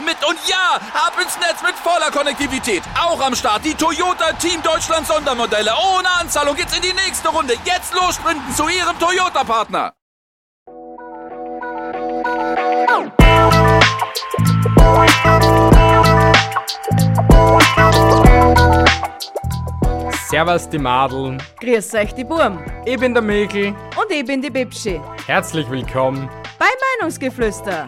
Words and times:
mit. 0.00 0.16
Und 0.26 0.38
ja, 0.48 0.76
ab 0.94 1.12
ins 1.22 1.36
Netz 1.38 1.62
mit 1.62 1.74
voller 1.76 2.10
Konnektivität. 2.10 2.82
Auch 3.00 3.20
am 3.20 3.34
Start 3.34 3.64
die 3.64 3.74
Toyota 3.74 4.32
Team 4.34 4.62
Deutschland 4.62 5.06
Sondermodelle. 5.06 5.72
Ohne 5.96 6.08
Anzahlung 6.20 6.56
geht's 6.56 6.74
in 6.76 6.82
die 6.82 6.92
nächste 6.92 7.28
Runde. 7.28 7.54
Jetzt 7.64 7.92
los 7.94 8.14
sprinten 8.14 8.54
zu 8.54 8.68
Ihrem 8.68 8.98
Toyota-Partner. 8.98 9.92
Servus 20.28 20.68
die 20.68 20.78
Madeln, 20.78 21.42
Grüß 21.60 21.94
euch, 21.94 22.14
die 22.14 22.24
Burm. 22.24 22.58
ich 22.86 22.98
bin 22.98 23.12
der 23.12 23.22
Mikl. 23.22 23.68
Und 23.68 24.10
ich 24.10 24.24
bin 24.24 24.40
die 24.40 24.50
Bibschi. 24.50 25.00
Herzlich 25.26 25.68
willkommen. 25.70 26.28
Bei 26.58 26.66
Meinungsgeflüster. 26.98 27.86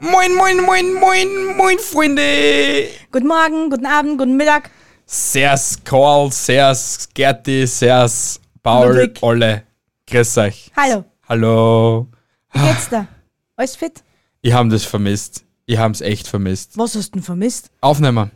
Moin, 0.00 0.34
moin, 0.34 0.60
moin, 0.64 0.94
moin, 0.94 1.56
moin, 1.56 1.78
Freunde. 1.78 2.88
Guten 3.12 3.28
Morgen, 3.28 3.70
guten 3.70 3.86
Abend, 3.86 4.18
guten 4.18 4.36
Mittag. 4.36 4.70
Servus 5.06 5.78
Karl, 5.84 6.32
servus 6.32 7.08
Gerti, 7.14 7.68
servus 7.68 8.40
Paul, 8.64 9.12
alle. 9.22 9.62
Grüß 10.08 10.38
euch. 10.38 10.72
Hallo, 10.76 11.04
Hallo. 11.28 12.08
wie 12.52 12.58
geht's 12.58 12.88
da? 12.88 13.06
Alles 13.54 13.76
fit? 13.76 14.02
Ich 14.42 14.52
hab 14.52 14.68
das 14.68 14.82
vermisst. 14.84 15.44
Ich 15.66 15.78
hab's 15.78 16.00
echt 16.00 16.26
vermisst. 16.26 16.76
Was 16.76 16.96
hast 16.96 17.10
du 17.10 17.18
denn 17.18 17.22
vermisst? 17.22 17.70
Aufnehmen. 17.80 18.32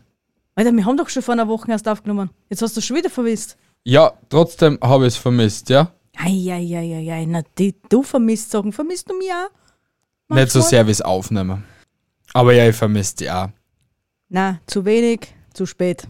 Alter, 0.55 0.73
wir 0.73 0.85
haben 0.85 0.97
doch 0.97 1.09
schon 1.09 1.23
vor 1.25 1.33
einer 1.35 1.49
Woche 1.49 1.69
erst 1.73 1.89
aufgenommen. 1.89 2.31
Jetzt 2.49 2.63
hast 2.63 2.77
du 2.77 2.81
schon 2.81 2.97
wieder 2.97 3.11
vermisst. 3.11 3.57
Ja, 3.83 4.13
trotzdem 4.29 4.79
habe 4.81 5.09
ich 5.09 5.15
es 5.15 5.17
vermisst, 5.17 5.69
ja? 5.69 5.91
Eieieiei, 6.23 7.25
na 7.27 7.43
die, 7.59 7.75
du 7.89 8.03
vermisst 8.03 8.51
Sachen. 8.51 8.73
Vermisst 8.73 9.09
du 9.11 9.17
mich 9.17 9.31
auch? 9.31 9.51
Nicht 10.35 10.53
so 10.53 10.59
Manchmal? 10.59 10.63
sehr 10.63 10.87
wie 10.87 10.91
es 10.91 11.03
Aufnehmen. 11.03 11.65
Aber 12.33 12.53
ja, 12.53 12.69
ich 12.69 12.77
vermisse 12.77 13.17
die 13.17 13.31
auch. 13.31 13.49
Na, 14.29 14.61
zu 14.67 14.85
wenig, 14.85 15.35
zu 15.53 15.67
spät. 15.67 16.07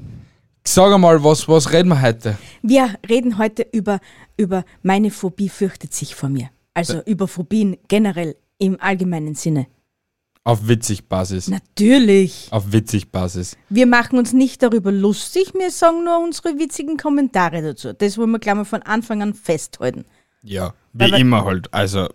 Sag 0.66 0.92
einmal, 0.92 1.22
was, 1.24 1.48
was 1.48 1.72
reden 1.72 1.88
wir 1.88 2.02
heute? 2.02 2.36
Wir 2.62 2.94
reden 3.08 3.38
heute 3.38 3.66
über, 3.72 3.98
über 4.36 4.64
meine 4.82 5.10
Phobie 5.10 5.48
fürchtet 5.48 5.94
sich 5.94 6.14
vor 6.14 6.28
mir. 6.28 6.50
Also 6.74 7.00
über 7.06 7.26
Phobien 7.26 7.78
generell 7.88 8.36
im 8.58 8.80
allgemeinen 8.80 9.34
Sinne. 9.34 9.66
Auf 10.42 10.66
witzig 10.68 11.06
Basis. 11.08 11.48
Natürlich. 11.48 12.48
Auf 12.50 12.72
witzig 12.72 13.10
Basis. 13.12 13.56
Wir 13.68 13.86
machen 13.86 14.18
uns 14.18 14.32
nicht 14.32 14.62
darüber 14.62 14.90
lustig, 14.90 15.52
wir 15.54 15.70
sagen 15.70 16.04
nur 16.04 16.18
unsere 16.24 16.58
witzigen 16.58 16.96
Kommentare 16.96 17.60
dazu. 17.62 17.92
Das 17.92 18.16
wollen 18.16 18.30
wir 18.30 18.38
gleich 18.38 18.54
mal 18.54 18.64
von 18.64 18.82
Anfang 18.82 19.20
an 19.22 19.34
festhalten. 19.34 20.04
Ja, 20.42 20.72
wie 20.94 21.04
Aber- 21.04 21.18
immer 21.18 21.44
halt. 21.44 21.72
Also, 21.74 22.08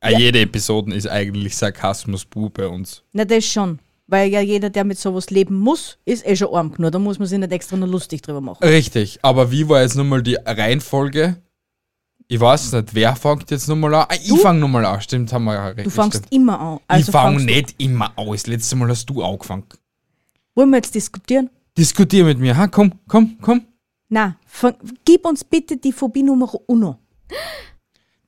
äh, 0.00 0.16
jede 0.18 0.40
Episode 0.40 0.94
ist 0.94 1.06
eigentlich 1.08 1.56
Sarkasmus 1.56 2.24
pur 2.24 2.50
bei 2.50 2.66
uns. 2.66 3.02
Na, 3.12 3.24
das 3.26 3.44
schon. 3.44 3.80
Weil 4.06 4.28
ja 4.30 4.40
jeder, 4.40 4.70
der 4.70 4.82
mit 4.84 4.98
sowas 4.98 5.30
leben 5.30 5.54
muss, 5.56 5.98
ist 6.04 6.26
eh 6.26 6.34
schon 6.34 6.52
arm 6.52 6.72
genug. 6.72 6.90
Da 6.90 6.98
muss 6.98 7.18
man 7.20 7.28
sich 7.28 7.38
nicht 7.38 7.52
extra 7.52 7.76
nur 7.76 7.86
lustig 7.86 8.22
drüber 8.22 8.40
machen. 8.40 8.64
Richtig, 8.66 9.20
aber 9.22 9.52
wie 9.52 9.68
war 9.68 9.82
jetzt 9.82 9.94
nochmal 9.94 10.22
die 10.22 10.34
Reihenfolge? 10.44 11.36
Ich 12.32 12.38
weiß 12.38 12.72
nicht, 12.74 12.94
wer 12.94 13.16
fängt 13.16 13.50
jetzt 13.50 13.66
nochmal 13.66 13.92
an? 13.92 14.06
Ah, 14.08 14.14
ich 14.14 14.28
Du? 14.28 14.36
fang 14.36 14.60
nochmal 14.60 14.84
an, 14.84 15.00
stimmt, 15.00 15.32
haben 15.32 15.44
wir 15.46 15.54
ja 15.54 15.66
recht. 15.70 15.84
Du 15.86 15.90
fangst 15.90 16.18
stimmt. 16.18 16.32
immer 16.32 16.60
an. 16.60 16.78
Also 16.86 17.08
ich 17.08 17.10
fang 17.10 17.32
fangst 17.34 17.48
du- 17.48 17.52
nicht 17.52 17.74
immer 17.78 18.16
an. 18.16 18.26
Das 18.30 18.46
letzte 18.46 18.76
Mal 18.76 18.88
hast 18.88 19.06
du 19.06 19.20
angefangen. 19.20 19.64
Wollen 20.54 20.70
wir 20.70 20.76
jetzt 20.76 20.94
diskutieren? 20.94 21.50
Diskutier 21.76 22.24
mit 22.24 22.38
mir, 22.38 22.56
ha? 22.56 22.68
Komm, 22.68 22.92
komm, 23.08 23.36
komm. 23.40 23.62
Na, 24.10 24.36
gib 25.04 25.26
uns 25.26 25.42
bitte 25.42 25.76
die 25.76 25.90
Phobie 25.92 26.22
Nummer 26.22 26.48
uno. 26.68 27.00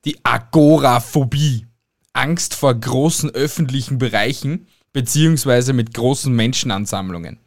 Die 0.03 0.17
Agoraphobie. 0.23 1.65
Angst 2.11 2.55
vor 2.55 2.73
großen 2.75 3.29
öffentlichen 3.31 3.99
Bereichen 3.99 4.67
beziehungsweise 4.91 5.71
mit 5.71 5.93
großen 5.93 6.33
Menschenansammlungen. 6.35 7.39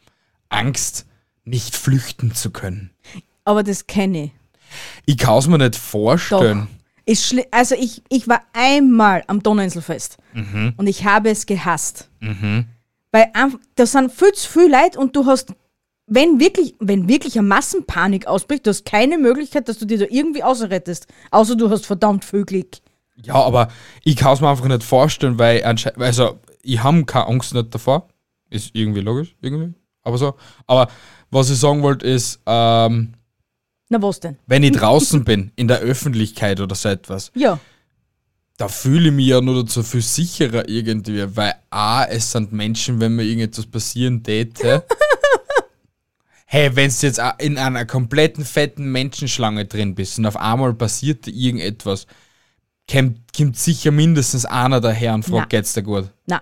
Angst, 0.49 1.05
nicht 1.45 1.77
flüchten 1.77 2.35
zu 2.35 2.51
können. 2.51 2.91
Aber 3.45 3.63
das 3.63 3.87
kenne 3.87 4.25
ich. 4.25 4.31
Ich 5.05 5.17
kann 5.19 5.39
es 5.39 5.47
mir 5.47 5.59
nicht 5.59 5.77
vorstellen. 5.77 6.69
Also 7.53 7.75
ich, 7.77 8.03
ich 8.09 8.27
war 8.29 8.43
einmal 8.53 9.23
am 9.29 9.43
Donauinselfest 9.43 10.17
Mhm. 10.33 10.75
und 10.77 10.87
ich 10.87 11.05
habe 11.05 11.31
es 11.31 11.47
gehasst. 11.47 12.09
Weil 12.21 13.25
einf- 13.35 13.59
da 13.77 13.87
sind 13.87 14.13
viel 14.13 14.33
zu 14.33 14.51
viel 14.51 14.71
Leute 14.71 14.99
und 14.99 15.15
du 15.15 15.25
hast, 15.27 15.55
wenn 16.09 16.39
wirklich, 16.41 16.75
wenn 16.81 17.09
wirklich 17.09 17.39
eine 17.39 17.47
Massenpanik 17.49 18.27
ausbricht, 18.27 18.67
du 18.67 18.71
hast 18.71 18.85
keine 18.85 19.19
Möglichkeit, 19.19 19.69
dass 19.69 19.79
du 19.79 19.87
dir 19.87 19.99
da 19.99 20.05
irgendwie 20.11 20.43
ausrettest. 20.43 21.07
Außer 21.31 21.57
du 21.57 21.71
hast 21.71 21.87
verdammt 21.87 22.25
viel 22.25 22.45
Glück. 22.45 22.77
Ja, 23.23 23.35
aber 23.35 23.69
ich 24.05 24.17
kann 24.17 24.35
es 24.35 24.41
mir 24.41 24.49
einfach 24.51 24.67
nicht 24.69 24.83
vorstellen, 24.83 25.39
weil 25.39 25.65
anscheinend, 25.65 26.03
also 26.03 26.39
ich 26.63 26.83
habe 26.83 27.05
keine 27.05 27.29
Angst 27.29 27.55
nicht 27.55 27.75
davor. 27.75 28.09
Ist 28.51 28.71
irgendwie 28.75 29.01
logisch, 29.01 29.35
irgendwie. 29.41 29.75
Aber 30.03 30.19
so. 30.19 30.35
Aber 30.67 30.89
was 31.31 31.51
ich 31.51 31.59
sagen 31.59 31.83
wollte 31.83 32.07
ist, 32.07 32.41
ähm, 32.47 33.15
Na 33.89 34.03
was 34.03 34.21
denn? 34.21 34.37
wenn 34.47 34.63
ich 34.63 34.73
draußen 34.73 35.25
bin, 35.25 35.53
in 35.57 35.69
der 35.69 35.79
Öffentlichkeit 35.79 36.61
oder 36.61 36.75
so 36.75 36.89
etwas, 36.89 37.31
Ja, 37.35 37.59
da 38.57 38.69
fühle 38.69 39.09
ich 39.09 39.15
mich 39.15 39.27
ja 39.27 39.41
nur 39.41 39.63
dazu 39.63 39.83
viel 39.83 40.01
sicherer 40.03 40.69
irgendwie, 40.69 41.37
weil 41.37 41.55
A, 41.71 42.05
es 42.05 42.33
sind 42.33 42.53
Menschen, 42.53 43.01
wenn 43.01 43.15
mir 43.15 43.23
irgendetwas 43.23 43.67
passieren 43.67 44.23
täte. 44.23 44.85
hey, 46.47 46.75
wenn 46.75 46.91
du 46.91 47.07
jetzt 47.07 47.21
in 47.39 47.59
einer 47.59 47.85
kompletten 47.85 48.45
fetten 48.45 48.91
Menschenschlange 48.91 49.67
drin 49.67 49.95
bist 49.95 50.19
und 50.19 50.27
auf 50.27 50.37
einmal 50.37 50.73
passiert 50.73 51.27
irgendetwas, 51.27 52.07
kommt, 52.91 53.19
kommt 53.37 53.59
sicher 53.59 53.91
mindestens 53.91 54.47
einer 54.47 54.81
daher 54.81 55.15
und 55.15 55.29
Na. 55.29 55.37
fragt, 55.37 55.51
geht's 55.51 55.75
dir 55.75 55.83
gut? 55.83 56.11
na, 56.27 56.41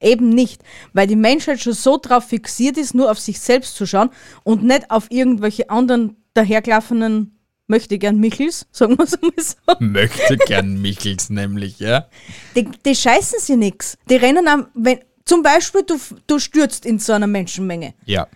eben 0.00 0.28
nicht. 0.28 0.62
Weil 0.92 1.06
die 1.06 1.16
Menschheit 1.16 1.60
schon 1.60 1.72
so 1.72 1.96
drauf 1.96 2.24
fixiert 2.24 2.76
ist, 2.76 2.94
nur 2.94 3.10
auf 3.10 3.18
sich 3.18 3.40
selbst 3.40 3.76
zu 3.76 3.86
schauen 3.86 4.10
und 4.44 4.62
nicht 4.62 4.90
auf 4.90 5.10
irgendwelche 5.10 5.70
anderen 5.70 6.16
dahergelaufenen 6.36 7.38
möchte 7.66 7.98
gern 7.98 8.18
Michels, 8.18 8.66
sagen 8.72 8.96
wir 8.98 9.04
es 9.04 9.20
mal 9.20 9.32
so. 9.36 9.54
Möchte 9.80 10.36
gern 10.36 10.80
Michels 10.80 11.30
nämlich, 11.30 11.78
ja? 11.80 12.06
Die, 12.54 12.68
die 12.84 12.94
scheißen 12.94 13.38
sie 13.40 13.56
nix. 13.56 13.98
Die 14.08 14.16
rennen 14.16 14.46
am, 14.48 14.68
wenn, 14.74 15.00
zum 15.24 15.42
Beispiel 15.42 15.82
du, 15.82 15.98
du 16.26 16.38
stürzt 16.38 16.86
in 16.86 16.98
so 16.98 17.12
einer 17.12 17.26
Menschenmenge. 17.26 17.94
Ja. 18.04 18.28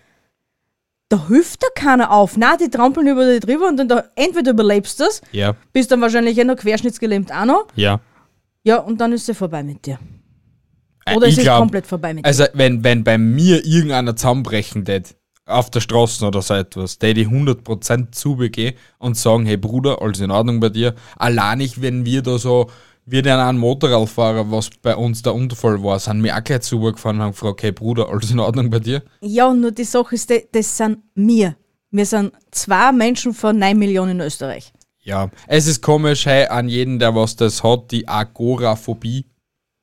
Da 1.08 1.26
hilft 1.28 1.62
da 1.62 1.66
keiner 1.74 2.12
auf. 2.12 2.36
Na, 2.36 2.56
die 2.56 2.68
trampeln 2.70 3.06
über 3.08 3.24
dich 3.26 3.40
drüber 3.40 3.66
und 3.68 3.76
dann 3.76 3.88
da, 3.88 4.04
entweder 4.14 4.52
überlebst 4.52 4.98
du 5.00 5.04
das, 5.04 5.20
Ja, 5.32 5.56
bist 5.72 5.90
dann 5.90 6.00
wahrscheinlich 6.00 6.38
eh 6.38 6.44
noch 6.44 6.56
querschnittsgelähmt 6.56 7.32
auch 7.32 7.44
noch. 7.44 7.66
ja. 7.76 8.00
Ja, 8.62 8.76
und 8.76 9.00
dann 9.00 9.12
ist 9.14 9.26
es 9.26 9.38
vorbei 9.38 9.62
mit 9.62 9.86
dir. 9.86 9.98
Äh, 11.06 11.16
Oder 11.16 11.28
ich 11.28 11.32
es 11.32 11.38
ist 11.38 11.44
glaub- 11.44 11.60
komplett 11.60 11.86
vorbei 11.86 12.12
mit 12.12 12.24
dir. 12.26 12.28
Also, 12.28 12.44
wenn, 12.52 12.84
wenn 12.84 13.04
bei 13.04 13.16
mir 13.16 13.64
irgendeiner 13.64 14.14
zusammenbrechen 14.14 14.84
tät, 14.84 15.16
auf 15.50 15.70
der 15.70 15.80
Straße 15.80 16.24
oder 16.26 16.42
so 16.42 16.54
etwas, 16.54 16.98
der 16.98 17.14
die 17.14 17.26
100% 17.26 18.12
zubegehen 18.12 18.74
und 18.98 19.16
sagen, 19.16 19.46
hey 19.46 19.56
Bruder, 19.56 20.00
alles 20.00 20.20
in 20.20 20.30
Ordnung 20.30 20.60
bei 20.60 20.68
dir. 20.68 20.94
Allein 21.16 21.58
nicht, 21.58 21.82
wenn 21.82 22.04
wir 22.04 22.22
da 22.22 22.38
so, 22.38 22.70
wir 23.06 23.22
den 23.22 23.32
einen 23.38 23.58
Motorradfahrer, 23.58 24.50
was 24.50 24.70
bei 24.82 24.94
uns 24.94 25.22
der 25.22 25.34
Unfall 25.34 25.82
war, 25.82 25.98
sind 25.98 26.22
wir 26.22 26.36
auch 26.36 26.44
gleich 26.44 26.62
zugefahren 26.62 27.16
und 27.16 27.22
haben 27.22 27.32
gefragt, 27.32 27.62
hey 27.62 27.72
Bruder, 27.72 28.08
alles 28.08 28.30
in 28.30 28.38
Ordnung 28.38 28.70
bei 28.70 28.78
dir? 28.78 29.02
Ja, 29.20 29.52
nur 29.52 29.72
die 29.72 29.84
Sache 29.84 30.14
ist, 30.14 30.32
das 30.52 30.76
sind 30.76 30.98
wir. 31.14 31.56
Wir 31.90 32.06
sind 32.06 32.32
zwei 32.52 32.92
Menschen 32.92 33.34
von 33.34 33.58
9 33.58 33.76
Millionen 33.76 34.12
in 34.12 34.20
Österreich. 34.20 34.72
Ja, 35.02 35.30
es 35.48 35.66
ist 35.66 35.82
komisch, 35.82 36.26
hey, 36.26 36.46
an 36.46 36.68
jeden, 36.68 36.98
der 36.98 37.14
was 37.14 37.34
das 37.34 37.64
hat, 37.64 37.90
die 37.90 38.06
Agoraphobie. 38.06 39.24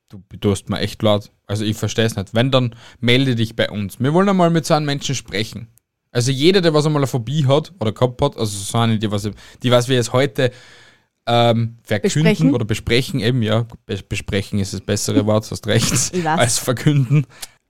Du 0.09 0.21
tust 0.39 0.69
mir 0.69 0.79
echt 0.79 1.01
laut. 1.01 1.31
Also 1.47 1.65
ich 1.65 1.75
verstehe 1.75 2.05
es 2.05 2.15
nicht. 2.15 2.33
Wenn, 2.33 2.51
dann 2.51 2.75
melde 2.99 3.35
dich 3.35 3.55
bei 3.55 3.69
uns. 3.69 3.99
Wir 3.99 4.13
wollen 4.13 4.29
einmal 4.29 4.49
mit 4.49 4.65
so 4.65 4.73
einem 4.73 4.85
Menschen 4.85 5.15
sprechen. 5.15 5.67
Also 6.11 6.31
jeder, 6.31 6.61
der 6.61 6.73
was 6.73 6.85
einmal 6.85 7.01
eine 7.01 7.07
Phobie 7.07 7.45
hat 7.45 7.73
oder 7.79 7.91
gehabt 7.91 8.21
hat, 8.21 8.37
also 8.37 8.57
so 8.57 8.77
eine, 8.77 8.97
die 8.97 9.11
was, 9.11 9.29
die 9.61 9.71
was 9.71 9.87
wir 9.89 9.97
jetzt 9.97 10.13
heute 10.13 10.51
ähm, 11.27 11.77
verkünden 11.83 12.23
Besprechen. 12.23 12.53
oder 12.53 12.65
besprechen, 12.65 13.19
eben, 13.19 13.41
ja, 13.41 13.67
Bes 13.85 14.01
besprechen 14.01 14.59
ist 14.59 14.73
das 14.73 14.81
bessere 14.81 15.25
Wort, 15.25 15.49
hast 15.51 15.67
recht, 15.67 16.13
als 16.25 16.57
verkünden. 16.57 17.27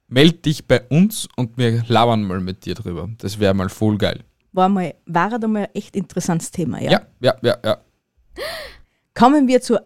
Meld 0.08 0.46
dich 0.46 0.66
bei 0.66 0.82
uns 0.84 1.28
und 1.36 1.58
wir 1.58 1.84
labern 1.88 2.24
mal 2.24 2.40
mit 2.40 2.66
dir 2.66 2.76
drüber. 2.76 3.10
Das 3.18 3.40
wäre 3.40 3.54
mal 3.54 3.70
voll 3.70 3.98
geil. 3.98 4.24
War, 4.54 4.70
mal, 4.70 4.94
war 5.06 5.32
halt 5.32 5.44
einmal 5.44 5.64
ein 5.64 5.76
echt 5.76 5.96
interessantes 5.96 6.52
Thema, 6.52 6.82
ja? 6.82 6.92
Ja, 6.92 7.02
ja, 7.20 7.36
ja, 7.42 7.58
ja. 7.66 7.78
kommen 9.14 9.48
wir 9.48 9.62
zur 9.62 9.82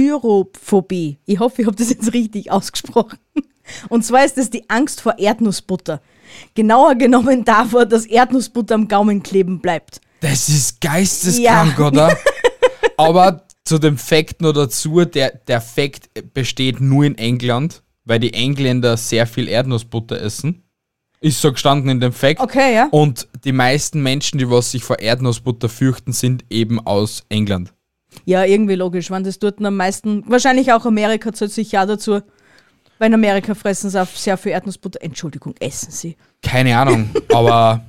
Arachibutyrophobie. 0.00 1.18
Ich 1.26 1.38
hoffe, 1.38 1.62
ich 1.62 1.66
habe 1.66 1.76
das 1.76 1.90
jetzt 1.90 2.12
richtig 2.12 2.50
ausgesprochen. 2.50 3.18
Und 3.88 4.04
zwar 4.04 4.24
ist 4.24 4.36
es 4.38 4.50
die 4.50 4.68
Angst 4.68 5.00
vor 5.00 5.18
Erdnussbutter. 5.18 6.00
Genauer 6.54 6.94
genommen 6.96 7.44
davor, 7.44 7.86
dass 7.86 8.06
Erdnussbutter 8.06 8.74
am 8.74 8.88
Gaumen 8.88 9.22
kleben 9.22 9.60
bleibt. 9.60 10.00
Das 10.20 10.48
ist 10.48 10.80
geisteskrank, 10.80 11.78
Ja. 11.78 11.86
oder? 11.86 12.16
Aber 12.96 13.46
zu 13.64 13.78
dem 13.78 13.96
Fakt 13.96 14.42
noch 14.42 14.52
dazu, 14.52 15.04
der, 15.04 15.30
der 15.46 15.60
Fakt 15.60 16.10
besteht 16.34 16.80
nur 16.80 17.04
in 17.04 17.16
England, 17.16 17.82
weil 18.04 18.18
die 18.20 18.34
Engländer 18.34 18.96
sehr 18.96 19.26
viel 19.26 19.48
Erdnussbutter 19.48 20.20
essen. 20.20 20.64
Ist 21.20 21.40
so 21.40 21.52
gestanden 21.52 21.90
in 21.90 22.00
dem 22.00 22.12
Fakt. 22.12 22.40
Okay, 22.40 22.74
ja. 22.74 22.88
Und 22.90 23.28
die 23.44 23.52
meisten 23.52 24.02
Menschen, 24.02 24.38
die 24.38 24.50
was 24.50 24.70
sich 24.70 24.82
vor 24.82 24.98
Erdnussbutter 24.98 25.68
fürchten, 25.68 26.12
sind 26.12 26.44
eben 26.50 26.80
aus 26.80 27.24
England. 27.28 27.72
Ja, 28.24 28.44
irgendwie 28.44 28.74
logisch, 28.74 29.10
wenn 29.10 29.24
das 29.24 29.38
dort 29.38 29.64
am 29.64 29.76
meisten, 29.76 30.24
wahrscheinlich 30.26 30.72
auch 30.72 30.84
Amerika 30.84 31.32
zählt 31.32 31.52
sich 31.52 31.72
ja 31.72 31.86
dazu. 31.86 32.20
Weil 32.98 33.08
in 33.08 33.14
Amerika 33.14 33.54
fressen 33.54 33.88
sie 33.88 34.00
auch 34.00 34.08
sehr 34.08 34.36
viel 34.36 34.52
Erdnussbutter. 34.52 35.02
Entschuldigung, 35.02 35.54
essen 35.58 35.90
sie. 35.90 36.16
Keine 36.42 36.76
Ahnung, 36.76 37.10
aber 37.32 37.84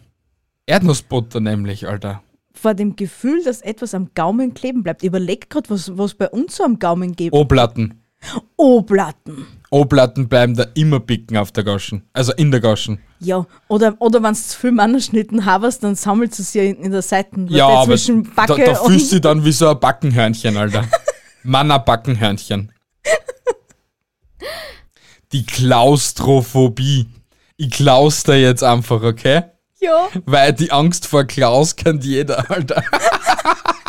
Erdnussbutter 0.66 1.40
nämlich, 1.40 1.88
Alter. 1.88 2.24
Vor 2.54 2.74
dem 2.74 2.96
Gefühl, 2.96 3.44
dass 3.44 3.62
etwas 3.62 3.94
am 3.94 4.12
Gaumen 4.14 4.54
kleben 4.54 4.84
bleibt. 4.84 5.04
Überleg 5.04 5.50
gerade, 5.50 5.70
was, 5.70 5.98
was 5.98 6.14
bei 6.14 6.30
uns 6.30 6.56
so 6.56 6.64
am 6.64 6.80
Gaumen 6.80 7.16
gibt. 7.16 7.36
O-Platten. 7.36 8.01
O-Platten. 8.58 9.48
O-Platten 9.72 10.28
bleiben 10.28 10.56
da 10.56 10.66
immer 10.74 11.00
bicken 11.00 11.38
auf 11.38 11.52
der 11.52 11.64
Gaschen. 11.64 12.04
Also 12.14 12.34
in 12.34 12.52
der 12.52 12.60
Gaschen. 12.60 13.00
Ja, 13.20 13.46
oder, 13.68 13.96
oder 14.00 14.22
wenn 14.22 14.34
du 14.34 14.40
zu 14.40 14.58
viel 14.60 14.72
Mannerschnitten 14.72 15.46
hast, 15.46 15.84
dann 15.84 15.96
sammelt 15.96 16.38
es 16.38 16.54
ja 16.54 16.64
in, 16.64 16.78
in 16.78 16.92
der 16.92 17.02
Seiten. 17.02 17.48
Ja, 17.48 17.68
du, 17.68 17.74
aber 17.74 17.86
zwischen 17.92 18.24
da, 18.36 18.46
Backe 18.46 18.66
da 18.66 18.80
und. 18.80 18.92
fühlst 18.92 19.12
du 19.12 19.16
dich 19.16 19.22
dann 19.22 19.44
wie 19.46 19.52
so 19.52 19.70
ein 19.70 19.80
Backenhörnchen, 19.80 20.58
Alter. 20.58 20.86
Manna-Backenhörnchen. 21.44 22.72
Die 25.32 25.46
Klaustrophobie. 25.46 27.08
Ich 27.58 27.72
klaus 27.72 28.24
da 28.24 28.34
jetzt 28.34 28.64
einfach, 28.64 29.02
okay? 29.02 29.44
Ja, 29.80 30.10
Weil 30.26 30.54
die 30.54 30.72
Angst 30.72 31.08
vor 31.08 31.24
Klaus 31.24 31.76
kennt 31.76 32.04
jeder, 32.04 32.50
Alter. 32.52 32.84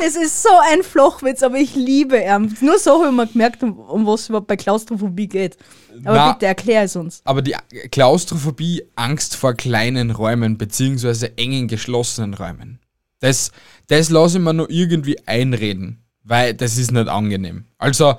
das 0.00 0.16
ist 0.16 0.42
so 0.42 0.50
ein 0.70 0.82
Flochwitz, 0.82 1.42
aber 1.42 1.56
ich 1.56 1.74
liebe 1.74 2.18
ihn. 2.18 2.56
Nur 2.60 2.78
so 2.78 2.98
habe 2.98 3.08
ich 3.08 3.14
mal 3.14 3.26
gemerkt, 3.26 3.62
um, 3.62 3.78
um 3.78 4.06
was 4.06 4.22
es 4.22 4.28
überhaupt 4.28 4.46
bei 4.46 4.56
Klaustrophobie 4.56 5.28
geht. 5.28 5.56
Aber 6.04 6.16
Na. 6.16 6.32
bitte 6.32 6.46
erklär 6.46 6.82
es 6.84 6.96
uns. 6.96 7.20
Aber 7.24 7.42
die 7.42 7.54
Klaustrophobie, 7.90 8.84
Angst 8.96 9.36
vor 9.36 9.54
kleinen 9.54 10.10
Räumen, 10.10 10.58
beziehungsweise 10.58 11.36
engen, 11.36 11.68
geschlossenen 11.68 12.34
Räumen. 12.34 12.80
Das, 13.20 13.52
das 13.88 14.08
lasse 14.08 14.38
ich 14.38 14.44
mir 14.44 14.54
nur 14.54 14.70
irgendwie 14.70 15.18
einreden, 15.26 16.04
weil 16.24 16.54
das 16.54 16.78
ist 16.78 16.90
nicht 16.90 17.08
angenehm. 17.08 17.66
Also, 17.78 18.14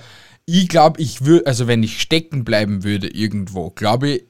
ich 0.46 0.68
glaube, 0.68 1.02
ich 1.02 1.26
würde, 1.26 1.48
also 1.48 1.68
wenn 1.68 1.82
ich 1.82 2.02
stecken 2.02 2.44
bleiben 2.44 2.84
würde 2.84 3.08
irgendwo, 3.08 3.72
glaube 3.72 4.10
ich, 4.10 4.26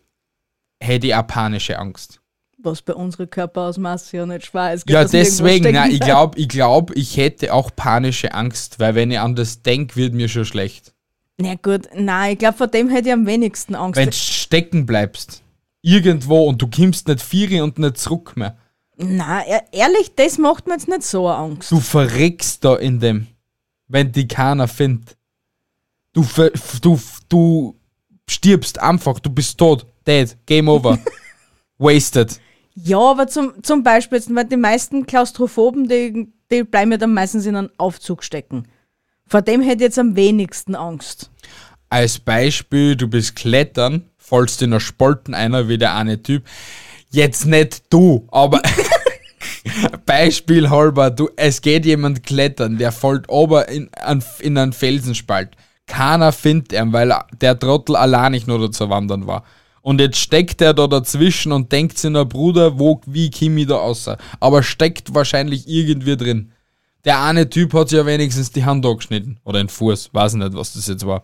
hätte 0.80 1.08
ich 1.08 1.16
auch 1.16 1.28
panische 1.28 1.78
Angst. 1.78 2.21
Was 2.64 2.82
bei 2.82 2.94
unseren 2.94 3.30
Körperausmaß 3.30 4.12
ja 4.12 4.26
nicht 4.26 4.46
schwer 4.46 4.74
ist. 4.74 4.90
Ja, 4.90 5.04
deswegen, 5.04 5.74
nein, 5.74 5.92
ich 5.92 6.00
glaube, 6.00 6.38
ich, 6.38 6.48
glaub, 6.48 6.96
ich 6.96 7.18
hätte 7.18 7.54
auch 7.54 7.72
panische 7.76 8.34
Angst, 8.34 8.80
weil 8.80 8.94
wenn 8.96 9.10
ich 9.10 9.20
an 9.20 9.36
das 9.36 9.64
denke, 9.64 9.96
wird 9.96 10.14
mir 10.14 10.30
schon 10.30 10.46
schlecht. 10.46 10.94
Na 11.38 11.56
gut, 11.56 11.90
nein, 11.96 12.34
ich 12.34 12.40
glaube, 12.40 12.58
vor 12.58 12.68
dem 12.68 12.90
hätte 12.90 13.08
ich 13.10 13.14
am 13.14 13.26
wenigsten 13.26 13.74
Angst. 13.74 13.98
Wenn 13.98 14.10
du 14.10 14.16
stecken 14.16 14.86
bleibst, 14.86 15.42
irgendwo 15.82 16.48
und 16.48 16.62
du 16.62 16.68
kommst 16.68 17.08
nicht 17.08 17.22
vier 17.22 17.64
und 17.64 17.80
nicht 17.80 17.98
zurück 17.98 18.38
mehr. 18.38 18.58
Nein, 18.98 19.44
e- 19.48 19.78
ehrlich, 19.78 20.14
das 20.16 20.38
macht 20.38 20.68
mir 20.68 20.74
jetzt 20.74 20.88
nicht 20.88 21.04
so 21.04 21.28
Angst. 21.28 21.72
Du 21.72 21.80
verreckst 21.80 22.64
da 22.64 22.76
in 22.76 23.00
dem, 23.00 23.28
wenn 23.88 24.12
die 24.12 24.28
keiner 24.28 24.68
findet. 24.68 25.18
Du, 26.14 26.26
du, 26.82 27.00
du 27.30 27.76
stirbst 28.30 28.80
einfach, 28.80 29.20
du 29.20 29.30
bist 29.30 29.58
tot, 29.58 29.86
dead, 30.06 30.38
game 30.46 30.70
over, 30.70 31.00
wasted. 31.78 32.40
Ja, 32.74 33.00
aber 33.00 33.28
zum, 33.28 33.62
zum 33.64 33.84
Beispiel, 33.84 34.18
jetzt, 34.18 34.34
weil 34.34 34.46
die 34.46 34.58
meisten 34.58 35.06
Klaustrophoben, 35.06 35.88
die, 35.88 36.28
die 36.52 36.64
bleiben 36.64 36.92
ja 36.92 36.98
dann 36.98 37.14
meistens 37.14 37.46
in 37.46 37.56
einem 37.56 37.70
Aufzug 37.78 38.24
stecken. 38.24 38.68
Vor 39.28 39.42
dem 39.42 39.62
hätte 39.62 39.78
ich 39.78 39.82
jetzt 39.82 40.00
am 40.00 40.16
wenigsten 40.16 40.76
Angst. 40.76 41.30
Als 41.90 42.20
Beispiel, 42.20 42.96
du 42.96 43.08
bist 43.08 43.36
klettern, 43.36 44.06
fallst 44.18 44.62
in 44.62 44.72
einer 44.72 44.80
Spalten 44.80 45.34
einer 45.34 45.68
wie 45.68 45.78
der 45.78 45.96
eine 45.96 46.22
Typ. 46.24 46.44
Jetzt 47.10 47.46
nicht 47.46 47.84
du, 47.92 48.28
aber 48.32 48.62
Beispiel 50.06 50.70
halber, 50.70 51.10
du, 51.12 51.30
es 51.36 51.62
geht 51.62 51.86
jemand 51.86 52.24
klettern, 52.24 52.78
der 52.78 52.92
fällt 52.92 53.30
ober 53.30 53.68
in, 53.70 53.90
an, 53.96 54.24
in 54.40 54.58
einen 54.58 54.74
Felsenspalt. 54.74 55.50
Keiner 55.88 56.32
findet 56.32 56.72
ihn, 56.74 56.94
weil 56.94 57.12
er- 57.12 57.28
der 57.42 57.58
Trottel 57.60 57.96
allein 57.98 58.32
nicht 58.32 58.48
nur 58.48 58.60
dazu 58.60 58.90
wandern 58.90 59.28
war. 59.28 59.44
Und 59.82 60.00
jetzt 60.00 60.18
steckt 60.18 60.62
er 60.62 60.74
da 60.74 60.88
dazwischen 60.88 61.52
und 61.52 61.72
denkt 61.72 61.98
sich, 61.98 62.12
na 62.12 62.24
Bruder, 62.24 62.78
wo, 62.78 63.02
wie 63.06 63.28
ich 63.34 63.68
da 63.68 63.78
raus? 63.78 64.10
Aber 64.40 64.64
steckt 64.64 65.14
wahrscheinlich 65.14 65.68
irgendwie 65.68 66.18
drin. 66.18 66.52
Der 67.04 67.22
eine 67.24 67.50
Typ 67.50 67.74
hat 67.74 67.90
sich 67.90 67.98
ja 67.98 68.06
wenigstens 68.06 68.52
die 68.52 68.64
Hand 68.64 68.86
angeschnitten. 68.86 69.40
Oder 69.44 69.60
den 69.60 69.70
Fuß, 69.70 70.14
weiß 70.14 70.36
nicht, 70.36 70.54
was 70.54 70.74
das 70.74 70.88
jetzt 70.88 71.06
war. 71.06 71.24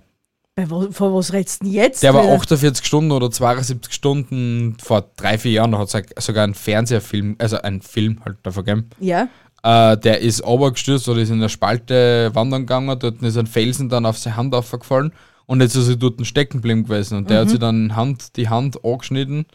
Wo, 0.65 0.89
vor 0.92 1.13
was 1.13 1.33
redest 1.33 1.62
du 1.62 1.65
denn 1.65 1.74
jetzt? 1.74 2.01
Der 2.01 2.15
war 2.15 2.24
wieder? 2.24 2.33
48 2.33 2.83
Stunden 2.83 3.12
oder 3.12 3.30
72 3.30 3.94
Stunden 3.94 4.75
vor 4.83 5.06
drei, 5.15 5.38
vier 5.38 5.51
Jahren, 5.51 5.71
da 5.71 5.77
hat 5.77 5.94
es 5.94 6.25
sogar 6.25 6.44
einen 6.44 6.56
Fernsehfilm, 6.56 7.36
also 7.38 7.62
einen 7.62 7.83
Film 7.83 8.21
halt 8.25 8.38
davon 8.42 8.65
gegeben. 8.65 8.89
Ja, 9.00 9.27
Äh, 9.62 9.98
der 9.98 10.21
ist 10.21 10.44
runtergestürzt 10.44 11.07
oder 11.09 11.21
ist 11.21 11.30
in 11.30 11.39
der 11.39 11.50
Spalte 11.50 12.31
wandern 12.33 12.62
gegangen, 12.62 12.98
dort 13.00 13.21
ist 13.21 13.38
ein 13.38 13.45
Felsen 13.48 13.89
dann 13.89 14.06
auf 14.07 14.18
seine 14.18 14.36
Hand 14.36 14.56
aufgefallen 14.56 15.12
und 15.47 15.61
jetzt 15.61 15.75
ist 15.75 15.88
er 15.88 15.95
dort 15.95 16.25
stecken 16.27 16.57
geblieben 16.57 16.83
gewesen 16.83 17.17
und 17.17 17.29
der 17.29 17.41
hat 17.41 17.49
sich 17.49 17.59
dann 17.59 17.95
Hand, 17.95 18.35
die 18.38 18.47
Hand 18.47 18.83
angeschnitten 18.85 19.45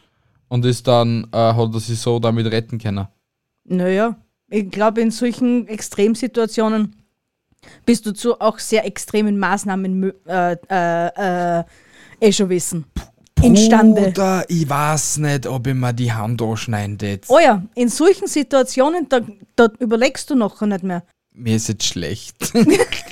und 0.48 0.64
ist 0.64 0.88
dann, 0.88 1.28
äh, 1.32 1.36
hat 1.36 1.72
er 1.72 1.80
sich 1.80 2.00
so 2.00 2.18
damit 2.18 2.46
retten 2.46 2.78
können. 2.78 3.06
naja, 3.64 4.16
ich 4.50 4.70
glaube, 4.70 5.00
in 5.00 5.10
solchen 5.10 5.66
Extremsituationen 5.66 6.94
bist 7.86 8.04
du 8.04 8.12
zu 8.12 8.38
auch 8.40 8.58
sehr 8.58 8.84
extremen 8.84 9.38
Maßnahmen 9.38 10.12
äh, 10.26 10.56
äh, 10.68 11.60
äh, 11.60 11.64
eh 12.20 12.32
schon 12.32 12.48
wissen. 12.50 12.84
Imstande. 13.42 14.02
Bruder, 14.02 14.44
ich 14.48 14.68
weiß 14.68 15.18
nicht, 15.18 15.46
ob 15.46 15.66
ich 15.66 15.74
mir 15.74 15.92
die 15.92 16.12
Hand 16.12 16.42
anschneiden 16.42 16.98
tät. 16.98 17.24
Oh 17.28 17.38
ja, 17.38 17.62
in 17.74 17.88
solchen 17.88 18.28
Situationen, 18.28 19.08
da, 19.08 19.20
da 19.56 19.68
überlegst 19.78 20.28
du 20.30 20.34
nachher 20.34 20.66
nicht 20.66 20.84
mehr. 20.84 21.02
Mir 21.34 21.56
ist 21.56 21.68
jetzt 21.68 21.84
schlecht. 21.84 22.36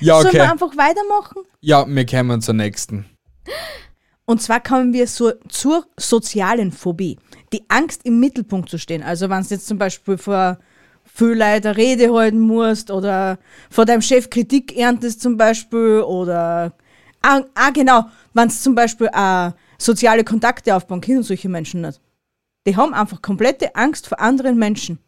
ja, 0.00 0.20
Sollen 0.20 0.34
wir 0.34 0.42
okay. 0.42 0.50
einfach 0.50 0.76
weitermachen? 0.76 1.42
Ja, 1.60 1.86
wir 1.86 2.06
kommen 2.06 2.40
zur 2.40 2.54
nächsten. 2.54 3.06
Und 4.24 4.42
zwar 4.42 4.60
kommen 4.60 4.92
wir 4.92 5.06
so, 5.06 5.32
zur 5.48 5.86
sozialen 5.98 6.70
Phobie. 6.70 7.18
Die 7.52 7.64
Angst, 7.68 8.02
im 8.04 8.20
Mittelpunkt 8.20 8.68
zu 8.68 8.78
stehen. 8.78 9.02
Also 9.02 9.30
wenn 9.30 9.42
du 9.42 9.48
jetzt 9.48 9.66
zum 9.66 9.78
Beispiel 9.78 10.18
vor 10.18 10.58
viel 11.04 11.28
Leuten 11.28 11.68
eine 11.68 11.76
Rede 11.76 12.12
halten 12.12 12.38
musst 12.38 12.90
oder 12.90 13.38
vor 13.70 13.86
deinem 13.86 14.02
Chef 14.02 14.28
Kritik 14.30 14.76
erntest 14.76 15.22
zum 15.22 15.36
Beispiel 15.36 16.02
oder 16.02 16.74
ah, 17.22 17.40
ah 17.54 17.70
genau, 17.70 18.04
wenn 18.34 18.48
es 18.48 18.62
zum 18.62 18.74
Beispiel 18.74 19.08
auch 19.08 19.52
soziale 19.78 20.24
Kontakte 20.24 20.74
aufbauen 20.76 21.00
können 21.00 21.22
solche 21.22 21.48
Menschen 21.48 21.80
nicht. 21.80 22.00
Die 22.66 22.76
haben 22.76 22.92
einfach 22.92 23.22
komplette 23.22 23.74
Angst 23.74 24.06
vor 24.08 24.20
anderen 24.20 24.58
Menschen. 24.58 24.98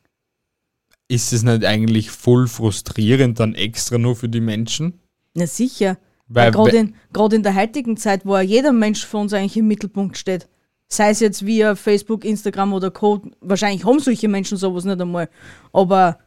Ist 1.10 1.32
es 1.32 1.42
nicht 1.42 1.64
eigentlich 1.64 2.12
voll 2.12 2.46
frustrierend 2.46 3.40
dann 3.40 3.56
extra 3.56 3.98
nur 3.98 4.14
für 4.14 4.28
die 4.28 4.40
Menschen? 4.40 5.00
Na 5.34 5.44
sicher. 5.44 5.98
Weil- 6.28 6.52
gerade 6.52 6.76
in, 6.76 6.94
gerade 7.12 7.34
in 7.34 7.42
der 7.42 7.56
heutigen 7.56 7.96
Zeit, 7.96 8.24
wo 8.24 8.36
ja 8.36 8.42
jeder 8.42 8.70
Mensch 8.70 9.04
für 9.04 9.16
uns 9.16 9.32
eigentlich 9.32 9.56
im 9.56 9.66
Mittelpunkt 9.66 10.16
steht, 10.16 10.46
sei 10.86 11.10
es 11.10 11.18
jetzt 11.18 11.44
via 11.44 11.74
Facebook, 11.74 12.24
Instagram 12.24 12.74
oder 12.74 12.92
Code, 12.92 13.32
wahrscheinlich 13.40 13.84
haben 13.84 13.98
solche 13.98 14.28
Menschen 14.28 14.56
sowas 14.56 14.84
nicht 14.84 15.00
einmal, 15.00 15.28
aber 15.72 16.20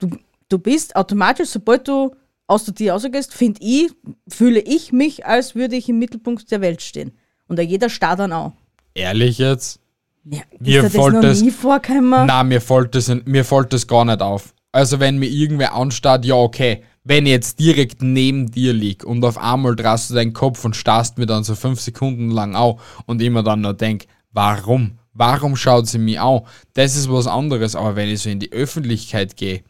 du, 0.00 0.10
du 0.50 0.58
bist 0.58 0.96
automatisch, 0.96 1.48
sobald 1.48 1.88
du 1.88 2.14
aus 2.46 2.66
der 2.66 2.74
Tür 2.74 2.92
rausgehst, 2.92 3.32
finde 3.32 3.60
ich, 3.62 3.90
fühle 4.28 4.60
ich 4.60 4.92
mich, 4.92 5.24
als 5.24 5.54
würde 5.54 5.76
ich 5.76 5.88
im 5.88 5.98
Mittelpunkt 5.98 6.50
der 6.50 6.60
Welt 6.60 6.82
stehen. 6.82 7.12
Und 7.48 7.58
da 7.58 7.62
jeder 7.62 7.88
starrt 7.88 8.18
dann 8.18 8.34
auch. 8.34 8.52
Ehrlich 8.92 9.38
jetzt? 9.38 9.80
Ja, 10.28 10.40
Mir 10.58 10.84
ist 10.84 10.94
das 10.94 11.02
fällt 11.04 11.24
das- 11.24 11.40
nie 11.42 11.50
vorgekommen? 11.50 12.26
Na, 12.26 12.42
mir 12.42 12.60
fällt 12.60 12.94
das, 12.94 13.10
mir 13.24 13.44
fällt 13.44 13.72
das 13.72 13.86
gar 13.86 14.04
nicht 14.04 14.20
auf. 14.22 14.52
Also 14.72 14.98
wenn 15.00 15.18
mir 15.18 15.28
irgendwer 15.28 15.74
anstarrt, 15.74 16.24
ja 16.24 16.34
okay. 16.34 16.82
Wenn 17.04 17.24
ich 17.26 17.32
jetzt 17.32 17.60
direkt 17.60 18.02
neben 18.02 18.50
dir 18.50 18.72
lieg 18.72 19.04
und 19.04 19.24
auf 19.24 19.38
einmal 19.38 19.76
drehst 19.76 20.10
du 20.10 20.14
deinen 20.14 20.32
Kopf 20.32 20.64
und 20.64 20.74
starrst 20.74 21.18
mir 21.18 21.26
dann 21.26 21.44
so 21.44 21.54
fünf 21.54 21.80
Sekunden 21.80 22.30
lang 22.32 22.56
auf 22.56 22.80
und 23.06 23.22
immer 23.22 23.44
dann 23.44 23.60
nur 23.60 23.74
denk, 23.74 24.06
warum? 24.32 24.98
Warum 25.14 25.54
schaut 25.56 25.86
sie 25.86 25.98
mich 25.98 26.18
an? 26.20 26.40
Das 26.74 26.96
ist 26.96 27.10
was 27.10 27.26
anderes. 27.28 27.76
Aber 27.76 27.94
wenn 27.94 28.08
ich 28.08 28.20
so 28.22 28.28
in 28.28 28.40
die 28.40 28.52
Öffentlichkeit 28.52 29.36
gehe, 29.36 29.62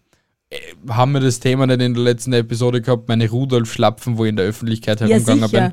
äh, 0.49 0.57
haben 0.89 1.13
wir 1.13 1.21
das 1.21 1.39
Thema 1.39 1.67
nicht 1.67 1.83
in 1.83 1.93
der 1.95 2.03
letzten 2.03 2.33
Episode 2.33 2.81
gehabt, 2.81 3.07
meine 3.09 3.29
Rudolf-Schlapfen, 3.29 4.17
wo 4.17 4.25
ich 4.25 4.31
in 4.31 4.37
der 4.37 4.47
Öffentlichkeit 4.47 5.01
Ja, 5.03 5.07
herumgegangen 5.07 5.49
sicher. 5.49 5.61
bin. 5.69 5.73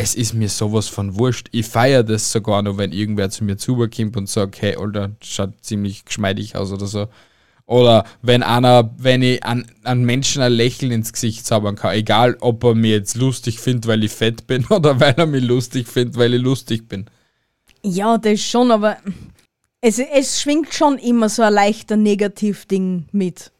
Es 0.00 0.14
ist 0.14 0.32
mir 0.32 0.48
sowas 0.48 0.86
von 0.86 1.18
wurscht. 1.18 1.48
Ich 1.50 1.66
feiere 1.66 2.04
das 2.04 2.30
sogar 2.30 2.62
noch, 2.62 2.78
wenn 2.78 2.92
irgendwer 2.92 3.30
zu 3.30 3.42
mir 3.42 3.56
zukommt 3.56 4.16
und 4.16 4.28
sagt, 4.28 4.62
hey, 4.62 4.76
Alter, 4.76 5.10
schaut 5.20 5.54
ziemlich 5.60 6.04
geschmeidig 6.04 6.54
aus 6.54 6.70
oder 6.70 6.86
so. 6.86 7.08
Oder 7.66 8.04
wenn 8.22 8.44
einer, 8.44 8.94
wenn 8.96 9.22
ich 9.22 9.42
an, 9.42 9.66
an 9.82 10.04
Menschen 10.04 10.40
ein 10.40 10.52
Lächeln 10.52 10.92
ins 10.92 11.12
Gesicht 11.12 11.44
zaubern 11.44 11.74
kann, 11.74 11.96
egal 11.96 12.36
ob 12.38 12.62
er 12.62 12.76
mich 12.76 12.92
jetzt 12.92 13.16
lustig 13.16 13.58
findet, 13.58 13.88
weil 13.88 14.04
ich 14.04 14.12
fett 14.12 14.46
bin 14.46 14.66
oder 14.70 15.00
weil 15.00 15.14
er 15.16 15.26
mich 15.26 15.42
lustig 15.42 15.88
findet, 15.88 16.16
weil 16.16 16.32
ich 16.32 16.42
lustig 16.42 16.88
bin. 16.88 17.06
Ja, 17.82 18.18
das 18.18 18.40
schon, 18.40 18.70
aber 18.70 18.98
es, 19.80 19.98
es 19.98 20.40
schwingt 20.40 20.72
schon 20.74 20.98
immer 20.98 21.28
so 21.28 21.42
ein 21.42 21.52
leichter 21.52 21.96
Negativ-Ding 21.96 23.06
mit. 23.10 23.50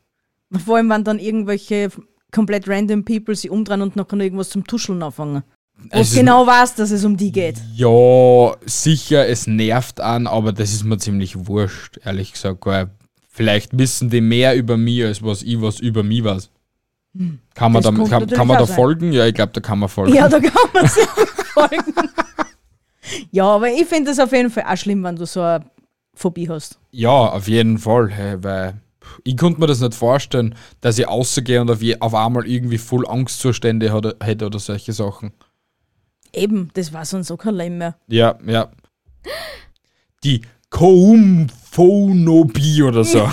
Vor 0.64 0.76
allem, 0.76 0.88
wenn 0.90 1.02
dann 1.02 1.18
irgendwelche 1.18 1.90
komplett 2.30 2.68
random 2.68 3.04
People 3.04 3.34
sich 3.34 3.50
umdrehen 3.50 3.82
und 3.82 3.96
noch 3.96 4.12
irgendwas 4.12 4.50
zum 4.50 4.64
Tuscheln 4.64 5.02
anfangen. 5.02 5.42
Wo 5.80 5.98
Es 5.98 6.14
genau 6.14 6.46
weiß, 6.46 6.74
dass 6.74 6.90
es 6.90 7.04
um 7.04 7.16
die 7.16 7.32
geht. 7.32 7.56
Ja, 7.74 8.54
sicher, 8.66 9.26
es 9.28 9.46
nervt 9.46 10.00
an, 10.00 10.26
aber 10.26 10.52
das 10.52 10.72
ist 10.72 10.84
mir 10.84 10.98
ziemlich 10.98 11.46
wurscht, 11.46 11.98
ehrlich 12.04 12.32
gesagt, 12.32 12.66
weil 12.66 12.90
vielleicht 13.30 13.78
wissen 13.78 14.10
die 14.10 14.20
mehr 14.20 14.56
über 14.56 14.76
mich, 14.76 15.04
als 15.04 15.22
was 15.22 15.42
ich 15.42 15.60
was 15.62 15.80
über 15.80 16.02
mich 16.02 16.24
weiß. 16.24 16.50
Kann 17.54 17.72
man 17.72 17.82
Das 17.82 17.94
da, 17.94 18.04
kann, 18.04 18.26
kann 18.28 18.46
man 18.46 18.58
da 18.58 18.66
folgen? 18.66 19.12
Ja, 19.12 19.26
ich 19.26 19.34
glaube, 19.34 19.52
da 19.52 19.60
kann 19.60 19.78
man 19.78 19.88
folgen. 19.88 20.14
Ja, 20.14 20.28
da 20.28 20.38
kann 20.40 20.70
man 20.74 20.86
sich 20.86 21.06
folgen. 21.54 21.94
Ja, 23.30 23.44
aber 23.44 23.70
ich 23.72 23.86
finde 23.86 24.10
es 24.10 24.18
auf 24.18 24.32
jeden 24.32 24.50
Fall 24.50 24.64
auch 24.68 24.76
schlimm, 24.76 25.02
wenn 25.04 25.16
du 25.16 25.24
so 25.26 25.40
eine 25.40 25.64
Phobie 26.14 26.48
hast. 26.48 26.78
Ja, 26.90 27.08
auf 27.10 27.48
jeden 27.48 27.78
Fall, 27.78 28.10
hey, 28.10 28.36
weil 28.42 28.74
ich 29.24 29.36
konnte 29.36 29.60
mir 29.60 29.66
das 29.66 29.80
nicht 29.80 29.94
vorstellen, 29.94 30.54
dass 30.80 30.98
ich 30.98 31.08
rausgehe 31.08 31.60
und 31.60 31.70
auf, 31.70 31.80
je, 31.82 31.96
auf 32.00 32.14
einmal 32.14 32.46
irgendwie 32.46 32.78
voll 32.78 33.06
Angstzustände 33.08 33.92
hätte 34.20 34.46
oder 34.46 34.58
solche 34.58 34.92
Sachen. 34.92 35.32
Eben, 36.32 36.70
das 36.74 36.92
war 36.92 37.04
sonst 37.04 37.30
auch 37.30 37.36
kein 37.38 37.54
Leben 37.54 37.78
mehr. 37.78 37.96
Ja, 38.08 38.36
ja. 38.46 38.70
Die 40.24 40.42
Koumphonobie 40.70 42.82
oder 42.82 43.04
so. 43.04 43.30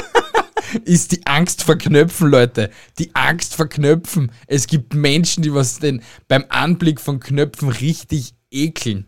ist 0.84 1.12
die 1.12 1.24
Angst 1.26 1.62
vor 1.62 1.76
Knöpfen, 1.76 2.30
Leute. 2.30 2.70
Die 2.98 3.14
Angst 3.14 3.54
vor 3.54 3.68
Knöpfen. 3.68 4.32
Es 4.46 4.66
gibt 4.66 4.94
Menschen, 4.94 5.42
die 5.42 5.54
was 5.54 5.78
denn 5.78 6.02
beim 6.28 6.44
Anblick 6.48 7.00
von 7.00 7.20
Knöpfen 7.20 7.68
richtig 7.68 8.34
ekeln. 8.50 9.06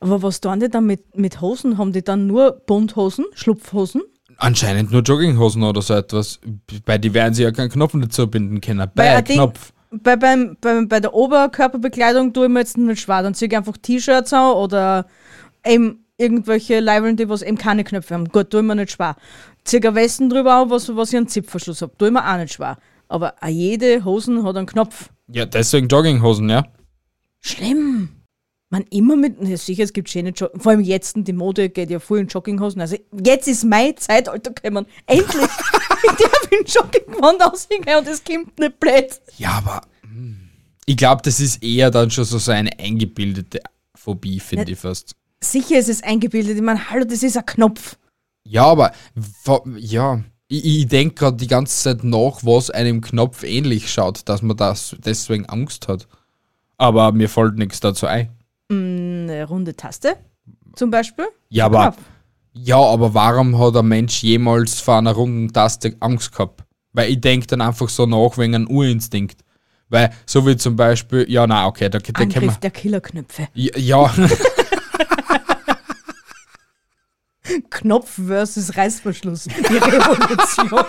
Aber 0.00 0.22
was 0.22 0.40
tun 0.40 0.60
die 0.60 0.68
dann 0.68 0.86
mit, 0.86 1.16
mit 1.16 1.40
Hosen? 1.40 1.78
Haben 1.78 1.92
die 1.92 2.04
dann 2.04 2.26
nur 2.26 2.52
Bunthosen, 2.66 3.24
Schlupfhosen? 3.34 4.02
Anscheinend 4.38 4.92
nur 4.92 5.00
Jogginghosen 5.02 5.62
oder 5.62 5.80
so 5.80 5.94
etwas. 5.94 6.40
Bei 6.84 6.98
die 6.98 7.14
werden 7.14 7.32
sie 7.32 7.44
ja 7.44 7.52
keinen 7.52 7.70
Knopf 7.70 7.94
nicht 7.94 8.12
zubinden 8.12 8.60
können. 8.60 8.90
Bei 8.94 9.22
Ding- 9.22 9.36
Knopf. 9.36 9.72
Bei, 10.02 10.16
beim, 10.16 10.56
beim, 10.60 10.88
bei 10.88 11.00
der 11.00 11.14
Oberkörperbekleidung 11.14 12.32
tue 12.32 12.46
ich 12.46 12.52
mir 12.52 12.60
jetzt 12.60 12.78
nicht 12.78 13.00
schwer. 13.00 13.22
Dann 13.22 13.34
ziehe 13.34 13.48
ich 13.48 13.56
einfach 13.56 13.76
T-Shirts 13.76 14.32
an 14.32 14.52
oder 14.52 15.06
eben 15.64 16.04
irgendwelche 16.16 16.80
Leibeln, 16.80 17.16
die 17.16 17.28
was 17.28 17.42
eben 17.42 17.58
keine 17.58 17.84
Knöpfe 17.84 18.14
haben. 18.14 18.28
Gut, 18.28 18.50
tue 18.50 18.60
ich 18.60 18.66
mir 18.66 18.76
nicht 18.76 18.92
schwer. 18.92 19.16
Ziehe 19.64 19.94
Westen 19.94 20.30
drüber 20.30 20.54
an, 20.54 20.70
was, 20.70 20.94
was 20.94 21.10
ich 21.10 21.16
einen 21.16 21.28
Zipfverschluss 21.28 21.82
habe. 21.82 21.96
Tue 21.98 22.08
ich 22.08 22.14
mir 22.14 22.26
auch 22.26 22.38
nicht 22.38 22.54
schwer. 22.54 22.78
Aber 23.08 23.34
jede 23.46 24.04
Hosen 24.04 24.44
hat 24.44 24.56
einen 24.56 24.66
Knopf. 24.66 25.10
Ja, 25.28 25.44
deswegen 25.44 25.88
Jogginghosen, 25.88 26.48
ja. 26.48 26.64
Schlimm. 27.40 28.15
Man 28.68 28.82
immer 28.90 29.14
mit, 29.14 29.36
ja, 29.46 29.56
sicher, 29.56 29.84
es 29.84 29.92
gibt 29.92 30.10
schöne 30.10 30.30
Jogging, 30.30 30.60
vor 30.60 30.72
allem 30.72 30.80
jetzt, 30.80 31.14
die 31.16 31.32
Mode 31.32 31.68
geht 31.68 31.88
ja 31.88 32.00
voll 32.00 32.18
in 32.18 32.26
Jogginghosen. 32.26 32.80
Also 32.80 32.96
jetzt 33.24 33.46
ist 33.46 33.64
mein 33.64 33.96
Zeitalter 33.96 34.50
gekommen. 34.50 34.86
Endlich! 35.06 35.34
ich 36.02 36.10
darf 36.10 36.48
in 36.50 36.66
Jogginggewand 36.66 37.42
aussehen 37.44 37.84
und 37.98 38.08
es 38.08 38.24
kommt 38.24 38.58
nicht 38.58 38.80
blöd. 38.80 39.20
Ja, 39.38 39.52
aber 39.52 39.82
hm, 40.02 40.50
ich 40.84 40.96
glaube, 40.96 41.22
das 41.22 41.38
ist 41.38 41.62
eher 41.62 41.92
dann 41.92 42.10
schon 42.10 42.24
so, 42.24 42.38
so 42.38 42.50
eine 42.50 42.76
eingebildete 42.78 43.60
Phobie, 43.94 44.40
finde 44.40 44.72
ich 44.72 44.78
fast. 44.78 45.14
Sicher 45.40 45.78
ist 45.78 45.88
es 45.88 46.02
eingebildet. 46.02 46.56
Ich 46.56 46.62
meine, 46.62 46.90
hallo, 46.90 47.04
das 47.04 47.22
ist 47.22 47.36
ein 47.36 47.46
Knopf. 47.46 47.96
Ja, 48.44 48.64
aber 48.66 48.92
ja, 49.76 50.22
ich, 50.48 50.64
ich 50.64 50.88
denke 50.88 51.14
gerade 51.14 51.36
die 51.36 51.46
ganze 51.46 51.82
Zeit 51.82 52.04
nach, 52.04 52.44
was 52.44 52.70
einem 52.70 53.00
Knopf 53.00 53.42
ähnlich 53.42 53.90
schaut, 53.92 54.28
dass 54.28 54.42
man 54.42 54.56
das 54.56 54.96
deswegen 54.98 55.46
Angst 55.46 55.88
hat. 55.88 56.06
Aber 56.78 57.12
mir 57.12 57.28
fällt 57.28 57.56
nichts 57.56 57.80
dazu 57.80 58.06
ein. 58.06 58.35
Eine 58.68 59.44
runde 59.46 59.76
Taste 59.76 60.16
zum 60.74 60.90
Beispiel. 60.90 61.26
Ja, 61.48 61.66
aber, 61.66 61.92
Knopf. 61.92 61.98
ja, 62.52 62.78
aber 62.78 63.14
warum 63.14 63.58
hat 63.58 63.76
ein 63.76 63.86
Mensch 63.86 64.22
jemals 64.22 64.80
vor 64.80 64.98
einer 64.98 65.12
runden 65.12 65.52
Taste 65.52 65.96
Angst 66.00 66.32
gehabt? 66.32 66.64
Weil 66.92 67.10
ich 67.10 67.20
denke 67.20 67.46
dann 67.46 67.60
einfach 67.60 67.88
so 67.88 68.06
nach 68.06 68.38
wegen 68.38 68.54
einem 68.54 68.68
Urinstinkt. 68.68 69.44
Weil, 69.88 70.10
so 70.24 70.44
wie 70.46 70.56
zum 70.56 70.74
Beispiel, 70.74 71.26
ja, 71.28 71.46
na, 71.46 71.66
okay, 71.66 71.88
da, 71.88 71.98
da 71.98 72.12
können 72.12 72.34
wir. 72.34 72.42
Angriff 72.42 72.56
der 72.58 72.70
Killerknöpfe. 72.72 73.48
Ja, 73.54 73.78
ja, 73.78 74.14
Knopf 77.70 78.18
versus 78.26 78.76
Reißverschluss. 78.76 79.44
Die 79.44 79.76
Revolution. 79.76 80.70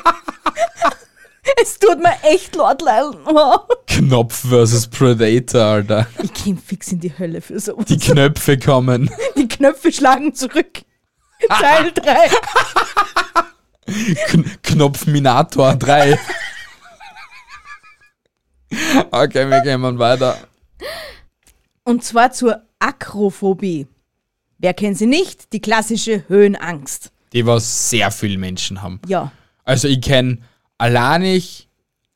es 1.68 1.80
tut 1.80 2.00
mir 2.00 2.14
echt 2.24 2.56
leid, 2.56 2.82
leiden. 2.82 3.20
Knopf 3.88 4.48
versus 4.50 4.88
Predator, 4.88 5.62
Alter. 5.62 6.08
Ich 6.24 6.34
komm 6.34 6.58
fix 6.58 6.92
in 6.92 7.00
die 7.00 7.18
Hölle 7.18 7.42
für 7.42 7.60
sowas. 7.60 7.86
Die 7.86 7.98
Knöpfe 7.98 8.58
kommen. 8.58 9.10
Die 9.36 9.48
Knöpfe 9.48 9.92
schlagen 9.92 10.34
zurück. 10.34 10.82
Teil 11.50 11.92
3. 11.96 12.30
Kn 14.28 14.46
Knopfminator 14.64 15.76
3. 15.76 16.20
okay, 19.12 19.50
wir 19.50 19.62
gehen 19.62 20.00
weiter. 20.00 20.38
Und 21.84 22.04
zwar 22.04 22.32
zur 22.32 22.62
Akrophobie. 22.80 23.88
Wer 24.58 24.74
kennt 24.74 24.98
sie 24.98 25.06
nicht? 25.06 25.54
Die 25.54 25.62
klassische 25.62 26.28
Höhenangst. 26.28 27.12
Die 27.34 27.46
was 27.46 27.90
sehr 27.90 28.12
viele 28.12 28.38
Menschen 28.38 28.82
haben. 28.82 29.00
Ja. 29.08 29.32
Also 29.64 29.88
ich 29.88 30.02
kenne 30.02 30.40
allein 30.78 31.24
ich. 31.24 31.68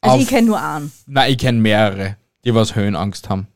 Also 0.02 0.16
auf- 0.16 0.22
ich 0.22 0.28
kenne 0.28 0.48
nur 0.48 0.62
einen. 0.62 0.92
Nein, 1.06 1.32
ich 1.32 1.38
kenne 1.38 1.60
mehrere, 1.60 2.18
die 2.46 2.54
was 2.56 2.76
Höhenangst 2.76 3.30
haben. 3.30 3.48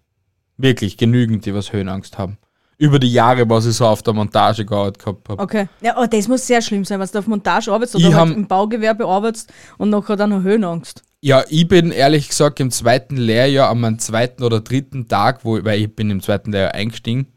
Wirklich, 0.57 0.97
genügend, 0.97 1.45
die 1.45 1.53
was 1.53 1.73
Höhenangst 1.73 2.17
haben. 2.17 2.37
Über 2.77 2.99
die 2.99 3.11
Jahre, 3.11 3.49
was 3.49 3.65
ich 3.65 3.75
so 3.75 3.85
auf 3.85 4.03
der 4.03 4.13
Montage 4.13 4.65
gearbeitet 4.65 4.99
gehabt 4.99 5.29
habe. 5.29 5.41
Okay. 5.41 5.67
Ja, 5.81 5.95
oh, 5.97 6.05
das 6.05 6.27
muss 6.27 6.45
sehr 6.45 6.61
schlimm 6.61 6.83
sein, 6.83 6.99
wenn 6.99 7.07
du 7.07 7.19
auf 7.19 7.27
Montage 7.27 7.71
arbeitest 7.71 7.95
oder 7.95 8.13
halt 8.15 8.35
im 8.35 8.47
Baugewerbe 8.47 9.05
arbeitest 9.05 9.51
und 9.77 9.89
nachher 9.89 10.17
dann 10.17 10.31
noch 10.31 10.43
Höhenangst. 10.43 11.01
Ja, 11.21 11.43
ich 11.49 11.67
bin 11.67 11.91
ehrlich 11.91 12.27
gesagt 12.27 12.59
im 12.59 12.69
zweiten 12.71 13.15
Lehrjahr, 13.17 13.69
an 13.69 13.79
meinem 13.79 13.97
zweiten 13.99 14.43
oder 14.43 14.59
dritten 14.59 15.07
Tag, 15.07 15.43
wo, 15.45 15.63
weil 15.63 15.79
ich 15.81 15.95
bin 15.95 16.09
im 16.11 16.21
zweiten 16.21 16.51
Lehrjahr 16.51 16.73
eingestiegen, 16.75 17.27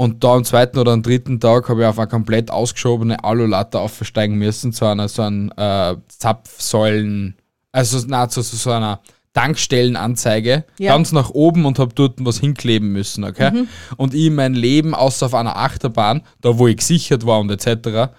und 0.00 0.24
da 0.24 0.34
am 0.34 0.44
zweiten 0.44 0.78
oder 0.78 0.92
am 0.92 1.02
dritten 1.02 1.40
Tag 1.40 1.68
habe 1.68 1.82
ich 1.82 1.86
auf 1.86 1.98
eine 1.98 2.08
komplett 2.08 2.50
ausgeschobene 2.50 3.22
Alulatte 3.22 3.78
aufsteigen 3.80 4.36
müssen, 4.36 4.72
zu 4.72 4.86
einer 4.86 5.08
so 5.08 5.20
einer 5.20 5.92
äh, 5.92 5.96
Zapfsäulen, 6.08 7.36
also 7.70 8.02
na, 8.08 8.26
zu, 8.26 8.40
zu 8.40 8.56
so 8.56 8.70
einer 8.70 9.00
Tankstellenanzeige, 9.34 10.64
Ja. 10.78 10.94
ganz 10.94 11.12
nach 11.12 11.28
oben 11.28 11.66
und 11.66 11.78
habe 11.78 11.94
dort 11.94 12.14
was 12.24 12.40
hinkleben 12.40 12.92
müssen, 12.92 13.24
okay? 13.24 13.66
Und 13.98 14.14
ich 14.14 14.30
mein 14.30 14.54
Leben, 14.54 14.94
außer 14.94 15.26
auf 15.26 15.34
einer 15.34 15.58
Achterbahn, 15.58 16.22
da 16.40 16.58
wo 16.58 16.66
ich 16.66 16.78
gesichert 16.78 17.26
war 17.26 17.38
und 17.38 17.50
etc., 17.50 18.10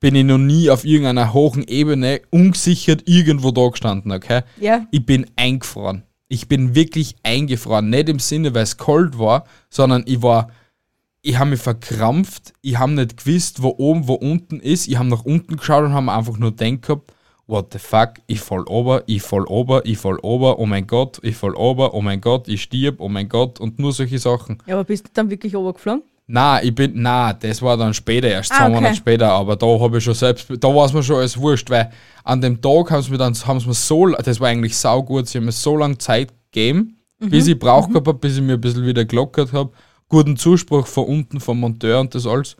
bin 0.00 0.14
ich 0.14 0.24
noch 0.24 0.38
nie 0.38 0.70
auf 0.70 0.84
irgendeiner 0.86 1.34
hohen 1.34 1.62
Ebene 1.68 2.22
ungesichert 2.30 3.02
irgendwo 3.06 3.50
da 3.50 3.68
gestanden, 3.68 4.12
okay? 4.12 4.44
Ja. 4.58 4.86
Ich 4.90 5.04
bin 5.04 5.26
eingefroren. 5.36 6.04
Ich 6.28 6.48
bin 6.48 6.74
wirklich 6.74 7.16
eingefroren. 7.22 7.90
Nicht 7.90 8.08
im 8.08 8.18
Sinne, 8.18 8.54
weil 8.54 8.62
es 8.62 8.78
kalt 8.78 9.18
war, 9.18 9.44
sondern 9.68 10.04
ich 10.06 10.22
war, 10.22 10.48
ich 11.22 11.38
habe 11.38 11.50
mich 11.50 11.60
verkrampft. 11.60 12.52
Ich 12.62 12.78
habe 12.78 12.92
nicht 12.92 13.16
gewusst, 13.24 13.62
wo 13.62 13.74
oben, 13.78 14.08
wo 14.08 14.14
unten 14.14 14.60
ist. 14.60 14.88
Ich 14.88 14.96
habe 14.98 15.08
nach 15.08 15.24
unten 15.24 15.56
geschaut 15.56 15.84
und 15.84 15.92
habe 15.92 16.12
einfach 16.12 16.36
nur 16.38 16.54
gedacht 16.54 16.82
gehabt, 16.82 17.12
what 17.46 17.72
the 17.72 17.78
fuck, 17.78 18.14
ich 18.26 18.40
fall 18.40 18.62
ober, 18.66 19.02
ich 19.06 19.22
fall 19.22 19.44
ober, 19.46 19.84
ich 19.84 19.98
fall 19.98 20.18
ober, 20.22 20.58
oh 20.58 20.66
mein 20.66 20.86
Gott, 20.86 21.18
ich 21.22 21.36
fall 21.36 21.54
ober, 21.54 21.92
oh 21.94 22.00
mein 22.00 22.20
Gott, 22.20 22.48
ich 22.48 22.62
stirb, 22.62 22.96
oh 23.00 23.08
mein 23.08 23.28
Gott 23.28 23.60
und 23.60 23.78
nur 23.78 23.92
solche 23.92 24.18
Sachen. 24.18 24.58
Ja, 24.66 24.74
aber 24.74 24.84
bist 24.84 25.06
du 25.06 25.10
dann 25.12 25.28
wirklich 25.30 25.54
runtergeflogen? 25.54 26.02
Na, 26.28 26.62
ich 26.62 26.74
bin, 26.74 26.92
na, 26.94 27.32
das 27.32 27.60
war 27.60 27.76
dann 27.76 27.92
später, 27.92 28.28
erst 28.28 28.52
Ah, 28.52 28.56
zwei 28.58 28.64
okay. 28.66 28.74
Monate 28.74 28.94
später, 28.94 29.30
aber 29.32 29.56
da 29.56 29.66
habe 29.66 29.98
ich 29.98 30.04
schon 30.04 30.14
selbst, 30.14 30.46
da 30.48 30.68
war 30.74 30.86
es 30.86 30.92
mir 30.92 31.02
schon 31.02 31.16
alles 31.16 31.36
wurscht, 31.36 31.68
weil 31.68 31.90
an 32.24 32.40
dem 32.40 32.60
Tag 32.62 32.90
haben 32.90 33.02
sie 33.02 33.10
mir 33.10 33.18
dann, 33.18 33.34
haben 33.34 33.60
sie 33.60 33.66
mir 33.66 33.74
so, 33.74 34.06
das 34.08 34.40
war 34.40 34.48
eigentlich 34.48 34.76
saugut, 34.76 35.28
sie 35.28 35.38
haben 35.38 35.44
mir 35.46 35.52
so 35.52 35.76
lange 35.76 35.98
Zeit 35.98 36.32
gegeben, 36.52 36.96
Mhm. 37.18 37.30
bis 37.30 37.46
ich 37.46 37.58
braucht 37.58 37.90
gehabt 37.90 38.06
habe, 38.08 38.18
bis 38.18 38.36
ich 38.36 38.42
mir 38.42 38.54
ein 38.54 38.60
bisschen 38.60 38.84
wieder 38.86 39.04
gelockert 39.04 39.52
habe, 39.52 39.70
guten 40.12 40.36
Zuspruch 40.36 40.86
von 40.86 41.06
unten 41.06 41.40
vom 41.40 41.58
Monteur 41.58 41.98
und 42.00 42.14
das 42.14 42.26
alles 42.26 42.56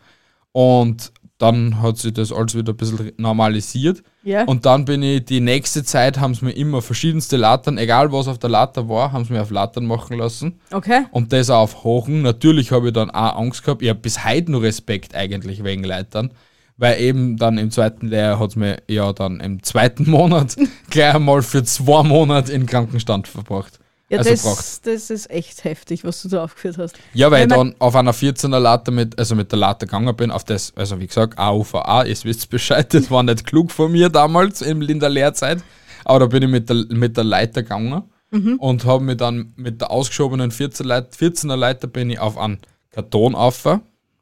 und 0.53 1.13
dann 1.39 1.83
hat 1.83 1.99
sich 1.99 2.13
das 2.15 2.33
alles 2.33 2.55
wieder 2.55 2.73
ein 2.73 2.77
bisschen 2.77 3.13
normalisiert 3.19 4.03
Ja. 4.23 4.45
und 4.45 4.65
dann 4.65 4.85
bin 4.85 5.03
ich, 5.03 5.25
die 5.25 5.41
nächste 5.41 5.83
Zeit 5.85 6.19
haben 6.21 6.35
sie 6.35 6.45
mir 6.45 6.53
immer 6.53 6.81
verschiedenste 6.83 7.37
Lattern, 7.37 7.79
egal 7.79 8.11
was 8.13 8.29
auf 8.29 8.39
der 8.39 8.49
Latter 8.51 8.89
war, 8.89 9.13
haben 9.13 9.25
sie 9.25 9.33
mir 9.33 9.43
auf 9.43 9.51
Lattern 9.51 9.85
machen 9.87 10.17
lassen 10.19 10.61
Okay. 10.73 11.05
und 11.11 11.33
das 11.33 11.51
auch 11.51 11.63
auf 11.63 11.85
Hochen. 11.85 12.23
Natürlich 12.23 12.71
habe 12.73 12.89
ich 12.89 12.93
dann 12.95 13.11
auch 13.11 13.37
Angst 13.37 13.65
gehabt. 13.65 13.83
Ich 13.83 13.89
habe 13.89 13.99
bis 14.01 14.25
heute 14.25 14.51
nur 14.53 14.63
Respekt 14.63 15.15
eigentlich 15.15 15.63
wegen 15.65 15.85
Leitern. 15.85 16.31
Weil 16.79 17.01
eben 17.01 17.37
dann 17.37 17.59
im 17.59 17.71
zweiten 17.71 18.09
Lehrjahr 18.09 18.39
hat 18.39 18.51
es 18.51 18.57
mir 18.57 18.79
ja 18.89 19.13
dann 19.13 19.41
im 19.41 19.63
zweiten 19.63 20.09
Monat 20.11 20.57
gleich 20.91 21.15
einmal 21.15 21.43
für 21.43 21.63
zwei 21.65 22.03
Monate 22.03 22.51
in 22.53 22.65
Krankenstand 22.67 23.29
verbracht. 23.29 23.79
Ja, 24.13 24.19
also 24.19 24.31
das, 24.31 24.43
braucht. 24.43 24.87
das 24.87 25.11
ist 25.11 25.31
echt 25.31 25.65
heftig, 25.65 26.05
was 26.05 26.23
du 26.23 26.29
da 26.29 26.45
aufgeführt 26.45 26.79
hast. 26.79 26.97
Ja, 27.15 27.31
weil 27.31 27.45
ich 27.45 27.51
Wenn 27.51 27.59
man- 27.59 27.71
dann 27.71 27.81
auf 27.81 27.97
einer 27.97 28.13
14er 28.15 28.59
Latte 28.59 28.91
mit, 28.91 29.19
also 29.19 29.35
mit 29.35 29.51
der 29.51 29.59
Latte 29.59 29.87
gegangen 29.87 30.15
bin, 30.15 30.31
auf 30.31 30.45
das, 30.45 30.73
also 30.77 31.01
wie 31.01 31.07
gesagt, 31.07 31.39
AUVA, 31.39 32.05
ihr 32.05 32.17
wisst 32.25 32.49
Bescheid, 32.51 32.93
das 32.95 33.11
war 33.11 33.23
nicht 33.23 33.47
klug 33.47 33.71
von 33.73 33.91
mir 33.91 34.09
damals 34.11 34.61
in, 34.63 34.87
der 35.01 35.09
Lehrzeit, 35.09 35.65
aber 36.05 36.21
da 36.21 36.27
bin 36.27 36.43
ich 36.43 36.49
mit 36.49 36.69
der, 36.69 36.85
mit 36.91 37.17
der 37.17 37.25
Leiter 37.25 37.63
gegangen 37.63 38.03
und 38.59 38.85
habe 38.87 39.05
mir 39.05 39.17
dann 39.17 39.53
mit 39.57 39.81
der 39.83 39.91
ausgeschobenen 39.91 40.51
14 40.51 40.87
Leit, 40.87 41.15
14er 41.15 41.57
Leiter 41.57 41.87
bin 41.87 42.09
ich 42.09 42.19
auf 42.19 42.39
einen 42.39 42.59
Karton 42.91 43.35
auf 43.35 43.63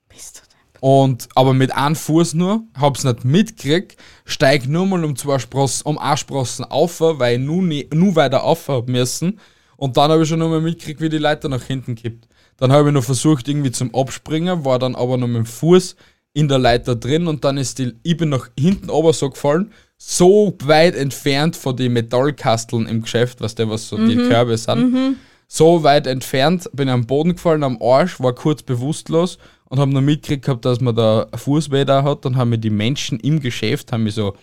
Bist 0.09 0.37
du 0.37 0.41
denn? 0.51 0.81
und 0.81 1.29
aber 1.35 1.53
mit 1.55 1.73
einem 1.75 1.95
Fuß 1.95 2.35
nur, 2.35 2.63
hab's 2.77 3.05
nicht 3.05 3.25
mitgekriegt, 3.25 3.97
steig 4.25 4.67
nur 4.67 4.87
mal 4.87 5.05
um 5.05 5.15
zwei 5.17 5.39
Sprossen, 5.39 5.87
um 5.87 5.99
eine 5.99 6.17
Sprossen 6.17 6.65
auf, 6.65 7.01
weil 7.01 7.39
ich 7.41 7.47
nur, 7.47 7.63
nie, 7.63 7.89
nur 7.93 8.17
weiter 8.17 8.43
auf 8.45 8.69
müssen. 8.87 9.39
Und 9.81 9.97
dann 9.97 10.11
habe 10.11 10.23
ich 10.23 10.29
schon 10.29 10.39
noch 10.39 10.49
mal 10.49 10.61
mitgekriegt, 10.61 11.01
wie 11.01 11.09
die 11.09 11.19
Leiter 11.19 11.49
nach 11.49 11.63
hinten 11.63 11.95
kippt. 11.95 12.29
Dann 12.57 12.71
habe 12.71 12.89
ich 12.89 12.95
noch 12.95 13.05
versucht, 13.05 13.49
irgendwie 13.49 13.71
zum 13.71 13.95
Abspringen, 13.95 14.65
war 14.65 14.79
dann 14.79 14.95
aber 14.95 15.17
noch 15.17 15.27
mit 15.27 15.39
dem 15.39 15.47
Fuß 15.47 15.97
in 16.35 16.49
der 16.49 16.59
Leiter 16.59 16.95
drin 16.95 17.27
und 17.27 17.45
dann 17.45 17.57
ist 17.57 17.79
die, 17.79 17.95
ich 18.03 18.17
bin 18.17 18.29
nach 18.29 18.51
hinten 18.59 18.91
oben 18.91 19.13
so 19.13 19.31
gefallen, 19.31 19.73
so 19.97 20.57
weit 20.63 20.95
entfernt 20.95 21.57
von 21.57 21.77
den 21.77 21.95
Metallkasteln 21.95 22.87
im 22.87 23.03
Geschäft, 23.03 23.41
was 23.41 23.55
der 23.55 23.69
was 23.69 23.89
so 23.89 23.97
die 23.97 24.17
Körbe 24.17 24.57
sind 24.57 25.17
so 25.53 25.83
weit 25.83 26.07
entfernt, 26.07 26.71
bin 26.73 26.89
am 26.89 27.07
Boden 27.07 27.35
gefallen, 27.35 27.65
am 27.65 27.83
Arsch, 27.83 28.21
war 28.21 28.33
kurz 28.33 28.63
bewusstlos 28.63 29.37
und 29.69 29.81
habe 29.81 29.93
noch 29.93 30.01
mitgekriegt 30.01 30.45
gehabt, 30.45 30.65
dass 30.65 30.81
man 30.81 30.95
da 30.95 31.27
Fußweh 31.35 31.85
da 31.85 32.05
hat. 32.05 32.25
Dann 32.25 32.37
haben 32.37 32.51
mir 32.51 32.59
die 32.59 32.71
Menschen 32.71 33.19
im 33.19 33.41
Geschäft, 33.41 33.91
haben 33.91 34.05
mir 34.05 34.13
so, 34.13 34.37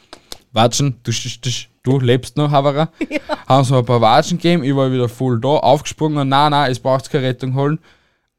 Watschen, 0.52 0.98
du, 1.04 1.12
du, 1.12 1.30
du, 1.42 1.50
du 1.88 2.00
lebst 2.00 2.38
noch, 2.38 2.52
Havara. 2.52 2.90
Haben 3.48 3.64
so 3.64 3.78
ein 3.78 3.86
paar 3.86 4.02
Watschen 4.02 4.38
gegeben, 4.38 4.64
ich 4.64 4.76
war 4.76 4.92
wieder 4.92 5.10
voll 5.10 5.40
da, 5.40 5.50
aufgesprungen, 5.50 6.28
nein, 6.28 6.52
nein, 6.52 6.72
es 6.72 6.80
braucht 6.80 7.10
keine 7.10 7.28
Rettung 7.28 7.56
holen. 7.56 7.80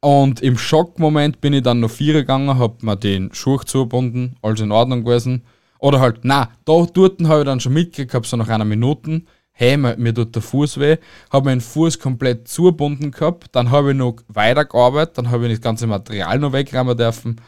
Und 0.01 0.41
im 0.43 0.57
Schockmoment 0.57 1.41
bin 1.41 1.55
ich 1.55 1.63
dann 1.63 1.81
noch 1.81 1.91
vier 1.91 2.13
gegangen, 2.13 2.59
hab 2.59 2.83
mir 2.83 2.97
den 2.97 3.33
Schuh 3.33 3.59
zugebunden, 3.59 4.37
alles 4.43 4.61
in 4.61 4.71
Ordnung 4.71 5.05
gewesen. 5.05 5.43
Oder 5.81 6.01
halt, 6.01 6.21
na, 6.23 6.51
da 6.65 6.87
dort 6.93 7.21
habe 7.25 7.41
ich 7.41 7.47
dann 7.47 7.61
schon 7.61 7.73
mitgekriegt, 7.73 8.15
hab 8.15 8.27
so 8.27 8.37
nach 8.37 8.49
einer 8.49 8.65
Minute, 8.65 9.23
hey, 9.53 9.77
mir, 9.77 9.97
mir 9.97 10.15
tut 10.15 10.35
der 10.35 10.43
Fuß 10.43 10.79
weh, 10.79 10.99
habe 11.33 11.47
meinen 11.47 11.61
Fuß 11.61 11.99
komplett 11.99 12.47
zugebunden 12.47 13.11
gehabt, 13.11 13.49
dann 13.53 13.71
habe 13.71 13.91
ich 13.91 13.97
noch 13.97 14.17
weitergearbeitet, 14.29 15.19
dann 15.19 15.31
habe 15.31 15.47
ich 15.47 15.55
das 15.55 15.61
ganze 15.61 15.87
Material 15.87 16.39
noch 16.39 16.53
wegräumen 16.53 16.97
dürfen 16.97 17.41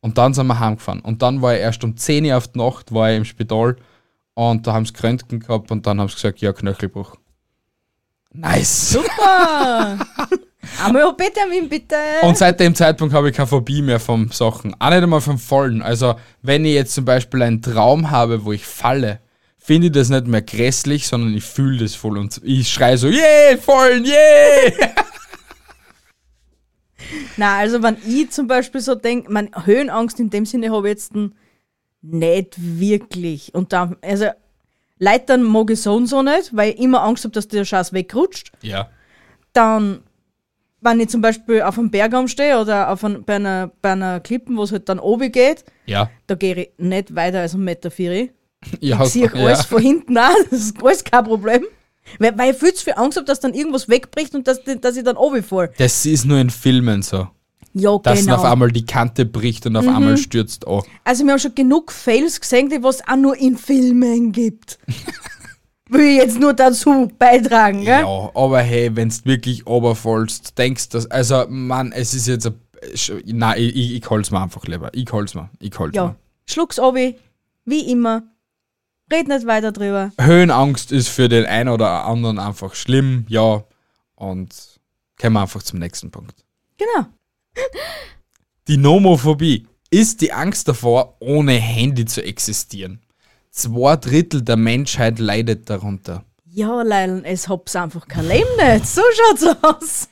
und 0.00 0.18
dann 0.18 0.34
sind 0.34 0.46
wir 0.46 0.60
heimgefahren. 0.60 1.00
Und 1.00 1.22
dann 1.22 1.40
war 1.40 1.54
ich 1.54 1.60
erst 1.60 1.82
um 1.84 1.96
10 1.96 2.26
Uhr 2.26 2.36
auf 2.36 2.48
die 2.48 2.58
Nacht, 2.58 2.92
war 2.92 3.10
ich 3.10 3.16
im 3.16 3.24
Spital 3.24 3.76
und 4.34 4.66
da 4.66 4.72
haben 4.72 4.86
sie 4.86 4.92
Kröntgen 4.92 5.40
gehabt 5.40 5.70
und 5.70 5.86
dann 5.86 6.00
haben 6.00 6.08
sie 6.08 6.14
gesagt, 6.14 6.40
ja, 6.40 6.52
Knöchelbruch. 6.52 7.16
Nice! 8.32 8.90
Super! 8.90 9.98
Amyopetamin, 10.84 11.68
bitte! 11.68 11.96
Und 12.22 12.36
seit 12.36 12.58
dem 12.58 12.74
Zeitpunkt 12.74 13.14
habe 13.14 13.30
ich 13.30 13.36
keine 13.36 13.46
Phobie 13.46 13.80
mehr 13.82 14.00
vom 14.00 14.30
Sachen. 14.32 14.74
Auch 14.80 14.90
nicht 14.90 15.02
einmal 15.02 15.20
vom 15.20 15.38
Fallen. 15.38 15.82
Also, 15.82 16.16
wenn 16.42 16.64
ich 16.64 16.74
jetzt 16.74 16.94
zum 16.94 17.04
Beispiel 17.04 17.42
einen 17.42 17.62
Traum 17.62 18.10
habe, 18.10 18.44
wo 18.44 18.52
ich 18.52 18.66
falle, 18.66 19.20
finde 19.58 19.86
ich 19.86 19.92
das 19.92 20.08
nicht 20.08 20.26
mehr 20.26 20.42
grässlich, 20.42 21.06
sondern 21.06 21.32
ich 21.34 21.44
fühle 21.44 21.78
das 21.78 21.94
voll 21.94 22.18
und 22.18 22.40
ich 22.42 22.68
schreie 22.68 22.98
so, 22.98 23.06
yeah, 23.08 23.56
fallen, 23.60 24.04
yeah! 24.04 24.72
Na, 27.36 27.58
also 27.58 27.82
wenn 27.82 27.96
ich 28.06 28.30
zum 28.30 28.46
Beispiel 28.46 28.80
so 28.80 28.94
denke, 28.94 29.30
man 29.30 29.50
Höhenangst 29.64 30.18
in 30.20 30.30
dem 30.30 30.46
Sinne 30.46 30.70
habe 30.70 30.88
ich 30.88 30.94
jetzt 30.94 31.14
n- 31.14 31.34
nicht 32.06 32.54
wirklich. 32.58 33.54
Und 33.54 33.72
dann, 33.72 33.96
also 34.02 34.26
Leitern 34.98 35.42
mag 35.42 35.70
ich 35.70 35.80
so 35.82 35.94
und 35.94 36.06
so 36.06 36.22
nicht, 36.22 36.54
weil 36.54 36.70
ich 36.74 36.78
immer 36.78 37.02
Angst 37.02 37.24
habe, 37.24 37.32
dass 37.32 37.48
der 37.48 37.64
Scheiß 37.64 37.92
wegrutscht. 37.92 38.52
ja. 38.62 38.88
Dann, 39.52 40.00
wenn 40.80 40.98
ich 41.00 41.08
zum 41.10 41.20
Beispiel 41.20 41.62
auf 41.62 41.78
einem 41.78 41.90
Bergarm 41.90 42.26
stehe 42.26 42.60
oder 42.60 42.90
auf 42.90 43.04
ein, 43.04 43.22
bei, 43.24 43.36
einer, 43.36 43.70
bei 43.80 43.92
einer 43.92 44.18
Klippen, 44.20 44.56
wo 44.56 44.64
es 44.64 44.72
halt 44.72 44.88
dann 44.88 44.98
oben 44.98 45.30
geht, 45.30 45.64
Ja. 45.86 46.10
da 46.26 46.34
gehe 46.34 46.54
ich 46.56 46.70
nicht 46.76 47.14
weiter 47.14 47.40
als 47.40 47.54
einen 47.54 47.62
Meter. 47.64 47.90
Vier. 47.92 48.30
ja, 48.80 49.02
Ich 49.04 49.10
sehe 49.10 49.32
alles 49.32 49.64
von 49.66 49.80
hinten 49.80 50.18
an, 50.18 50.34
das 50.50 50.58
ist 50.60 50.82
alles 50.82 51.04
kein 51.04 51.24
Problem. 51.24 51.64
Weil, 52.18 52.36
weil 52.36 52.50
ich 52.52 52.58
viel 52.58 52.74
zu 52.74 52.84
viel 52.84 52.94
Angst 52.96 53.16
habe, 53.16 53.24
dass 53.26 53.38
dann 53.40 53.54
irgendwas 53.54 53.88
wegbricht 53.88 54.34
und 54.34 54.46
dass, 54.48 54.60
dass 54.64 54.96
ich 54.96 55.04
dann 55.04 55.16
runterfalle. 55.16 55.72
Das 55.78 56.04
ist 56.04 56.24
nur 56.26 56.38
in 56.38 56.50
Filmen 56.50 57.00
so. 57.02 57.28
Ja, 57.76 57.98
Dass 57.98 58.20
genau. 58.20 58.36
auf 58.36 58.44
einmal 58.44 58.70
die 58.70 58.86
Kante 58.86 59.26
bricht 59.26 59.66
und 59.66 59.76
auf 59.76 59.86
einmal 59.88 60.16
stürzt 60.16 60.66
an. 60.66 60.82
Also 61.02 61.24
wir 61.24 61.32
haben 61.32 61.40
schon 61.40 61.54
genug 61.56 61.90
Fails 61.90 62.40
gesehen, 62.40 62.68
die 62.68 62.80
was 62.82 63.06
auch 63.08 63.16
nur 63.16 63.36
in 63.36 63.58
Filmen 63.58 64.30
gibt. 64.30 64.78
Will 65.88 66.00
ich 66.12 66.16
jetzt 66.16 66.38
nur 66.40 66.54
dazu 66.54 67.10
beitragen, 67.18 67.80
gell? 67.84 68.00
Ja, 68.02 68.30
aber 68.34 68.60
hey, 68.60 68.94
wenn 68.94 69.08
du 69.10 69.16
wirklich 69.24 69.66
oberfallst, 69.66 70.56
denkst 70.56 70.88
du, 70.90 70.98
also, 71.10 71.44
Mann, 71.48 71.92
es 71.92 72.14
ist 72.14 72.26
jetzt 72.26 72.46
ein. 72.46 72.54
Nein, 73.26 73.58
ich, 73.58 73.76
ich, 73.76 73.94
ich 73.96 74.10
hol's 74.10 74.30
mir 74.30 74.40
einfach 74.40 74.64
lieber. 74.64 74.90
Ich 74.94 75.10
hol's 75.12 75.34
mir. 75.34 75.50
Ich 75.58 75.78
hol's 75.78 75.94
Ja. 75.94 76.06
mir. 76.06 76.16
Schluck's 76.46 76.78
obi, 76.78 77.16
wie 77.64 77.90
immer. 77.90 78.22
Red 79.12 79.28
nicht 79.28 79.46
weiter 79.46 79.72
drüber. 79.72 80.12
Höhenangst 80.18 80.90
ist 80.92 81.08
für 81.08 81.28
den 81.28 81.44
einen 81.44 81.68
oder 81.68 82.06
anderen 82.06 82.38
einfach 82.38 82.74
schlimm, 82.74 83.26
ja. 83.28 83.64
Und 84.14 84.54
kommen 85.20 85.34
wir 85.34 85.42
einfach 85.42 85.62
zum 85.62 85.78
nächsten 85.80 86.10
Punkt. 86.10 86.44
Genau. 86.78 87.06
Die 88.68 88.76
Nomophobie 88.76 89.66
ist 89.90 90.20
die 90.22 90.32
Angst 90.32 90.66
davor, 90.68 91.16
ohne 91.20 91.52
Handy 91.52 92.04
zu 92.04 92.24
existieren. 92.24 93.00
Zwei 93.50 93.96
Drittel 93.96 94.42
der 94.42 94.56
Menschheit 94.56 95.18
leidet 95.18 95.68
darunter. 95.70 96.24
Ja, 96.50 96.82
Leilen, 96.82 97.24
es 97.24 97.48
hab's 97.48 97.76
einfach 97.76 98.08
kein 98.08 98.26
Leben 98.28 98.48
nicht. 98.56 98.86
So 98.86 99.02
schaut's 99.12 99.46
aus. 99.62 100.08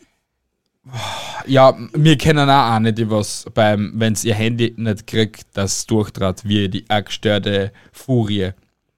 Ja, 1.47 1.77
wir 1.95 2.19
kennen 2.19 2.51
auch 2.51 2.71
eine, 2.73 2.93
die 2.93 3.09
was 3.09 3.47
beim, 3.55 3.93
wenn 3.95 4.17
ihr 4.23 4.35
Handy 4.35 4.75
nicht 4.77 5.07
kriegt, 5.07 5.47
das 5.55 5.87
durchtrat 5.87 6.45
wie 6.45 6.69
die 6.69 6.85
gestörte 7.05 7.73
Furie. 7.93 8.51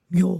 Ja. 0.09 0.39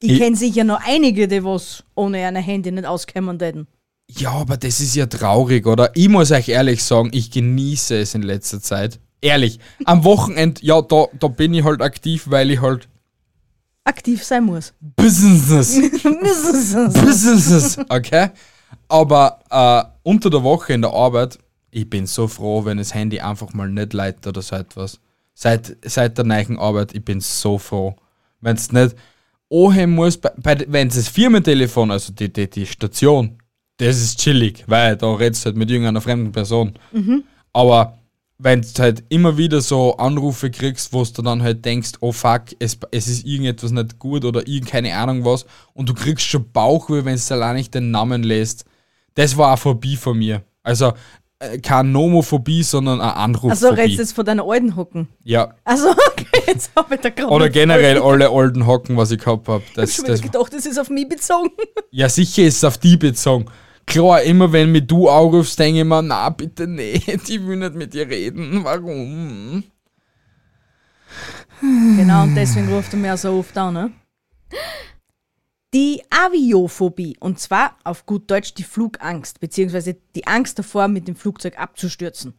Ich, 0.00 0.12
Ich- 0.12 0.18
kenn 0.18 0.34
sicher 0.34 0.64
noch 0.64 0.80
einige, 0.86 1.26
die 1.26 1.42
was 1.42 1.82
ohne 1.94 2.26
ein 2.26 2.36
Handy 2.36 2.70
nicht 2.70 2.86
auskommen 2.86 3.38
hätten. 3.40 3.66
Ja, 4.10 4.32
aber 4.32 4.56
das 4.56 4.80
ist 4.80 4.94
ja 4.94 5.06
traurig, 5.06 5.66
oder? 5.66 5.90
Ich 5.94 6.08
muss 6.08 6.30
euch 6.30 6.48
ehrlich 6.48 6.82
sagen, 6.82 7.10
ich 7.12 7.30
genieße 7.30 7.98
es 7.98 8.14
in 8.14 8.22
letzter 8.22 8.60
Zeit. 8.60 8.98
Ehrlich, 9.20 9.58
am 9.84 10.04
Wochenende, 10.04 10.60
ja, 10.64 10.80
da, 10.80 11.06
da 11.18 11.28
bin 11.28 11.52
ich 11.54 11.64
halt 11.64 11.82
aktiv, 11.82 12.24
weil 12.28 12.50
ich 12.50 12.60
halt 12.60 12.88
Aktiv 13.88 14.22
sein 14.22 14.44
muss. 14.44 14.74
Business, 14.80 15.74
Business, 16.02 17.78
okay? 17.88 18.28
Aber 18.86 19.40
äh, 19.50 19.82
unter 20.02 20.28
der 20.28 20.42
Woche 20.42 20.74
in 20.74 20.82
der 20.82 20.92
Arbeit, 20.92 21.38
ich 21.70 21.88
bin 21.88 22.04
so 22.04 22.28
froh, 22.28 22.66
wenn 22.66 22.76
das 22.76 22.92
Handy 22.92 23.20
einfach 23.20 23.54
mal 23.54 23.70
nicht 23.70 23.94
leitet 23.94 24.26
oder 24.26 24.42
so 24.42 24.56
etwas. 24.56 25.00
Seit, 25.32 25.74
seit 25.82 26.18
der 26.18 26.26
neuen 26.26 26.58
Arbeit, 26.58 26.94
ich 26.94 27.02
bin 27.02 27.20
so 27.20 27.56
froh. 27.56 27.96
Wenn 28.42 28.56
es 28.56 28.72
nicht 28.72 28.94
ohen 29.48 29.90
muss, 29.90 30.20
wenn 30.36 30.88
es 30.88 30.94
das 30.94 31.08
Firmentelefon, 31.08 31.90
also 31.90 32.12
die, 32.12 32.30
die, 32.30 32.50
die 32.50 32.66
Station, 32.66 33.38
das 33.78 33.96
ist 33.96 34.20
chillig, 34.20 34.64
weil 34.66 34.96
da 34.96 35.12
redest 35.14 35.44
du 35.44 35.46
halt 35.46 35.56
mit 35.56 35.70
irgendeiner 35.70 36.00
fremden 36.00 36.32
Person. 36.32 36.74
Aber 37.52 37.98
wenn 38.38 38.62
du 38.62 38.68
halt 38.78 39.02
immer 39.08 39.36
wieder 39.36 39.60
so 39.60 39.96
Anrufe 39.96 40.50
kriegst, 40.50 40.92
wo 40.92 41.04
du 41.04 41.22
dann 41.22 41.42
halt 41.42 41.64
denkst, 41.64 41.92
oh 42.00 42.12
fuck, 42.12 42.42
es, 42.60 42.78
es 42.92 43.08
ist 43.08 43.24
irgendetwas 43.26 43.72
nicht 43.72 43.98
gut 43.98 44.24
oder 44.24 44.46
irgend 44.46 44.68
keine 44.68 44.94
Ahnung 44.96 45.24
was 45.24 45.44
und 45.74 45.88
du 45.88 45.94
kriegst 45.94 46.26
schon 46.26 46.50
Bauchweh, 46.52 47.04
wenn 47.04 47.16
du 47.16 47.34
allein 47.34 47.56
nicht 47.56 47.74
den 47.74 47.90
Namen 47.90 48.22
lässt. 48.22 48.64
Das 49.14 49.36
war 49.36 49.48
eine 49.48 49.56
Phobie 49.56 49.96
von 49.96 50.16
mir. 50.18 50.42
Also 50.62 50.92
äh, 51.40 51.58
keine 51.58 51.88
Nomophobie, 51.88 52.62
sondern 52.62 53.00
eine 53.00 53.16
Anrufphobie. 53.16 53.50
Also 53.50 53.68
redest 53.70 53.98
du 53.98 54.02
jetzt 54.02 54.12
von 54.12 54.24
deiner 54.24 54.44
alten 54.44 54.76
Hocken. 54.76 55.08
ja. 55.24 55.54
Also, 55.64 55.88
okay, 56.10 56.42
jetzt 56.46 56.70
hab 56.76 56.92
ich 56.92 57.00
da 57.00 57.10
gerade. 57.10 57.32
Oder 57.32 57.48
generell 57.48 58.00
alle 58.00 58.28
alten 58.30 58.66
Hocken, 58.66 58.96
was 58.96 59.10
ich 59.10 59.18
gehabt 59.18 59.48
habe. 59.48 59.62
Ich 59.66 59.74
Das, 59.74 59.90
hab 59.90 59.96
schon 59.96 60.04
das, 60.06 60.22
wieder 60.22 60.32
gedacht, 60.32 60.52
das 60.52 60.66
ist 60.66 60.78
auf 60.78 60.90
mich 60.90 61.08
bezogen. 61.08 61.50
ja, 61.90 62.08
sicher 62.08 62.42
ist 62.42 62.58
es 62.58 62.64
auf 62.64 62.78
die 62.78 62.96
bezogen. 62.96 63.46
Klar, 63.88 64.22
immer 64.22 64.52
wenn 64.52 64.70
mich 64.70 64.86
du 64.86 65.08
anrufst, 65.08 65.58
denke 65.58 65.80
ich 65.80 65.84
mir, 65.84 66.02
na 66.02 66.28
bitte 66.28 66.66
nicht, 66.66 67.08
ich 67.08 67.46
will 67.46 67.56
nicht 67.56 67.74
mit 67.74 67.94
dir 67.94 68.06
reden. 68.06 68.62
Warum? 68.62 69.64
Genau, 71.60 72.24
und 72.24 72.34
deswegen 72.34 72.72
ruft 72.72 72.92
er 72.92 72.98
mir 72.98 73.14
auch 73.14 73.18
so 73.18 73.32
oft 73.32 73.56
an, 73.56 73.74
ne? 73.74 73.92
Die 75.72 76.02
Aviophobie, 76.10 77.16
und 77.18 77.40
zwar 77.40 77.76
auf 77.82 78.04
gut 78.04 78.30
Deutsch 78.30 78.54
die 78.54 78.62
Flugangst, 78.62 79.40
beziehungsweise 79.40 79.96
die 80.14 80.26
Angst 80.26 80.58
davor, 80.58 80.88
mit 80.88 81.08
dem 81.08 81.16
Flugzeug 81.16 81.58
abzustürzen. 81.58 82.34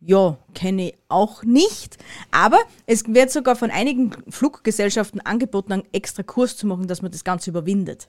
Ja, 0.00 0.38
kenne 0.54 0.88
ich 0.88 0.96
auch 1.08 1.44
nicht, 1.44 1.98
aber 2.32 2.58
es 2.86 3.04
wird 3.06 3.30
sogar 3.30 3.54
von 3.56 3.70
einigen 3.70 4.10
Fluggesellschaften 4.28 5.20
angeboten, 5.20 5.72
einen 5.72 5.88
extra 5.92 6.24
Kurs 6.24 6.56
zu 6.56 6.66
machen, 6.66 6.88
dass 6.88 7.00
man 7.00 7.12
das 7.12 7.24
Ganze 7.24 7.50
überwindet. 7.50 8.08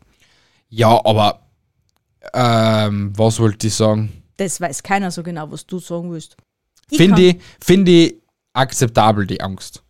Ja, 0.67 0.99
aber 1.05 1.44
ähm, 2.33 3.13
was 3.15 3.39
wollte 3.39 3.67
ich 3.67 3.75
sagen? 3.75 4.11
Das 4.37 4.59
weiß 4.59 4.83
keiner 4.83 5.11
so 5.11 5.23
genau, 5.23 5.51
was 5.51 5.65
du 5.65 5.79
sagen 5.79 6.11
willst. 6.11 6.35
Finde 6.91 7.21
ich, 7.21 7.37
find 7.63 7.87
ich 7.87 8.15
akzeptabel, 8.53 9.25
die 9.25 9.41
Angst. 9.41 9.83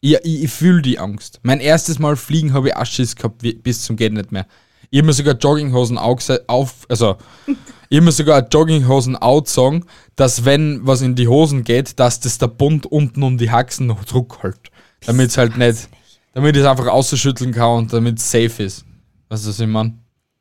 Ich, 0.00 0.14
ich, 0.22 0.44
ich 0.44 0.50
fühle 0.50 0.82
die 0.82 0.98
Angst. 0.98 1.40
Mein 1.42 1.60
erstes 1.60 1.98
Mal 1.98 2.16
fliegen 2.16 2.52
habe 2.52 2.68
ich 2.68 2.76
auch 2.76 2.86
Schiss 2.86 3.16
gehabt, 3.16 3.42
bis 3.62 3.82
zum 3.82 3.96
geht 3.96 4.12
nicht 4.12 4.32
mehr. 4.32 4.46
Ich 4.90 5.00
hab 5.00 5.06
mir 5.06 5.12
sogar 5.12 5.34
Jogginghosen 5.34 5.98
auf, 5.98 6.86
also, 6.88 7.16
ich 7.88 7.98
hab 7.98 8.04
mir 8.04 8.12
sogar 8.12 8.46
Jogginghosen 8.46 9.16
outsagen, 9.16 9.84
dass 10.14 10.44
wenn 10.44 10.86
was 10.86 11.02
in 11.02 11.16
die 11.16 11.28
Hosen 11.28 11.64
geht, 11.64 11.98
dass 11.98 12.20
das 12.20 12.38
der 12.38 12.48
Bund 12.48 12.86
unten 12.86 13.22
um 13.22 13.38
die 13.38 13.50
Haxen 13.50 13.86
noch 13.86 14.04
Druck 14.04 14.42
hält. 14.42 14.70
Damit 15.04 15.30
es 15.30 15.38
halt 15.38 15.56
nicht, 15.56 15.88
damit 16.32 16.56
ich 16.56 16.62
es 16.62 16.68
einfach 16.68 16.86
ausschütteln 16.86 17.52
kann 17.52 17.78
und 17.78 17.92
damit 17.92 18.18
es 18.18 18.30
safe 18.30 18.62
ist. 18.62 18.84
Weißt 19.28 19.44
du, 19.44 19.48
was 19.48 19.60
ich 19.60 19.66
meine? 19.66 19.94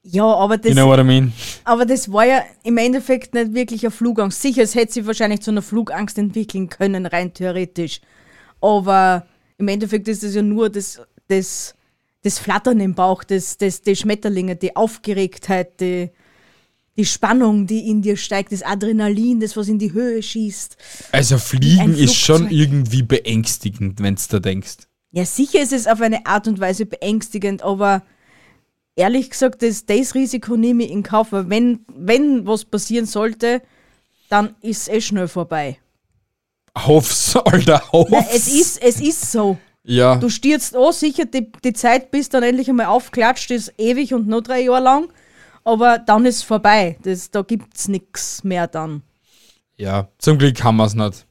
Ja, 0.07 0.25
aber 0.25 0.57
das, 0.57 0.69
You 0.69 0.75
know 0.75 0.87
what 0.87 0.99
I 0.99 1.03
mean? 1.03 1.33
aber 1.63 1.83
das 1.85 2.11
war 2.11 2.25
ja 2.25 2.43
im 2.63 2.77
Endeffekt 2.77 3.33
nicht 3.33 3.55
wirklich 3.55 3.83
eine 3.83 3.91
Flugangst. 3.91 4.39
Sicher, 4.39 4.61
es 4.61 4.75
hätte 4.75 4.93
sich 4.93 5.07
wahrscheinlich 5.07 5.41
zu 5.41 5.49
einer 5.49 5.63
Flugangst 5.63 6.19
entwickeln 6.19 6.69
können, 6.69 7.07
rein 7.07 7.33
theoretisch. 7.33 8.01
Aber 8.61 9.25
im 9.57 9.67
Endeffekt 9.67 10.07
ist 10.07 10.23
es 10.23 10.35
ja 10.35 10.43
nur 10.43 10.69
das, 10.69 11.01
das, 11.27 11.73
das 12.21 12.37
Flattern 12.37 12.79
im 12.81 12.93
Bauch, 12.93 13.23
das, 13.23 13.57
das, 13.57 13.81
die 13.81 13.95
Schmetterlinge, 13.95 14.55
die 14.55 14.75
Aufgeregtheit, 14.75 15.79
die, 15.81 16.11
die 16.97 17.05
Spannung, 17.05 17.65
die 17.65 17.89
in 17.89 18.03
dir 18.03 18.15
steigt, 18.15 18.51
das 18.51 18.61
Adrenalin, 18.61 19.39
das, 19.39 19.57
was 19.57 19.67
in 19.67 19.79
die 19.79 19.91
Höhe 19.91 20.21
schießt. 20.21 20.77
Also 21.13 21.39
Fliegen 21.39 21.95
ist 21.95 22.15
schon 22.15 22.51
irgendwie 22.51 23.01
beängstigend, 23.01 24.03
wenn 24.03 24.15
du 24.15 24.21
da 24.29 24.39
denkst. 24.39 24.87
Ja, 25.11 25.25
sicher 25.25 25.63
ist 25.63 25.73
es 25.73 25.87
auf 25.87 26.01
eine 26.01 26.27
Art 26.27 26.47
und 26.47 26.59
Weise 26.59 26.85
beängstigend, 26.85 27.63
aber 27.63 28.03
ehrlich 28.95 29.29
gesagt, 29.29 29.61
das, 29.61 29.85
das 29.85 30.15
Risiko 30.15 30.55
nehme 30.57 30.83
ich 30.85 30.91
in 30.91 31.03
Kauf, 31.03 31.31
weil 31.31 31.49
wenn, 31.49 31.85
wenn 31.95 32.45
was 32.47 32.65
passieren 32.65 33.05
sollte, 33.05 33.61
dann 34.29 34.55
ist 34.61 34.83
es 34.83 34.87
eh 34.87 35.01
schnell 35.01 35.27
vorbei. 35.27 35.77
Hoff's, 36.77 37.35
Alter, 37.35 37.81
hoff's. 37.91 38.11
Ja, 38.11 38.25
es, 38.33 38.47
ist, 38.47 38.81
es 38.81 38.99
ist 38.99 39.31
so. 39.31 39.57
Ja, 39.83 40.15
Du 40.15 40.29
stürzt 40.29 40.75
an, 40.75 40.91
sicher, 40.91 41.25
die, 41.25 41.51
die 41.63 41.73
Zeit, 41.73 42.09
bis 42.09 42.29
dann 42.29 42.41
endlich 42.43 42.67
einmal 42.69 42.87
aufklatscht, 42.87 43.51
ist 43.51 43.71
ewig 43.77 44.13
und 44.13 44.27
noch 44.27 44.41
drei 44.41 44.61
Jahre 44.61 44.81
lang. 44.83 45.13
Aber 45.63 45.99
dann 45.99 46.25
ist 46.25 46.37
es 46.37 46.43
vorbei. 46.43 46.97
Das, 47.03 47.29
da 47.31 47.43
gibt 47.43 47.75
es 47.77 47.87
nichts 47.87 48.43
mehr 48.43 48.67
dann. 48.67 49.03
ja, 49.77 50.09
zum 50.17 50.37
Glück 50.37 50.63
haben 50.63 50.77
wir's 50.77 50.95
nicht. 50.95 51.25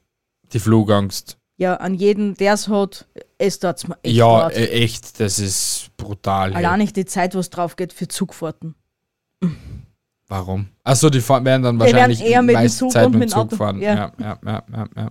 Die 0.53 0.59
Flugangst. 0.61 1.37
Ja, 1.57 1.75
an 1.75 1.95
jeden, 1.95 2.35
der 2.35 2.55
es 2.55 2.69
hat, 2.69 3.07
es 3.39 3.61
tut's 3.61 3.87
mir 3.87 3.97
echt 4.03 4.17
ja, 4.17 4.49
leid. 4.49 4.57
äh, 4.57 4.69
echt, 4.71 5.21
das 5.21 5.39
ist 5.39 5.91
brutal. 5.97 6.53
Allein 6.53 6.79
nicht 6.81 6.97
die 6.97 7.05
Zeit, 7.05 7.35
was 7.35 7.51
drauf 7.51 7.77
geht 7.77 7.93
für 7.93 8.09
Zugfahrten. 8.09 8.75
Warum? 10.27 10.69
Achso, 10.83 11.11
die 11.11 11.21
fahren, 11.21 11.45
werden 11.45 11.63
dann 11.63 11.77
Die 11.77 11.85
werden 11.85 11.95
wahrscheinlich 11.95 12.23
eher 12.23 12.43
mit 12.43 12.57
dem 12.57 12.69
Zug 12.69 12.91
Zeit 12.91 13.07
und 13.07 13.13
mit 13.13 13.23
dem 13.23 13.29
Zug 13.29 13.39
Auto. 13.41 13.57
fahren. 13.57 13.81
Ja. 13.81 14.13
Ja, 14.19 14.39
ja, 14.45 14.65
ja, 14.73 14.89
ja. 14.97 15.11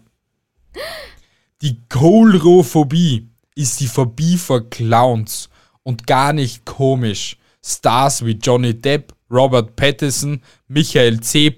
Die 1.62 1.78
Kohlrophobie 1.88 3.30
ist 3.56 3.80
die 3.80 3.88
Phobie 3.88 4.38
vor 4.38 4.70
Clowns 4.70 5.50
und 5.84 6.08
gar 6.08 6.34
nicht 6.34 6.66
komisch. 6.66 7.38
Stars 7.66 8.26
wie 8.26 8.32
Johnny 8.32 8.74
Depp, 8.74 9.14
Robert 9.32 9.76
Pattinson, 9.78 10.42
Michael 10.68 11.22
C. 11.22 11.56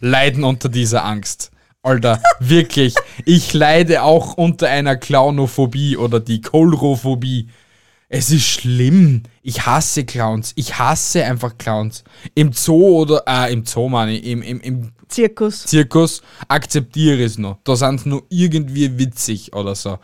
Leiden 0.00 0.44
unter 0.44 0.68
dieser 0.68 1.04
Angst. 1.04 1.50
Alter, 1.86 2.20
wirklich, 2.40 2.94
ich 3.24 3.54
leide 3.54 4.02
auch 4.02 4.34
unter 4.34 4.68
einer 4.68 4.96
Clownophobie 4.96 5.96
oder 5.96 6.18
die 6.18 6.40
Kohlrophobie. 6.40 7.48
Es 8.08 8.30
ist 8.30 8.44
schlimm. 8.44 9.22
Ich 9.42 9.66
hasse 9.66 10.04
Clowns. 10.04 10.52
Ich 10.56 10.78
hasse 10.80 11.24
einfach 11.24 11.56
Clowns. 11.58 12.02
Im 12.34 12.52
Zoo 12.52 13.02
oder, 13.02 13.22
äh, 13.28 13.52
im 13.52 13.64
Zoo 13.64 13.88
meine 13.88 14.16
ich, 14.16 14.24
im, 14.26 14.42
im, 14.42 14.60
im 14.60 14.92
Zirkus. 15.08 15.64
Zirkus 15.64 16.22
akzeptiere 16.48 17.18
ich 17.18 17.26
es 17.26 17.38
noch. 17.38 17.58
Da 17.62 17.76
sind 17.76 18.00
sie 18.00 18.08
nur 18.08 18.24
irgendwie 18.30 18.98
witzig 18.98 19.52
oder 19.54 19.76
so. 19.76 19.98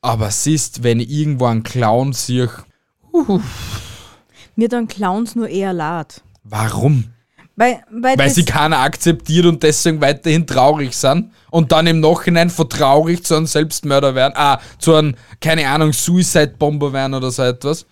Aber 0.00 0.30
siehst, 0.32 0.82
wenn 0.82 0.98
ich 0.98 1.10
irgendwo 1.10 1.46
einen 1.46 1.62
Clown 1.62 2.12
sehe, 2.12 2.50
Mir 4.56 4.68
dann 4.68 4.88
Clowns 4.88 5.36
nur 5.36 5.48
eher 5.48 5.72
leid. 5.72 6.22
warum? 6.42 7.04
Weil, 7.60 7.84
weil, 7.90 8.16
Weil 8.16 8.30
sie 8.30 8.46
keiner 8.46 8.78
akzeptiert 8.78 9.44
und 9.44 9.62
deswegen 9.62 10.00
weiterhin 10.00 10.46
traurig 10.46 10.96
sind 10.96 11.30
und 11.50 11.72
dann 11.72 11.86
im 11.86 12.00
Nachhinein 12.00 12.48
von 12.48 12.70
traurig 12.70 13.22
zu 13.22 13.36
einem 13.36 13.44
Selbstmörder 13.44 14.14
werden, 14.14 14.32
ah, 14.34 14.62
zu 14.78 14.94
einem, 14.94 15.14
keine 15.42 15.68
Ahnung, 15.68 15.92
Suicide-Bomber 15.92 16.94
werden 16.94 17.12
oder 17.12 17.30
so 17.30 17.42
etwas. 17.42 17.84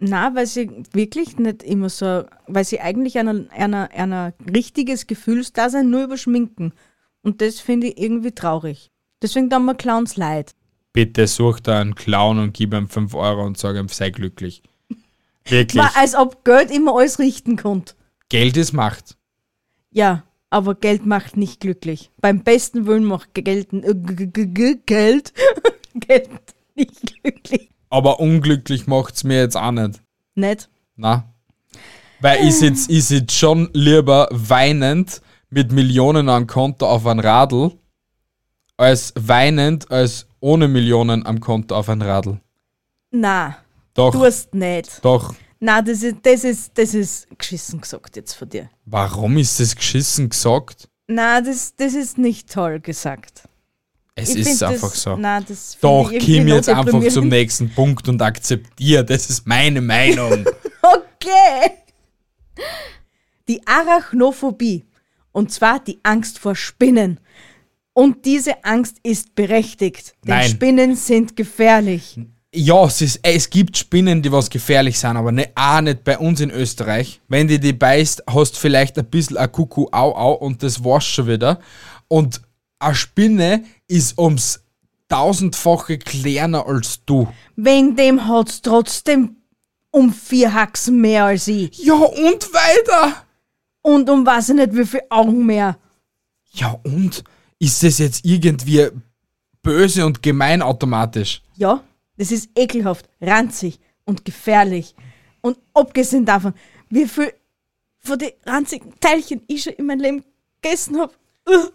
Na, 0.00 0.34
weil 0.34 0.48
sie 0.48 0.68
wirklich 0.92 1.38
nicht 1.38 1.62
immer 1.62 1.88
so, 1.88 2.24
weil 2.48 2.64
sie 2.64 2.80
eigentlich 2.80 3.16
einer, 3.16 3.44
einer, 3.56 3.90
einer 3.92 4.32
richtiges 4.52 5.06
Gefühlsdasein 5.06 5.88
nur 5.88 6.02
überschminken. 6.02 6.72
Und 7.22 7.40
das 7.42 7.60
finde 7.60 7.86
ich 7.86 7.98
irgendwie 7.98 8.32
traurig. 8.32 8.90
Deswegen 9.22 9.48
tun 9.48 9.66
mir 9.66 9.76
Clowns 9.76 10.16
leid. 10.16 10.56
Bitte 10.92 11.28
such 11.28 11.60
da 11.60 11.80
einen 11.80 11.94
Clown 11.94 12.40
und 12.40 12.54
gib 12.54 12.74
ihm 12.74 12.88
5 12.88 13.14
Euro 13.14 13.46
und 13.46 13.56
sag 13.56 13.76
ihm, 13.76 13.86
sei 13.86 14.10
glücklich. 14.10 14.64
Wirklich. 15.44 15.80
Ma, 15.80 15.92
als 15.94 16.16
ob 16.16 16.44
Geld 16.44 16.72
immer 16.72 16.96
alles 16.96 17.20
richten 17.20 17.54
konnte. 17.56 17.94
Geld 18.32 18.56
ist 18.56 18.72
Macht. 18.72 19.18
Ja, 19.90 20.22
aber 20.48 20.74
Geld 20.74 21.04
macht 21.04 21.36
nicht 21.36 21.60
glücklich. 21.60 22.10
Beim 22.18 22.42
besten 22.42 22.86
Willen 22.86 23.04
macht 23.04 23.34
Geld, 23.34 23.74
äh, 23.74 23.92
Geld, 23.94 25.34
Geld 25.94 26.30
nicht 26.74 27.22
glücklich. 27.22 27.68
Aber 27.90 28.20
unglücklich 28.20 28.86
macht's 28.86 29.22
mir 29.22 29.36
jetzt 29.40 29.58
auch 29.58 29.70
nicht. 29.70 30.02
Nicht? 30.34 30.70
Na? 30.96 31.30
Weil 32.20 32.46
ich 32.46 32.54
sitz, 32.56 32.88
ich 32.88 33.04
sitz 33.04 33.34
schon 33.34 33.68
lieber 33.74 34.28
weinend 34.30 35.20
mit 35.50 35.70
Millionen 35.70 36.30
am 36.30 36.46
Konto 36.46 36.86
auf 36.86 37.04
ein 37.06 37.20
Radl, 37.20 37.72
als 38.78 39.12
weinend 39.14 39.90
als 39.90 40.26
ohne 40.40 40.68
Millionen 40.68 41.26
am 41.26 41.38
Konto 41.38 41.76
auf 41.76 41.90
ein 41.90 42.00
Radl. 42.00 42.40
Na, 43.10 43.58
Doch, 43.92 44.12
du 44.12 44.24
hast 44.24 44.54
nicht. 44.54 45.04
doch. 45.04 45.34
Na, 45.64 45.80
das 45.80 46.02
ist, 46.02 46.16
das 46.22 46.42
ist, 46.42 46.72
das 46.74 46.92
ist 46.92 47.28
geschissen 47.38 47.80
gesagt 47.80 48.16
jetzt 48.16 48.32
von 48.32 48.48
dir. 48.48 48.68
Warum 48.84 49.38
ist 49.38 49.60
das 49.60 49.76
geschissen 49.76 50.28
gesagt? 50.28 50.88
Na, 51.06 51.40
das, 51.40 51.76
das 51.76 51.94
ist 51.94 52.18
nicht 52.18 52.52
toll 52.52 52.80
gesagt. 52.80 53.44
Es 54.16 54.30
Ich 54.30 54.40
ist 54.40 54.62
einfach 54.64 54.90
das, 54.90 55.02
so. 55.02 55.14
Find 55.14 55.82
Doch, 55.82 56.10
Kim 56.10 56.48
jetzt 56.48 56.68
einfach 56.68 57.06
zum 57.08 57.28
nächsten 57.28 57.70
Punkt 57.70 58.08
und 58.08 58.20
akzeptier. 58.20 59.04
Das 59.04 59.30
ist 59.30 59.46
meine 59.46 59.80
Meinung. 59.80 60.44
Okay. 60.82 61.70
Die 63.46 63.64
Arachnophobie. 63.64 64.84
Und 65.30 65.52
zwar 65.52 65.78
die 65.78 66.00
Angst 66.02 66.40
vor 66.40 66.56
Spinnen. 66.56 67.20
Und 67.92 68.24
diese 68.24 68.64
Angst 68.64 68.96
ist 69.04 69.36
berechtigt. 69.36 70.16
Denn 70.24 70.34
Nein. 70.34 70.50
Spinnen 70.50 70.96
sind 70.96 71.36
gefährlich. 71.36 72.18
Ja, 72.54 72.84
es, 72.84 73.00
ist, 73.00 73.20
es 73.22 73.48
gibt 73.48 73.78
Spinnen, 73.78 74.20
die 74.20 74.30
was 74.30 74.50
gefährlich 74.50 74.98
sind, 74.98 75.16
aber 75.16 75.32
ne, 75.32 75.48
auch 75.54 75.80
nicht 75.80 76.04
bei 76.04 76.18
uns 76.18 76.38
in 76.40 76.50
Österreich. 76.50 77.20
Wenn 77.28 77.48
die 77.48 77.58
die 77.58 77.72
beißt, 77.72 78.24
hast 78.28 78.58
vielleicht 78.58 78.98
ein 78.98 79.06
bisschen 79.06 79.38
ein 79.38 79.50
Kuckuck 79.50 79.90
au 79.94 80.14
au 80.14 80.32
und 80.34 80.62
das 80.62 80.84
war's 80.84 81.06
schon 81.06 81.28
wieder. 81.28 81.60
Und 82.08 82.42
eine 82.78 82.94
Spinne 82.94 83.64
ist 83.88 84.18
ums 84.18 84.60
tausendfache 85.08 85.96
kleiner 85.96 86.66
als 86.66 87.02
du. 87.06 87.26
Wegen 87.56 87.96
dem 87.96 88.28
hat's 88.28 88.60
trotzdem 88.60 89.36
um 89.90 90.12
vier 90.12 90.52
Haxen 90.52 91.00
mehr 91.00 91.26
als 91.26 91.48
ich. 91.48 91.78
Ja, 91.78 91.94
und 91.94 92.52
weiter. 92.52 93.24
Und 93.80 94.10
um 94.10 94.26
weiß 94.26 94.50
ich 94.50 94.56
nicht 94.56 94.76
wie 94.76 94.84
viel 94.84 95.02
Augen 95.08 95.46
mehr. 95.46 95.78
Ja, 96.52 96.78
und? 96.84 97.24
Ist 97.58 97.82
das 97.82 97.98
jetzt 97.98 98.24
irgendwie 98.24 98.88
böse 99.62 100.04
und 100.04 100.22
gemein 100.22 100.60
automatisch? 100.60 101.40
Ja, 101.56 101.82
das 102.22 102.30
ist 102.30 102.50
ekelhaft, 102.56 103.08
ranzig 103.20 103.80
und 104.04 104.24
gefährlich. 104.24 104.94
Und 105.40 105.58
abgesehen 105.74 106.24
davon, 106.24 106.54
wie 106.88 107.06
viel 107.06 107.32
von 107.98 108.16
den 108.18 108.30
ranzigen 108.46 108.92
Teilchen 109.00 109.42
ich 109.48 109.62
schon 109.64 109.72
in 109.72 109.86
meinem 109.86 110.00
Leben 110.00 110.24
gegessen 110.60 110.98
habe. 111.00 111.12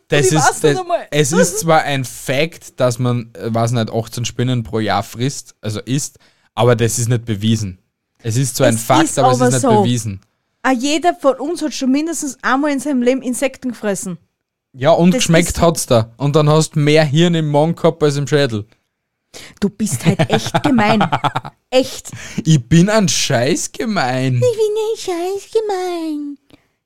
Das 0.07 0.27
ich 0.27 0.33
weiß 0.35 0.49
ist, 0.49 0.63
nicht 0.63 0.77
das, 0.77 0.85
es 1.11 1.31
ist 1.33 1.59
zwar 1.59 1.81
ein 1.81 2.05
Fact, 2.05 2.79
dass 2.79 2.99
man, 2.99 3.31
äh, 3.33 3.53
weiß 3.53 3.71
nicht, 3.71 3.91
18 3.91 4.23
Spinnen 4.23 4.63
pro 4.63 4.79
Jahr 4.79 5.03
frisst, 5.03 5.55
also 5.59 5.81
isst, 5.81 6.19
aber 6.55 6.77
das 6.77 6.97
ist 6.97 7.09
nicht 7.09 7.25
bewiesen. 7.25 7.77
Es 8.23 8.37
ist 8.37 8.55
zwar 8.55 8.67
ein 8.67 8.75
Es 8.75 8.83
Fakt, 8.83 9.03
ist 9.03 9.19
aber 9.19 9.31
es 9.31 9.41
aber 9.41 9.47
ist 9.49 9.53
nicht 9.55 9.61
so. 9.63 9.81
bewiesen. 9.81 10.21
Ah, 10.63 10.71
jeder 10.71 11.13
von 11.15 11.35
uns 11.35 11.61
hat 11.61 11.73
schon 11.73 11.91
mindestens 11.91 12.37
einmal 12.41 12.71
in 12.71 12.79
seinem 12.79 13.01
Leben 13.01 13.21
Insekten 13.21 13.69
gefressen. 13.71 14.17
Ja, 14.73 14.91
und 14.91 15.11
Das 15.13 15.19
geschmeckt 15.19 15.59
hat's 15.59 15.85
da. 15.85 16.11
Und 16.17 16.35
dann 16.37 16.49
hast 16.49 16.75
du 16.75 16.79
mehr 16.79 17.03
Hirn 17.03 17.35
im 17.35 17.49
Magen 17.51 17.75
gehabt 17.75 18.01
als 18.03 18.15
im 18.15 18.27
Schädel. 18.27 18.65
Du 19.59 19.69
bist 19.69 20.05
halt 20.05 20.29
echt 20.29 20.63
gemein. 20.63 21.03
Echt. 21.69 22.11
Ich 22.45 22.63
bin 22.67 22.89
ein 22.89 23.09
Scheiß 23.09 23.71
gemein. 23.73 24.35
Ich 24.35 24.39
bin 24.39 24.49
ein 24.49 24.97
Scheiß 24.97 25.51
gemein. 25.51 26.37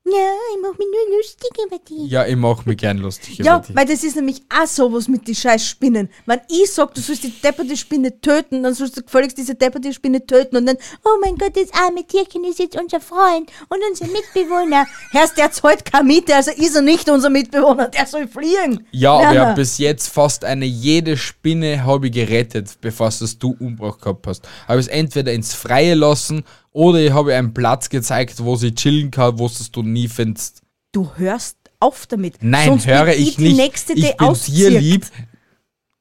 Ja, 0.04 0.14
ich 0.56 0.62
mach 0.62 0.72
mich 0.80 0.88
nur 0.88 1.18
lustig 1.18 1.50
über 1.66 1.78
dich. 1.78 2.12
Ja, 2.12 2.26
ich 2.26 2.36
mach 2.36 2.66
mich 2.66 2.78
gern 2.78 2.98
lustig 2.98 3.38
Ja, 3.38 3.58
über 3.58 3.66
dich. 3.68 3.76
weil 3.76 3.86
das 3.86 4.04
ist 4.04 4.16
nämlich 4.16 4.42
auch 4.50 4.66
sowas 4.66 5.08
mit 5.08 5.28
den 5.28 5.36
scheiß 5.36 5.64
Spinnen. 5.66 6.10
Wenn 6.26 6.42
ich 6.50 6.72
sag, 6.72 6.94
du 6.96 7.02
sollst 7.02 7.24
die 7.24 7.30
depperte 7.30 7.78
Spinne 7.78 8.20
töten, 8.20 8.64
dann 8.64 8.74
sollst 8.74 8.98
du 8.98 9.04
gefälligst 9.04 9.38
diese 9.38 9.54
depperte 9.54 9.94
Spinne 9.94 10.26
töten 10.26 10.58
und 10.58 10.66
dann, 10.66 10.78
Oh 11.06 11.18
mein 11.22 11.36
Gott, 11.38 11.56
das 11.56 11.72
arme 11.80 12.04
Tierchen 12.06 12.44
ist 12.46 12.58
jetzt 12.58 12.76
unser 12.82 13.00
Freund 13.00 13.52
und 13.70 13.78
unser 13.92 14.08
Mitbewohner. 14.08 14.88
Herrst, 15.12 15.38
der 15.38 15.52
zahlt 15.52 15.86
keine 15.86 16.06
Miete, 16.06 16.36
also 16.36 16.50
ist 16.50 16.76
er 16.76 16.82
nicht 16.82 17.08
unser 17.08 17.30
Mitbewohner, 17.30 17.88
der 17.90 18.08
soll 18.08 18.28
fliegen. 18.28 18.88
Ja, 18.92 19.12
aber 19.14 19.22
ich 19.24 19.36
Werner. 19.36 19.50
hab 19.50 19.56
bis 19.56 19.78
jetzt 19.78 20.08
fast 20.08 20.44
eine 20.44 20.66
jede 20.66 21.16
Spinne 21.16 21.84
habe 21.84 22.08
ich 22.08 22.14
gerettet, 22.14 22.70
bevor 22.82 23.10
es 23.10 23.38
du 23.38 23.56
umgebracht 23.60 24.02
gehabt 24.02 24.26
hast. 24.26 24.48
Habe 24.68 24.80
es 24.80 24.88
entweder 24.88 25.32
ins 25.32 25.54
Freie 25.54 25.94
lassen 25.94 26.44
oder 26.72 27.00
ich 27.00 27.12
habe 27.12 27.36
einen 27.36 27.54
Platz 27.54 27.90
gezeigt, 27.90 28.44
wo 28.44 28.56
sie 28.56 28.74
chillen 28.74 29.12
kann, 29.12 29.38
wo 29.38 29.46
es 29.46 29.72
du 29.72 29.84
nie 29.84 30.08
findest. 30.08 30.62
Du 30.92 31.12
hörst 31.16 31.58
auf 31.80 32.06
damit. 32.08 32.36
Nein, 32.42 32.68
Sonst 32.68 32.88
höre 32.88 33.10
ich 33.10 33.36
die 33.36 33.44
nicht. 33.44 33.58
Nächste, 33.58 33.94
ich 33.94 34.16
bin 34.16 34.34
dir 34.48 34.70
lieb. 34.70 35.06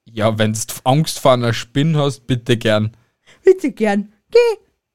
Ja, 0.04 0.38
wenn 0.38 0.52
du 0.52 0.59
Angst 0.85 1.18
vor 1.18 1.33
einer 1.33 1.52
Spinne 1.52 1.98
hast, 1.98 2.26
bitte 2.26 2.56
gern. 2.56 2.96
Bitte 3.44 3.70
gern. 3.72 4.12
Geh, 4.30 4.38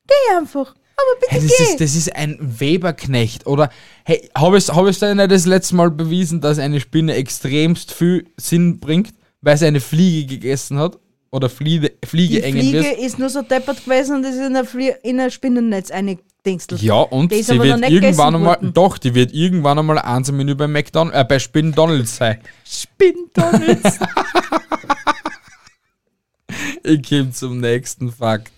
geh 0.07 0.37
einfach. 0.37 0.75
Aber 0.97 1.19
bitte 1.19 1.31
Hey, 1.31 1.41
das, 1.41 1.57
geh. 1.57 1.63
ist, 1.63 1.81
das 1.81 1.95
ist 1.95 2.15
ein 2.15 2.37
Weberknecht. 2.39 3.47
Oder, 3.47 3.69
hey, 4.03 4.29
habe 4.37 4.57
ich 4.57 4.65
es 4.65 4.73
hab 4.73 4.85
dir 4.89 5.15
nicht 5.15 5.31
das 5.31 5.45
letzte 5.45 5.75
Mal 5.75 5.91
bewiesen, 5.91 6.41
dass 6.41 6.59
eine 6.59 6.79
Spinne 6.79 7.15
extremst 7.15 7.93
viel 7.93 8.27
Sinn 8.37 8.79
bringt, 8.79 9.13
weil 9.41 9.57
sie 9.57 9.65
eine 9.65 9.81
Fliege 9.81 10.35
gegessen 10.35 10.77
hat? 10.77 10.99
Oder 11.35 11.49
Fliege, 11.49 11.91
Fliege 12.05 12.41
die 12.41 12.51
Fliege 12.51 12.91
ist 12.93 13.19
nur 13.19 13.29
so 13.29 13.41
deppert 13.41 13.83
gewesen 13.83 14.15
und 14.15 14.23
ist 14.23 14.37
in 14.37 14.55
ein, 14.55 14.65
Flie 14.65 14.95
in 15.03 15.19
ein 15.19 15.29
Spinnennetz 15.29 15.91
eingedingstelt. 15.91 16.81
Ja, 16.81 17.01
und 17.01 17.29
Die 17.29 17.35
ist 17.35 17.47
sie 17.47 17.55
aber 17.55 17.65
wird 17.65 17.81
nicht 17.81 17.91
irgendwann 17.91 18.01
gegessen 18.01 18.35
einmal, 18.35 18.55
worden. 18.55 18.73
doch, 18.73 18.97
die 18.97 19.13
wird 19.13 19.33
irgendwann 19.33 19.77
einmal 19.77 19.99
einsam 19.99 20.37
Menü 20.37 20.55
bei 20.55 20.67
McDonald's, 20.69 21.19
äh, 21.19 21.25
bei 21.25 21.37
Spinnendonalds 21.37 22.15
sein. 22.15 22.39
Spindonalds. 22.65 23.99
Ich 26.83 27.09
komme 27.09 27.31
zum 27.31 27.59
nächsten 27.59 28.11
Fakt. 28.11 28.53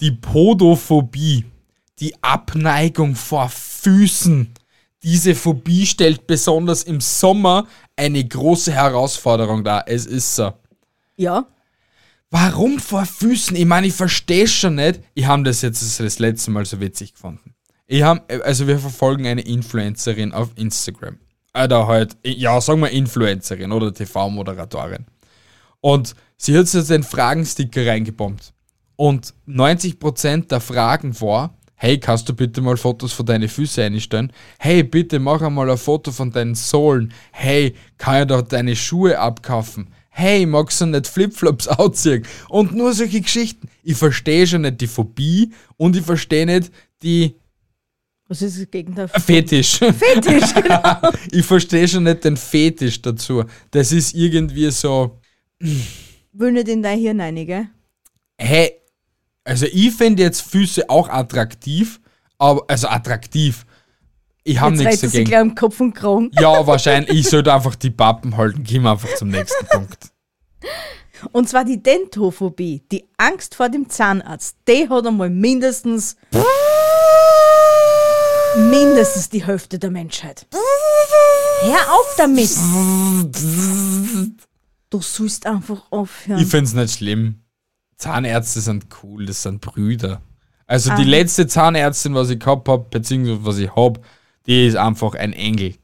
Die 0.00 0.10
Podophobie, 0.10 1.44
die 2.00 2.12
Abneigung 2.20 3.14
vor 3.14 3.48
Füßen. 3.48 4.52
Diese 5.02 5.34
Phobie 5.34 5.86
stellt 5.86 6.26
besonders 6.26 6.82
im 6.82 7.00
Sommer 7.00 7.66
eine 7.94 8.22
große 8.22 8.72
Herausforderung 8.72 9.64
dar. 9.64 9.84
Es 9.86 10.04
ist 10.04 10.34
so. 10.34 10.52
Ja. 11.16 11.46
Warum 12.30 12.80
vor 12.80 13.06
Füßen? 13.06 13.56
Ich 13.56 13.66
meine, 13.66 13.86
ich 13.86 13.94
verstehe 13.94 14.48
schon 14.48 14.76
nicht. 14.76 15.00
Ich 15.14 15.26
habe 15.26 15.44
das 15.44 15.62
jetzt 15.62 16.00
das 16.00 16.18
letzte 16.18 16.50
Mal 16.50 16.64
so 16.64 16.80
witzig 16.80 17.14
gefunden. 17.14 17.54
Ich 17.86 18.02
hab, 18.02 18.30
also 18.44 18.66
wir 18.66 18.78
verfolgen 18.78 19.26
eine 19.26 19.42
Influencerin 19.42 20.32
auf 20.32 20.50
Instagram. 20.56 21.18
Oder 21.54 21.86
halt, 21.86 22.16
ja, 22.24 22.60
sagen 22.60 22.80
wir 22.80 22.90
Influencerin 22.90 23.72
oder 23.72 23.94
TV-Moderatorin. 23.94 25.06
Und 25.80 26.14
sie 26.36 26.58
hat 26.58 26.72
jetzt 26.72 26.90
den 26.90 27.04
Fragensticker 27.04 27.86
reingebombt. 27.86 28.52
Und 28.96 29.34
90% 29.46 30.48
der 30.48 30.60
Fragen 30.60 31.18
war, 31.20 31.56
hey, 31.76 32.00
kannst 32.00 32.28
du 32.28 32.34
bitte 32.34 32.60
mal 32.60 32.76
Fotos 32.76 33.12
von 33.12 33.24
deinen 33.24 33.48
Füßen 33.48 33.84
einstellen? 33.84 34.32
Hey, 34.58 34.82
bitte 34.82 35.20
mach 35.20 35.42
einmal 35.42 35.70
ein 35.70 35.78
Foto 35.78 36.10
von 36.10 36.32
deinen 36.32 36.54
Sohlen. 36.54 37.12
Hey, 37.30 37.74
kann 37.98 38.22
ich 38.22 38.28
da 38.28 38.42
deine 38.42 38.74
Schuhe 38.74 39.18
abkaufen? 39.18 39.88
Hey, 40.18 40.46
magst 40.46 40.80
du 40.80 40.86
nicht 40.86 41.06
Flipflops 41.06 41.68
ausziehen? 41.78 42.24
Und 42.48 42.74
nur 42.74 42.94
solche 42.94 43.20
Geschichten. 43.20 43.68
Ich 43.82 43.98
verstehe 43.98 44.46
schon 44.46 44.62
nicht 44.62 44.80
die 44.80 44.86
Phobie 44.86 45.52
und 45.76 45.94
ich 45.94 46.02
verstehe 46.04 46.46
nicht 46.46 46.72
die 47.02 47.34
Was 48.26 48.40
ist 48.40 48.58
das 48.58 48.70
Gegenteil? 48.70 49.08
Fetisch. 49.08 49.76
Fetisch, 49.78 50.54
genau. 50.62 51.10
ich 51.30 51.44
verstehe 51.44 51.86
schon 51.86 52.04
nicht 52.04 52.24
den 52.24 52.38
Fetisch 52.38 53.02
dazu. 53.02 53.44
Das 53.70 53.92
ist 53.92 54.14
irgendwie 54.14 54.70
so, 54.70 55.20
Will 56.32 56.52
nicht 56.52 56.68
in 56.68 56.82
dein 56.82 56.98
Hirn 56.98 57.20
rein, 57.20 57.46
gell? 57.46 57.68
hey, 58.38 58.72
also 59.44 59.66
ich 59.66 59.92
finde 59.92 60.22
jetzt 60.22 60.40
Füße 60.40 60.88
auch 60.88 61.10
attraktiv, 61.10 62.00
aber, 62.38 62.64
also 62.68 62.88
attraktiv. 62.88 63.66
Ich 64.46 64.60
habe 64.60 64.76
nichts 64.76 65.00
dagegen. 65.00 65.24
gleich 65.24 65.40
am 65.40 65.54
Kopf 65.56 65.80
und 65.80 65.92
Kragen. 65.92 66.30
Ja, 66.40 66.64
wahrscheinlich. 66.66 67.18
Ich 67.18 67.28
sollte 67.28 67.52
einfach 67.52 67.74
die 67.74 67.90
Pappen 67.90 68.36
halten. 68.36 68.62
Gehen 68.62 68.82
wir 68.82 68.92
einfach 68.92 69.12
zum 69.16 69.28
nächsten 69.28 69.66
Punkt. 69.66 70.12
Und 71.32 71.48
zwar 71.48 71.64
die 71.64 71.82
Dentophobie, 71.82 72.84
die 72.92 73.04
Angst 73.16 73.56
vor 73.56 73.68
dem 73.68 73.88
Zahnarzt. 73.88 74.56
Die 74.68 74.88
hat 74.88 75.04
einmal 75.04 75.30
mindestens. 75.30 76.16
mindestens 78.56 79.28
die 79.30 79.44
Hälfte 79.44 79.80
der 79.80 79.90
Menschheit. 79.90 80.46
Hör 81.62 81.92
auf 81.92 82.14
damit! 82.16 82.50
Du 84.90 85.00
sollst 85.00 85.46
einfach 85.46 85.90
aufhören. 85.90 86.38
Ich 86.40 86.46
finde 86.46 86.66
es 86.66 86.74
nicht 86.74 86.98
schlimm. 86.98 87.40
Zahnärzte 87.96 88.60
sind 88.60 88.86
cool, 89.02 89.26
das 89.26 89.42
sind 89.42 89.60
Brüder. 89.60 90.20
Also 90.66 90.90
die 90.90 91.02
Aha. 91.02 91.10
letzte 91.10 91.46
Zahnärztin, 91.46 92.14
was 92.14 92.30
ich 92.30 92.38
gehabt 92.38 92.68
habe, 92.68 92.86
beziehungsweise 92.90 93.44
was 93.44 93.58
ich 93.58 93.74
habe, 93.74 94.00
die 94.46 94.66
ist 94.66 94.76
einfach 94.76 95.14
ein 95.14 95.32
Engel. 95.32 95.74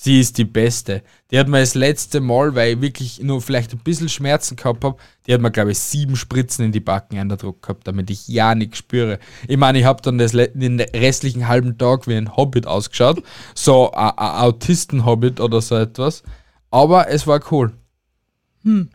Sie 0.00 0.20
ist 0.20 0.38
die 0.38 0.44
Beste. 0.44 1.02
Die 1.30 1.38
hat 1.40 1.48
mir 1.48 1.58
das 1.58 1.74
letzte 1.74 2.20
Mal, 2.20 2.54
weil 2.54 2.74
ich 2.74 2.80
wirklich 2.80 3.20
nur 3.20 3.42
vielleicht 3.42 3.72
ein 3.72 3.80
bisschen 3.80 4.08
Schmerzen 4.08 4.54
gehabt 4.54 4.84
habe, 4.84 4.96
die 5.26 5.34
hat 5.34 5.40
mir, 5.40 5.50
glaube 5.50 5.72
ich, 5.72 5.80
sieben 5.80 6.14
Spritzen 6.14 6.64
in 6.64 6.70
die 6.70 6.78
Backen 6.78 7.18
an 7.18 7.28
der 7.28 7.36
Druck 7.36 7.62
gehabt, 7.62 7.84
damit 7.88 8.08
ich 8.08 8.28
ja 8.28 8.54
nichts 8.54 8.78
spüre. 8.78 9.18
Ich 9.48 9.56
meine, 9.56 9.80
ich 9.80 9.84
habe 9.84 10.00
dann 10.00 10.18
das, 10.18 10.32
den 10.32 10.80
restlichen 10.80 11.48
halben 11.48 11.78
Tag 11.78 12.06
wie 12.06 12.14
ein 12.14 12.36
Hobbit 12.36 12.68
ausgeschaut. 12.68 13.24
So 13.56 13.90
ein 13.90 14.12
Autisten-Hobbit 14.16 15.40
oder 15.40 15.60
so 15.60 15.74
etwas. 15.74 16.22
Aber 16.70 17.08
es 17.08 17.26
war 17.26 17.40
cool. 17.50 17.72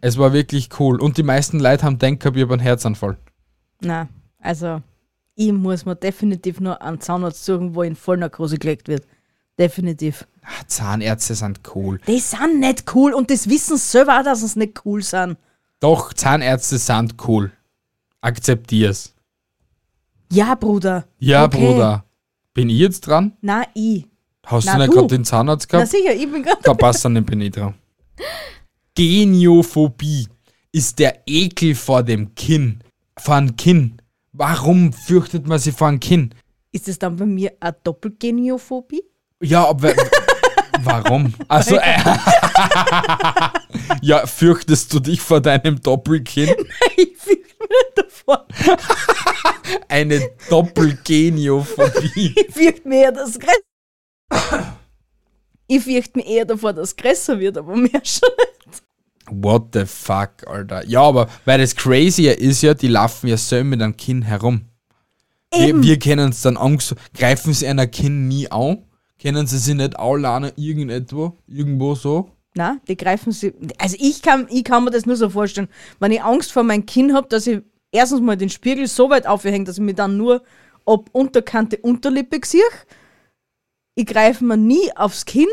Es 0.02 0.18
war 0.18 0.34
wirklich 0.34 0.70
cool. 0.80 1.02
Und 1.02 1.18
die 1.18 1.24
meisten 1.24 1.60
Leute 1.60 1.84
haben 1.84 2.00
gehabt, 2.00 2.38
ich 2.38 2.44
habe 2.44 2.54
einen 2.54 2.62
Herzanfall. 2.62 3.18
Na, 3.82 4.08
also, 4.40 4.82
ich 5.36 5.52
muss 5.52 5.86
mir 5.86 5.96
definitiv 5.96 6.60
nur 6.60 6.82
einen 6.82 7.00
Zahnarzt 7.02 7.44
suchen, 7.46 7.74
wo 7.76 7.84
in 7.84 7.96
Vollnarkose 7.96 8.58
gelegt 8.58 8.88
wird. 8.88 9.06
Definitiv. 9.58 10.28
Ah, 10.42 10.64
Zahnärzte 10.68 11.36
sind 11.36 11.62
cool. 11.76 12.00
Die 12.08 12.20
sind 12.20 12.60
nicht 12.60 12.94
cool 12.96 13.14
und 13.14 13.30
das 13.30 13.48
wissen 13.50 13.78
sie 13.78 13.88
selber 13.88 14.20
auch, 14.20 14.24
dass 14.24 14.42
sie 14.42 14.60
nicht 14.60 14.84
cool 14.86 15.02
sind. 15.04 15.38
Doch, 15.80 16.14
Zahnärzte 16.14 16.78
sind 16.78 17.16
cool. 17.28 17.52
Akzeptier's. 18.22 19.14
Ja, 20.32 20.56
Bruder. 20.56 21.06
Ja, 21.20 21.46
Okay. 21.46 21.58
Bruder. 21.74 22.04
Bin 22.54 22.70
ich 22.70 22.78
jetzt 22.80 23.02
dran? 23.02 23.34
Na, 23.42 23.64
ich. 23.74 24.06
Hast 24.46 24.66
Na, 24.66 24.74
du 24.74 24.80
nicht 24.80 24.94
gerade 24.94 25.08
den 25.08 25.26
Zahnarzt 25.26 25.68
Na 25.72 25.80
gehabt? 25.80 25.92
sicher, 25.92 26.14
ich 26.14 26.32
bin 26.32 26.44
gerade. 26.44 26.62
Da 26.64 26.74
passt 26.74 27.06
dann 27.06 27.24
bin 27.26 27.42
ich 27.42 27.52
dran. 27.52 27.76
Geniophobie 28.96 30.28
ist 30.72 31.00
der 31.00 31.22
Ekel 31.26 31.76
vor 31.76 32.04
dem 32.04 32.34
Kinn. 32.36 32.80
Vor 33.18 33.40
dem 33.40 33.56
Kinn. 33.56 33.98
Warum 34.36 34.94
fürchtet 34.94 35.48
man 35.48 35.60
sich 35.60 35.76
vor 35.76 35.92
dem 35.92 36.00
Kinn? 36.00 36.34
Ist 36.72 36.88
das 36.88 36.98
dann 36.98 37.18
bei 37.18 37.26
mir 37.28 37.54
eine 37.60 37.76
Doppelgeniophobie? 37.84 39.04
Ja, 39.44 39.68
aber 39.68 39.94
warum? 40.82 41.36
Also, 41.48 41.76
äh, 41.76 42.00
ja, 44.02 44.26
fürchtest 44.26 44.92
du 44.92 45.00
dich 45.00 45.22
vor 45.22 45.40
deinem 45.40 45.80
Doppelkinn? 45.80 46.50
ich 46.98 47.16
fürchte 47.16 47.54
mich 47.60 47.70
nicht 47.70 47.96
davor. 47.96 48.48
Eine 49.88 50.32
Doppelgeniophobie. 50.50 52.34
Ich 52.36 52.56
fürchte 52.56 52.88
mich 52.88 52.98
eher, 52.98 53.12
dass 53.12 53.30
es 53.30 53.40
Ich 55.68 55.84
fürchte 55.84 56.18
mich 56.18 56.28
eher 56.28 56.46
davor, 56.46 56.74
dass 56.74 56.90
es 56.90 56.96
größer 56.96 57.40
wird, 57.40 57.60
aber 57.60 57.76
mehr 57.76 58.02
schon 58.04 58.30
nicht. 58.66 58.82
What 59.30 59.70
the 59.74 59.86
fuck, 59.86 60.48
Alter. 60.48 60.86
Ja, 60.86 61.02
aber 61.02 61.30
weil 61.46 61.60
das 61.60 61.76
Crazy 61.76 62.28
ist 62.28 62.62
ja, 62.62 62.74
die 62.74 62.88
laufen 62.88 63.28
ja 63.28 63.38
so 63.38 63.64
mit 63.64 63.82
einem 63.82 63.96
Kinn 63.96 64.22
herum. 64.22 64.66
Wir, 65.52 65.68
Eben. 65.68 65.84
wir 65.84 66.00
kennen 66.00 66.28
uns 66.28 66.42
dann 66.42 66.58
Angst, 66.58 66.96
greifen 67.14 67.54
sie 67.54 67.68
einer 67.68 67.88
Kinn 67.88 68.28
nie 68.28 68.50
an? 68.50 68.84
Kennen 69.20 69.48
sie 69.48 69.58
sich 69.58 69.76
nicht 69.76 69.98
alle 69.98 70.52
irgendetwo, 70.58 71.38
irgendwo 71.48 71.96
so? 71.96 72.32
Na, 72.56 72.78
die 72.88 72.98
greifen 72.98 73.32
sie. 73.32 73.54
Also 73.78 73.96
ich 74.00 74.22
kann, 74.22 74.48
ich 74.50 74.64
kann 74.64 74.84
mir 74.84 74.92
das 74.92 75.06
nur 75.06 75.16
so 75.16 75.30
vorstellen, 75.30 75.70
wenn 76.00 76.12
ich 76.12 76.22
Angst 76.22 76.52
vor 76.52 76.64
meinem 76.64 76.86
Kinn 76.86 77.14
habe, 77.14 77.28
dass 77.28 77.48
ich 77.48 77.62
erstens 77.92 78.22
mal 78.22 78.38
den 78.38 78.50
Spiegel 78.50 78.88
so 78.88 79.10
weit 79.10 79.26
aufhänge, 79.26 79.66
dass 79.66 79.78
ich 79.78 79.84
mir 79.84 79.94
dann 79.94 80.18
nur 80.18 80.44
ab 80.86 81.10
Unterkante 81.14 81.78
Unterlippe 81.78 82.40
sehe. 82.44 82.62
Ich 83.96 84.06
greife 84.06 84.44
mir 84.44 84.58
nie 84.58 84.92
aufs 84.96 85.26
Kinn. 85.26 85.48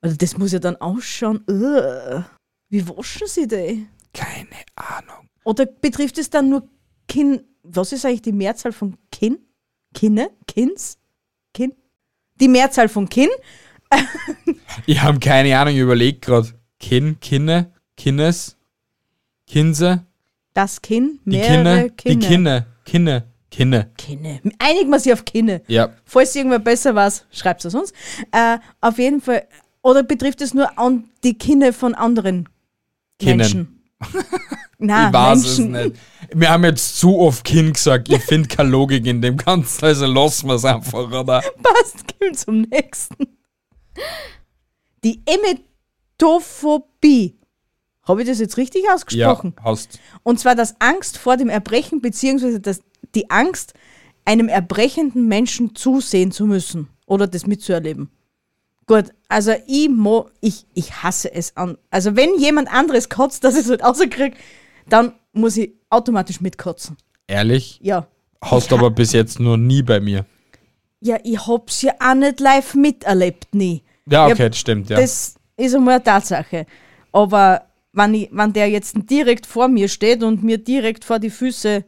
Also 0.00 0.16
das 0.16 0.36
muss 0.36 0.52
ja 0.52 0.58
dann 0.58 0.76
ausschauen. 0.76 1.44
Ugh. 1.48 2.24
Wie 2.72 2.88
waschen 2.88 3.26
sie 3.26 3.46
die? 3.46 3.86
Keine 4.14 4.48
Ahnung. 4.76 5.28
Oder 5.44 5.66
betrifft 5.66 6.16
es 6.16 6.30
dann 6.30 6.48
nur 6.48 6.66
Kinn? 7.06 7.42
Was 7.62 7.92
ist 7.92 8.06
eigentlich 8.06 8.22
die 8.22 8.32
Mehrzahl 8.32 8.72
von 8.72 8.96
Kinn? 9.10 9.38
Kinne? 9.92 10.30
Kinns? 10.46 10.96
Kinn? 11.52 11.74
Die 12.40 12.48
Mehrzahl 12.48 12.88
von 12.88 13.08
Kinn? 13.08 13.28
Ich 14.86 15.02
habe 15.02 15.18
keine 15.20 15.56
Ahnung, 15.58 15.74
ich 15.74 15.80
überleg 15.80 16.22
gerade. 16.22 16.48
Kinn, 16.80 17.20
Kinne, 17.20 17.72
Kinnes, 17.94 18.56
Kinse, 19.46 20.06
Das 20.54 20.80
Kinn? 20.80 21.20
die 21.26 21.36
Mehrere 21.36 21.90
Kinne, 21.90 22.16
die 22.16 22.26
Kinne, 22.26 22.66
Kinne, 22.86 23.24
Kinne. 23.50 23.90
Kinne. 23.98 24.40
Einigen 24.58 24.88
wir 24.90 24.98
sie 24.98 25.12
auf 25.12 25.26
Kinne. 25.26 25.60
Ja, 25.68 25.90
Falls 26.06 26.34
irgendwer 26.34 26.58
besser 26.58 26.94
weiß, 26.94 27.26
schreibt 27.30 27.64
es 27.66 27.74
uns. 27.74 27.92
Äh, 28.32 28.58
auf 28.80 28.96
jeden 28.98 29.20
Fall. 29.20 29.46
Oder 29.82 30.02
betrifft 30.02 30.40
es 30.40 30.54
nur 30.54 30.78
an 30.78 31.10
die 31.22 31.36
Kinne 31.36 31.74
von 31.74 31.94
anderen 31.94 32.48
Menschen? 33.20 33.82
Nein, 34.78 35.08
ich 35.08 35.14
weiß 35.14 35.42
Menschen. 35.42 35.74
es 35.74 35.84
nicht. 35.86 35.96
Wir 36.34 36.50
haben 36.50 36.64
jetzt 36.64 36.96
zu 36.96 37.18
oft 37.18 37.44
Kinn 37.44 37.72
gesagt. 37.72 38.08
Ich 38.08 38.22
finde 38.22 38.48
keine 38.48 38.70
Logik 38.70 39.06
in 39.06 39.22
dem 39.22 39.36
Ganzen, 39.36 39.84
also 39.84 40.06
lassen 40.06 40.48
wir 40.48 40.54
es 40.54 40.64
einfach, 40.64 41.10
oder? 41.10 41.42
Passt, 41.62 42.18
gehen 42.18 42.34
zum 42.34 42.62
nächsten. 42.62 43.28
Die 45.04 45.22
Emetophobie. 46.18 47.38
Habe 48.04 48.22
ich 48.22 48.28
das 48.28 48.40
jetzt 48.40 48.56
richtig 48.56 48.90
ausgesprochen? 48.90 49.54
Ja, 49.56 49.64
hast. 49.64 50.00
Und 50.24 50.40
zwar 50.40 50.56
das 50.56 50.74
Angst 50.80 51.18
vor 51.18 51.36
dem 51.36 51.48
Erbrechen, 51.48 52.00
beziehungsweise 52.00 52.58
das, 52.58 52.80
die 53.14 53.30
Angst, 53.30 53.74
einem 54.24 54.48
erbrechenden 54.48 55.28
Menschen 55.28 55.76
zusehen 55.76 56.32
zu 56.32 56.46
müssen 56.46 56.88
oder 57.06 57.26
das 57.26 57.46
mitzuerleben. 57.46 58.10
Gut, 58.86 59.06
also 59.28 59.52
ich, 59.66 59.88
mo, 59.88 60.28
ich, 60.40 60.66
ich 60.74 61.02
hasse 61.02 61.32
es 61.32 61.56
an. 61.56 61.78
Also 61.90 62.16
wenn 62.16 62.38
jemand 62.38 62.72
anderes 62.72 63.08
kotzt, 63.08 63.44
dass 63.44 63.54
ich 63.54 63.60
es 63.60 63.70
halt 63.70 63.82
rauskriege, 63.82 64.36
dann 64.88 65.12
muss 65.32 65.56
ich 65.56 65.72
automatisch 65.88 66.40
mitkotzen. 66.40 66.96
Ehrlich? 67.26 67.78
Ja. 67.82 68.06
Hast 68.42 68.72
aber 68.72 68.90
bis 68.90 69.12
jetzt 69.12 69.38
noch 69.38 69.56
nie 69.56 69.82
bei 69.82 70.00
mir. 70.00 70.26
Ja, 71.00 71.18
ich 71.22 71.46
hab's 71.46 71.82
ja 71.82 71.92
auch 72.00 72.14
nicht 72.14 72.40
live 72.40 72.74
miterlebt, 72.74 73.54
nie. 73.54 73.82
Ja, 74.06 74.26
okay, 74.26 74.48
das 74.48 74.58
stimmt, 74.58 74.90
ja. 74.90 75.00
Das 75.00 75.36
ist 75.56 75.74
einmal 75.74 75.94
eine 75.94 76.04
Tatsache. 76.04 76.66
Aber 77.12 77.66
wenn, 77.92 78.14
ich, 78.14 78.28
wenn 78.32 78.52
der 78.52 78.68
jetzt 78.68 78.96
direkt 79.10 79.46
vor 79.46 79.68
mir 79.68 79.88
steht 79.88 80.22
und 80.22 80.42
mir 80.42 80.58
direkt 80.58 81.04
vor 81.04 81.18
die 81.18 81.30
Füße 81.30 81.84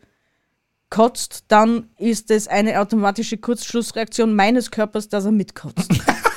kotzt, 0.91 1.45
dann 1.49 1.89
ist 1.99 2.31
es 2.31 2.47
eine 2.47 2.81
automatische 2.81 3.37
Kurzschlussreaktion 3.37 4.35
meines 4.35 4.71
Körpers, 4.71 5.09
dass 5.09 5.25
er 5.25 5.33
mitkotzt. 5.33 5.91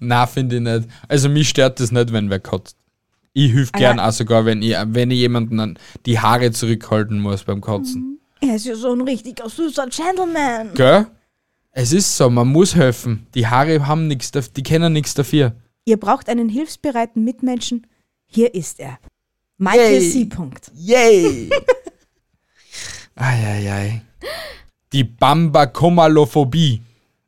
Na, 0.00 0.26
finde 0.26 0.56
ich 0.56 0.62
nicht. 0.62 0.88
Also 1.08 1.28
mich 1.28 1.48
stört 1.48 1.80
das 1.80 1.90
nicht, 1.92 2.12
wenn 2.12 2.30
wer 2.30 2.40
kotzt. 2.40 2.76
Ich 3.32 3.52
hilf 3.52 3.70
Ah, 3.74 3.78
gern 3.78 3.96
ja. 3.98 4.08
auch 4.08 4.12
sogar, 4.12 4.44
wenn 4.44 4.62
ich, 4.62 4.74
wenn 4.86 5.10
ich 5.10 5.18
jemanden 5.18 5.60
an 5.60 5.78
die 6.06 6.18
Haare 6.18 6.50
zurückhalten 6.50 7.20
muss 7.20 7.44
beim 7.44 7.60
Kotzen. 7.60 8.18
er 8.40 8.56
ist 8.56 8.66
ja 8.66 8.74
so 8.74 8.92
ein 8.92 9.00
richtiger 9.02 9.48
süßer 9.48 9.86
Gentleman. 9.88 10.74
Gell? 10.74 11.06
Es 11.72 11.92
ist 11.92 12.16
so, 12.16 12.28
man 12.30 12.48
muss 12.48 12.74
helfen. 12.74 13.26
Die 13.34 13.46
Haare 13.46 13.86
haben 13.86 14.08
nichts, 14.08 14.32
die 14.32 14.62
kennen 14.62 14.92
nichts 14.92 15.14
dafür. 15.14 15.52
Ihr 15.84 15.96
braucht 15.98 16.28
einen 16.28 16.48
hilfsbereiten 16.48 17.22
Mitmenschen. 17.24 17.86
Hier 18.26 18.54
ist 18.54 18.80
er. 18.80 18.98
Michael 19.58 20.00
Yay. 20.02 20.10
C. 20.12 20.24
Punkt. 20.26 20.70
Yay! 20.74 21.50
Eieiei. 23.14 24.02
Die 24.92 25.04
Bambakomalophobie 25.04 26.82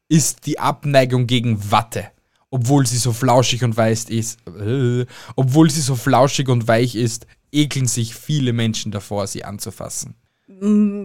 ist 0.09 0.47
die 0.47 0.59
Abneigung 0.59 1.27
gegen 1.27 1.71
Watte. 1.71 2.07
Obwohl 2.51 2.87
sie 2.87 2.97
so 2.99 3.13
flauschig 3.13 3.63
und 3.63 3.77
weich 3.77 4.09
ist, 4.11 4.39
äh, 4.47 5.07
obwohl 5.37 5.71
sie 5.71 5.81
so 5.81 5.95
flauschig 5.95 6.49
und 6.49 6.67
weich 6.67 6.97
ist, 6.97 7.27
ekeln 7.53 7.87
sich 7.87 8.15
viele 8.15 8.53
Menschen 8.53 8.91
davor, 8.93 9.27
sie 9.27 9.45
anzufassen. 9.45 10.15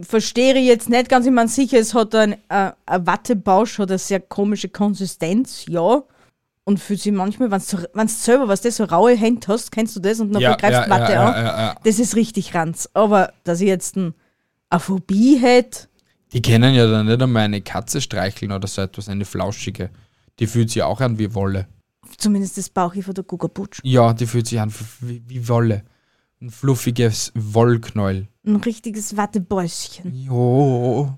Verstehe 0.03 0.55
ich 0.55 0.65
jetzt 0.67 0.89
nicht 0.89 1.07
ganz. 1.07 1.25
Ich 1.25 1.31
meine, 1.31 1.47
sicher, 1.47 1.77
es 1.79 1.93
hat 1.93 2.13
ein, 2.15 2.33
äh, 2.49 2.71
ein 2.85 3.07
Wattebausch, 3.07 3.77
hat 3.79 3.89
eine 3.89 3.99
sehr 3.99 4.19
komische 4.19 4.69
Konsistenz, 4.69 5.65
ja. 5.67 6.03
Und 6.63 6.79
fühlt 6.79 6.99
sich 6.99 7.11
manchmal, 7.13 7.51
wenn 7.51 7.61
du 7.61 7.87
wenn's 7.93 8.25
selber, 8.25 8.47
was 8.47 8.61
das 8.61 8.77
so 8.77 8.85
raue 8.85 9.15
Hände 9.15 9.47
hast, 9.47 9.71
kennst 9.71 9.95
du 9.95 9.99
das 9.99 10.19
und 10.19 10.33
dann 10.33 10.41
Ja, 10.41 10.55
greifst 10.55 10.87
ja, 10.87 10.89
Watte 10.89 11.13
ja, 11.13 11.29
an. 11.29 11.45
ja. 11.45 11.75
Das 11.83 11.99
ist 11.99 12.15
richtig 12.15 12.55
ranz. 12.55 12.89
Aber 12.95 13.33
dass 13.43 13.61
ich 13.61 13.67
jetzt 13.67 13.95
ein, 13.97 14.15
eine 14.71 14.79
Phobie 14.79 15.37
hätte, 15.37 15.87
Die 16.33 16.41
kennen 16.41 16.73
ja 16.73 16.87
dann 16.87 17.05
nicht 17.05 17.21
einmal 17.21 17.43
eine 17.43 17.61
Katze 17.61 18.01
streicheln 18.01 18.51
oder 18.51 18.67
so 18.67 18.81
etwas, 18.81 19.07
eine 19.09 19.25
flauschige. 19.25 19.91
Die 20.39 20.47
fühlt 20.47 20.69
sich 20.69 20.83
auch 20.83 21.01
an 21.01 21.17
wie 21.19 21.33
Wolle. 21.33 21.67
zumindest 22.17 22.57
das 22.57 22.69
Bauchi 22.69 23.01
von 23.01 23.13
der 23.13 23.23
Guggerbutsch, 23.23 23.79
Ja, 23.83 24.13
die 24.13 24.25
fühlt 24.27 24.47
sich 24.47 24.59
an 24.59 24.73
wie, 25.01 25.23
wie 25.27 25.47
Wolle. 25.47 25.83
Ein 26.41 26.49
fluffiges 26.49 27.31
Wollknäuel. 27.35 28.27
ein 28.45 28.55
richtiges 28.57 29.15
Wattebäuschen. 29.17 30.13
Jo. 30.13 31.17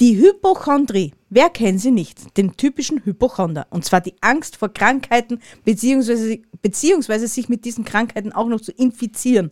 Die 0.00 0.16
Hypochondrie. 0.16 1.12
Wer 1.28 1.50
kennt 1.50 1.80
sie 1.80 1.90
nicht? 1.90 2.36
Den 2.38 2.56
typischen 2.56 3.04
Hypochonder. 3.04 3.66
Und 3.70 3.84
zwar 3.84 4.00
die 4.00 4.14
Angst 4.22 4.56
vor 4.56 4.70
Krankheiten, 4.72 5.40
beziehungsweise, 5.64 6.38
beziehungsweise 6.62 7.28
sich 7.28 7.48
mit 7.50 7.66
diesen 7.66 7.84
Krankheiten 7.84 8.32
auch 8.32 8.48
noch 8.48 8.60
zu 8.62 8.72
infizieren. 8.72 9.50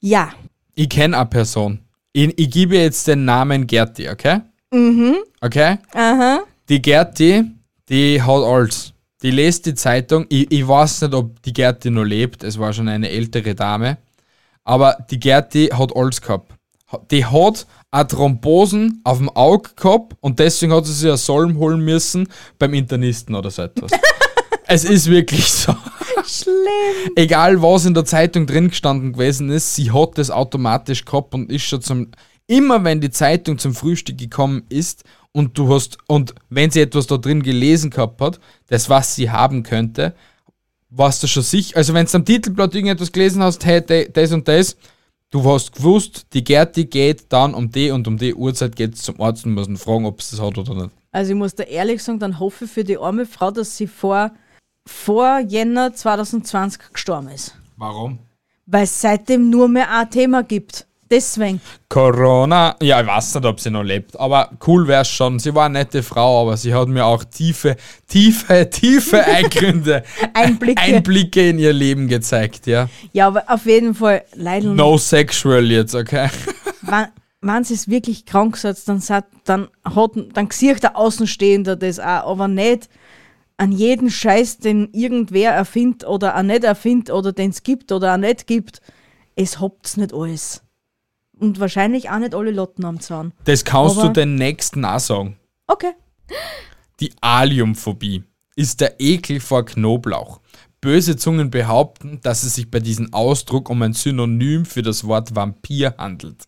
Ja, 0.00 0.32
Ich 0.74 0.88
kenne 0.88 1.18
eine 1.18 1.26
Person. 1.28 1.80
Ich, 2.14 2.32
ich 2.38 2.50
gebe 2.50 2.76
jetzt 2.78 3.06
den 3.06 3.26
Namen 3.26 3.66
Gerti, 3.66 4.08
okay? 4.08 4.40
Mhm. 4.72 5.16
Okay? 5.42 5.76
aha. 5.92 6.40
Die 6.72 6.80
Gerti, 6.80 7.44
die 7.90 8.22
hat 8.22 8.42
alles. 8.42 8.94
Die 9.22 9.30
liest 9.30 9.66
die 9.66 9.74
Zeitung. 9.74 10.24
Ich, 10.30 10.50
ich 10.50 10.66
weiß 10.66 11.02
nicht, 11.02 11.12
ob 11.12 11.42
die 11.42 11.52
Gerti 11.52 11.90
noch 11.90 12.04
lebt. 12.04 12.42
Es 12.44 12.58
war 12.58 12.72
schon 12.72 12.88
eine 12.88 13.10
ältere 13.10 13.54
Dame. 13.54 13.98
Aber 14.64 14.96
die 15.10 15.20
Gerti 15.20 15.66
hat 15.66 15.94
alles 15.94 16.22
gehabt. 16.22 16.50
Die 17.10 17.26
hat 17.26 17.66
eine 17.90 18.06
Thrombosen 18.06 19.02
auf 19.04 19.18
dem 19.18 19.28
Auge 19.28 19.68
gehabt 19.76 20.16
und 20.20 20.38
deswegen 20.38 20.72
hat 20.72 20.86
sie 20.86 20.94
sich 20.94 21.10
einen 21.10 21.18
Solm 21.18 21.58
holen 21.58 21.80
müssen 21.80 22.26
beim 22.58 22.72
Internisten 22.72 23.34
oder 23.34 23.50
so 23.50 23.64
etwas. 23.64 23.90
es 24.66 24.84
ist 24.84 25.10
wirklich 25.10 25.44
so. 25.52 25.76
Schlimm. 26.24 27.12
Egal 27.16 27.60
was 27.60 27.84
in 27.84 27.92
der 27.92 28.06
Zeitung 28.06 28.46
drin 28.46 28.68
gestanden 28.68 29.12
gewesen 29.12 29.50
ist, 29.50 29.74
sie 29.74 29.90
hat 29.90 30.16
das 30.16 30.30
automatisch 30.30 31.04
gehabt 31.04 31.34
und 31.34 31.52
ist 31.52 31.64
schon 31.64 31.82
zum. 31.82 32.12
Immer 32.46 32.84
wenn 32.84 33.00
die 33.00 33.10
Zeitung 33.10 33.58
zum 33.58 33.74
Frühstück 33.74 34.18
gekommen 34.18 34.64
ist 34.68 35.04
und 35.32 35.56
du 35.56 35.72
hast, 35.72 35.98
und 36.06 36.34
wenn 36.50 36.70
sie 36.70 36.80
etwas 36.80 37.06
da 37.06 37.16
drin 37.16 37.42
gelesen 37.42 37.90
gehabt 37.90 38.20
hat, 38.20 38.40
das 38.68 38.88
was 38.88 39.14
sie 39.14 39.30
haben 39.30 39.62
könnte, 39.62 40.14
warst 40.90 41.22
du 41.22 41.26
schon 41.26 41.42
sicher. 41.42 41.76
Also 41.76 41.94
wenn 41.94 42.06
du 42.06 42.14
am 42.14 42.24
Titelblatt 42.24 42.74
irgendetwas 42.74 43.12
gelesen 43.12 43.42
hast, 43.42 43.64
hey, 43.64 44.10
das 44.12 44.32
und 44.32 44.46
das, 44.46 44.76
du 45.30 45.42
hast 45.44 45.74
gewusst, 45.74 46.26
die 46.32 46.44
Gerti 46.44 46.84
geht 46.84 47.26
dann 47.30 47.54
um 47.54 47.70
die 47.70 47.90
und 47.90 48.06
um 48.06 48.18
die 48.18 48.34
Uhrzeit 48.34 48.76
geht 48.76 48.96
zum 48.98 49.20
Arzt 49.20 49.46
und 49.46 49.54
muss 49.54 49.68
ihn 49.68 49.76
fragen, 49.76 50.04
ob 50.04 50.20
es 50.20 50.30
das 50.30 50.40
hat 50.40 50.58
oder 50.58 50.74
nicht. 50.74 50.90
Also 51.10 51.32
ich 51.32 51.38
muss 51.38 51.54
da 51.54 51.64
ehrlich 51.64 52.02
sagen, 52.02 52.18
dann 52.18 52.38
hoffe 52.38 52.66
ich 52.66 52.70
für 52.70 52.84
die 52.84 52.98
arme 52.98 53.26
Frau, 53.26 53.50
dass 53.50 53.76
sie 53.76 53.86
vor, 53.86 54.32
vor 54.86 55.40
Jänner 55.40 55.94
2020 55.94 56.92
gestorben 56.92 57.28
ist. 57.28 57.56
Warum? 57.76 58.18
Weil 58.66 58.84
es 58.84 59.00
seitdem 59.00 59.50
nur 59.50 59.68
mehr 59.68 59.90
ein 59.90 60.10
Thema 60.10 60.42
gibt. 60.42 60.86
Deswegen. 61.12 61.60
Corona, 61.90 62.74
ja, 62.80 63.02
ich 63.02 63.06
weiß 63.06 63.34
nicht, 63.34 63.44
ob 63.44 63.60
sie 63.60 63.70
noch 63.70 63.82
lebt, 63.82 64.18
aber 64.18 64.48
cool 64.66 64.88
wär's 64.88 65.10
schon. 65.10 65.38
Sie 65.38 65.54
war 65.54 65.66
eine 65.66 65.80
nette 65.80 66.02
Frau, 66.02 66.40
aber 66.40 66.56
sie 66.56 66.72
hat 66.72 66.88
mir 66.88 67.04
auch 67.04 67.22
tiefe, 67.22 67.76
tiefe, 68.08 68.70
tiefe 68.70 69.22
Eingründe, 69.22 70.04
Einblicke. 70.32 70.80
Einblicke 70.80 71.50
in 71.50 71.58
ihr 71.58 71.74
Leben 71.74 72.08
gezeigt, 72.08 72.66
ja. 72.66 72.88
Ja, 73.12 73.26
aber 73.26 73.44
auf 73.46 73.66
jeden 73.66 73.94
Fall, 73.94 74.24
Leidl, 74.34 74.74
No 74.74 74.96
sexual 74.96 75.70
jetzt, 75.70 75.94
okay? 75.94 76.30
wenn, 76.80 77.08
wenn 77.42 77.64
sie 77.64 77.74
es 77.74 77.88
wirklich 77.88 78.24
krank 78.24 78.56
setzt, 78.56 78.88
dann, 78.88 79.00
sagt, 79.00 79.28
dann, 79.44 79.68
hat, 79.84 80.12
dann 80.32 80.48
sieht 80.50 80.82
der 80.82 80.96
Außenstehende 80.96 81.76
das 81.76 82.00
auch, 82.00 82.30
aber 82.30 82.48
nicht 82.48 82.88
an 83.58 83.70
jeden 83.70 84.08
Scheiß, 84.08 84.60
den 84.60 84.88
irgendwer 84.94 85.52
erfindet 85.52 86.06
oder 86.06 86.38
auch 86.38 86.42
nicht 86.42 86.64
erfindet 86.64 87.10
oder 87.10 87.32
den 87.32 87.50
es 87.50 87.62
gibt 87.62 87.92
oder 87.92 88.14
auch 88.14 88.18
nicht 88.18 88.46
gibt. 88.46 88.80
Es 89.36 89.60
habt's 89.60 89.98
nicht 89.98 90.14
alles. 90.14 90.61
Und 91.42 91.58
wahrscheinlich 91.58 92.08
auch 92.08 92.20
nicht 92.20 92.36
alle 92.36 92.52
Lotten 92.52 92.84
am 92.84 93.00
Zahn. 93.00 93.32
Das 93.44 93.64
kannst 93.64 93.96
du 93.96 94.02
Aber- 94.02 94.12
den 94.12 94.36
nächsten 94.36 94.84
auch 94.84 95.00
sagen. 95.00 95.36
Okay. 95.66 95.90
Die 97.00 97.12
Aliumphobie 97.20 98.22
ist 98.54 98.80
der 98.80 99.00
Ekel 99.00 99.40
vor 99.40 99.64
Knoblauch. 99.64 100.40
Böse 100.80 101.16
Zungen 101.16 101.50
behaupten, 101.50 102.20
dass 102.22 102.44
es 102.44 102.54
sich 102.54 102.70
bei 102.70 102.78
diesem 102.78 103.12
Ausdruck 103.12 103.70
um 103.70 103.82
ein 103.82 103.92
Synonym 103.92 104.64
für 104.64 104.82
das 104.82 105.04
Wort 105.04 105.34
Vampir 105.34 105.94
handelt. 105.98 106.44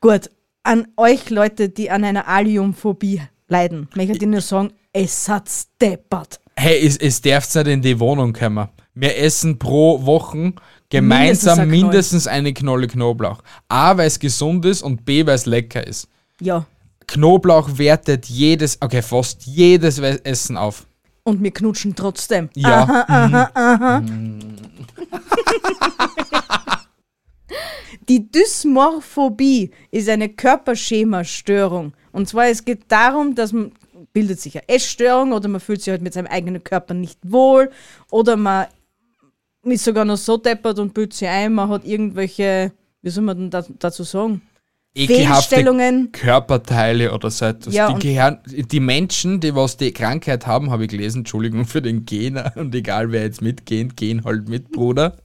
Gut, 0.00 0.30
an 0.64 0.88
euch 0.96 1.30
Leute, 1.30 1.68
die 1.68 1.90
an 1.90 2.02
einer 2.02 2.26
Aliumphobie 2.26 3.22
leiden, 3.46 3.88
möchte 3.94 4.14
ich 4.16 4.22
nur 4.22 4.40
sagen, 4.40 4.72
es 4.92 5.28
hat 5.28 5.48
steppert. 5.48 6.40
Hey, 6.56 6.84
es, 6.84 6.96
es 6.96 7.20
darf 7.20 7.54
nicht 7.54 7.66
in 7.68 7.82
die 7.82 8.00
Wohnung 8.00 8.32
kommen. 8.32 8.68
Wir 8.94 9.16
essen 9.16 9.58
pro 9.58 10.04
Woche 10.04 10.54
gemeinsam 10.90 11.58
Mindestens 11.58 11.58
ein 11.58 11.68
mindestens 11.68 12.26
eine 12.26 12.54
Knolle 12.54 12.86
Knoblauch. 12.86 13.42
A, 13.68 13.96
weil 13.96 14.06
es 14.06 14.18
gesund 14.18 14.64
ist 14.64 14.82
und 14.82 15.04
B, 15.04 15.26
weil 15.26 15.34
es 15.34 15.46
lecker 15.46 15.86
ist. 15.86 16.08
Ja, 16.40 16.66
Knoblauch 17.06 17.76
wertet 17.76 18.26
jedes, 18.26 18.80
okay, 18.80 19.02
fast 19.02 19.42
jedes 19.44 19.98
Essen 19.98 20.56
auf. 20.56 20.86
und 21.24 21.42
wir 21.42 21.50
knutschen 21.50 21.94
trotzdem. 21.94 22.48
Ja, 22.54 23.06
Die 28.08 28.30
Dysmorphobie 28.30 29.70
ist 29.90 30.08
eine 30.08 30.28
Körperschema-Störung. 30.28 31.94
Und 32.12 32.28
zwar, 32.28 32.46
es 32.48 32.64
geht 32.64 32.82
darum, 32.88 33.34
dass 33.34 33.52
man 33.52 33.72
bildet 34.12 34.40
sich 34.40 34.54
eine 34.56 34.68
Essstörung 34.68 35.32
oder 35.32 35.48
man 35.48 35.60
fühlt 35.60 35.82
sich 35.82 35.90
halt 35.90 36.02
mit 36.02 36.12
seinem 36.12 36.26
eigenen 36.26 36.62
Körper 36.62 36.94
nicht 36.94 37.18
wohl 37.22 37.70
oder 38.10 38.36
man 38.36 38.66
ist 39.72 39.84
sogar 39.84 40.04
noch 40.04 40.16
so 40.16 40.36
deppert 40.36 40.78
und 40.78 40.94
bildet 40.94 41.14
sich 41.14 41.28
ein, 41.28 41.54
man 41.54 41.68
hat 41.68 41.84
irgendwelche, 41.84 42.72
wie 43.02 43.10
soll 43.10 43.24
man 43.24 43.36
denn 43.36 43.50
da, 43.50 43.64
dazu 43.78 44.02
sagen? 44.02 44.42
ekelhafte. 44.94 46.08
Körperteile 46.12 47.12
oder 47.12 47.30
so 47.30 47.46
etwas. 47.46 47.74
Ja, 47.74 47.92
die, 47.92 48.14
gehören, 48.14 48.38
die 48.46 48.80
Menschen, 48.80 49.40
die 49.40 49.54
was 49.54 49.76
die 49.76 49.92
Krankheit 49.92 50.46
haben, 50.46 50.70
habe 50.70 50.84
ich 50.84 50.90
gelesen, 50.90 51.18
Entschuldigung 51.18 51.66
für 51.66 51.82
den 51.82 52.06
Gener 52.06 52.52
und 52.56 52.74
egal 52.74 53.10
wer 53.12 53.22
jetzt 53.22 53.42
mitgeht, 53.42 53.96
gehen 53.96 54.24
halt 54.24 54.48
mit, 54.48 54.70
Bruder. 54.70 55.16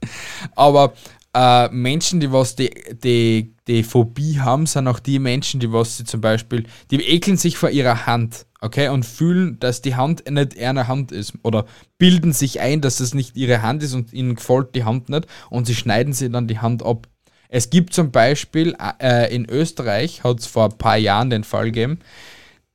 Aber 0.56 0.92
äh, 1.34 1.68
Menschen, 1.68 2.20
die 2.20 2.32
was 2.32 2.56
die, 2.56 2.70
die, 3.02 3.54
die 3.68 3.82
Phobie 3.82 4.40
haben, 4.40 4.66
sind 4.66 4.88
auch 4.88 4.98
die 4.98 5.18
Menschen, 5.18 5.60
die 5.60 5.72
was 5.72 5.96
sie 5.96 6.04
zum 6.04 6.20
Beispiel, 6.20 6.64
die 6.90 6.96
ekeln 6.96 7.36
sich 7.36 7.56
vor 7.56 7.70
ihrer 7.70 8.06
Hand, 8.06 8.46
okay, 8.60 8.88
und 8.88 9.06
fühlen, 9.06 9.58
dass 9.60 9.82
die 9.82 9.96
Hand 9.96 10.28
nicht 10.30 10.54
ihre 10.54 10.88
Hand 10.88 11.12
ist 11.12 11.34
oder 11.42 11.66
bilden 11.98 12.32
sich 12.32 12.60
ein, 12.60 12.80
dass 12.80 13.00
es 13.00 13.14
nicht 13.14 13.36
ihre 13.36 13.62
Hand 13.62 13.82
ist 13.82 13.94
und 13.94 14.12
ihnen 14.12 14.36
gefällt 14.36 14.74
die 14.74 14.84
Hand 14.84 15.08
nicht 15.08 15.26
und 15.48 15.66
sie 15.66 15.74
schneiden 15.74 16.12
sie 16.12 16.30
dann 16.30 16.48
die 16.48 16.58
Hand 16.58 16.84
ab. 16.84 17.08
Es 17.48 17.70
gibt 17.70 17.92
zum 17.92 18.12
Beispiel 18.12 18.76
äh, 19.02 19.34
in 19.34 19.48
Österreich, 19.48 20.22
hat 20.22 20.40
es 20.40 20.46
vor 20.46 20.66
ein 20.66 20.78
paar 20.78 20.96
Jahren 20.96 21.30
den 21.30 21.44
Fall 21.44 21.66
gegeben, 21.66 21.98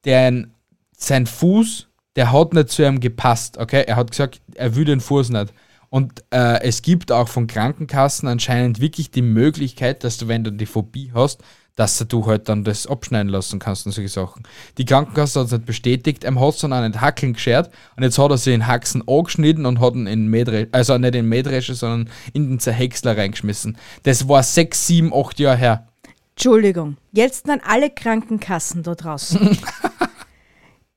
der 0.04 0.48
sein 0.98 1.28
Fuß, 1.28 1.88
der 2.16 2.32
hat 2.32 2.54
nicht 2.54 2.70
zu 2.70 2.86
ihm 2.86 3.00
gepasst. 3.00 3.58
Okay, 3.58 3.84
er 3.88 3.96
hat 3.96 4.12
gesagt, 4.12 4.42
er 4.56 4.76
will 4.76 4.86
den 4.86 5.02
Fuß 5.02 5.30
nicht. 5.30 5.54
Und 5.90 6.24
äh, 6.32 6.62
es 6.62 6.82
gibt 6.82 7.12
auch 7.12 7.30
von 7.30 7.48
Krankenkassen 7.48 8.28
anscheinend 8.28 8.82
wirklich 8.82 9.12
die 9.12 9.22
Möglichkeit, 9.22 10.04
dass 10.04 10.18
du, 10.18 10.28
wenn 10.28 10.44
du 10.44 10.52
die 10.52 10.66
Phobie 10.66 11.12
hast, 11.14 11.42
dass 11.76 11.98
du 12.08 12.26
halt 12.26 12.50
dann 12.50 12.64
das 12.64 12.88
abschneiden 12.88 13.30
lassen 13.30 13.60
kannst 13.60 13.86
und 13.86 13.92
solche 13.92 14.10
Sachen. 14.10 14.44
Die 14.78 14.86
Krankenkasse 14.86 15.40
hat 15.40 15.48
es 15.48 15.52
nicht 15.54 15.66
bestätigt, 15.66 16.24
er 16.24 16.40
hat 16.40 16.54
es 16.54 16.60
dann 16.62 16.74
auch 16.74 16.82
nicht 16.82 17.02
Hackeln 17.02 17.34
geschert 17.34 17.70
und 17.96 18.04
jetzt 18.04 18.18
hat 18.18 18.32
er 18.32 18.38
sich 18.38 18.54
in 18.54 18.68
Haxen 18.68 19.04
angeschnitten 19.08 19.66
und 19.66 19.80
hat 19.80 19.96
ihn 19.96 20.08
in 20.08 20.28
Mähdresche, 20.28 20.70
also 20.72 20.98
nicht 20.98 21.16
in 21.16 21.28
Mähdresche, 21.28 21.76
sondern 21.76 22.10
in 22.34 22.50
den 22.50 22.60
Zerhäcksler 22.60 23.18
reingeschmissen. 23.18 23.78
Das 24.04 24.28
war 24.28 24.44
sechs, 24.44 24.88
sieben, 24.88 25.14
acht 25.14 25.40
Jahre 25.40 25.58
her. 25.58 25.88
Entschuldigung, 26.36 26.98
jetzt 27.14 27.50
an 27.50 27.62
alle 27.66 27.90
Krankenkassen 27.90 28.84
da 28.84 28.96
draußen. 28.96 29.58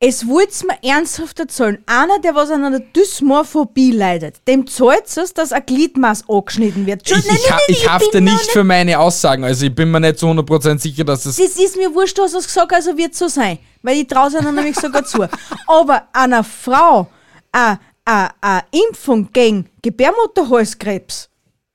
es 0.01 0.29
wollt's 0.29 0.63
mir 0.63 0.79
ernsthaft 0.83 1.41
erzählen. 1.41 1.83
Einer, 1.87 2.21
der 2.21 2.35
was 2.35 2.51
an 2.51 2.65
einer 2.65 2.79
Dysmorphobie 2.79 3.91
leidet, 3.91 4.47
dem 4.47 4.67
zahlt 4.67 5.17
es, 5.17 5.35
dass 5.35 5.53
ein 5.53 5.67
Gliedmaß 5.67 6.29
angeschnitten 6.29 6.87
wird. 6.87 7.03
Ich, 7.11 7.17
ich, 7.17 7.51
ha- 7.51 7.59
ich 7.67 7.89
hafte 7.89 8.21
nicht 8.21 8.51
für 8.53 8.63
meine 8.63 8.99
Aussagen, 8.99 9.43
also 9.45 9.67
ich 9.67 9.75
bin 9.75 9.91
mir 9.91 9.99
nicht 10.01 10.19
zu 10.21 10.27
100% 10.27 10.79
sicher, 10.79 11.03
dass 11.05 11.27
es. 11.27 11.37
Das 11.37 11.57
ist 11.57 11.77
mir 11.77 11.93
wurscht, 11.95 12.17
du 12.17 12.23
hast 12.23 12.35
es 12.35 12.47
gesagt, 12.47 12.73
also 12.73 12.97
wird 12.97 13.15
so 13.17 13.27
sein. 13.29 13.59
Weil 13.83 13.97
ich 13.99 14.07
traue 14.07 14.29
es 14.29 14.41
nämlich 14.41 14.77
sogar 14.77 15.05
zu. 15.05 15.29
Aber 15.67 16.09
einer 16.13 16.45
Frau 16.45 17.09
eine 17.53 17.81
eine 18.05 18.63
Impfung 18.71 19.29
gegen 19.33 19.69
Gebärmutterhalskrebs 19.83 21.29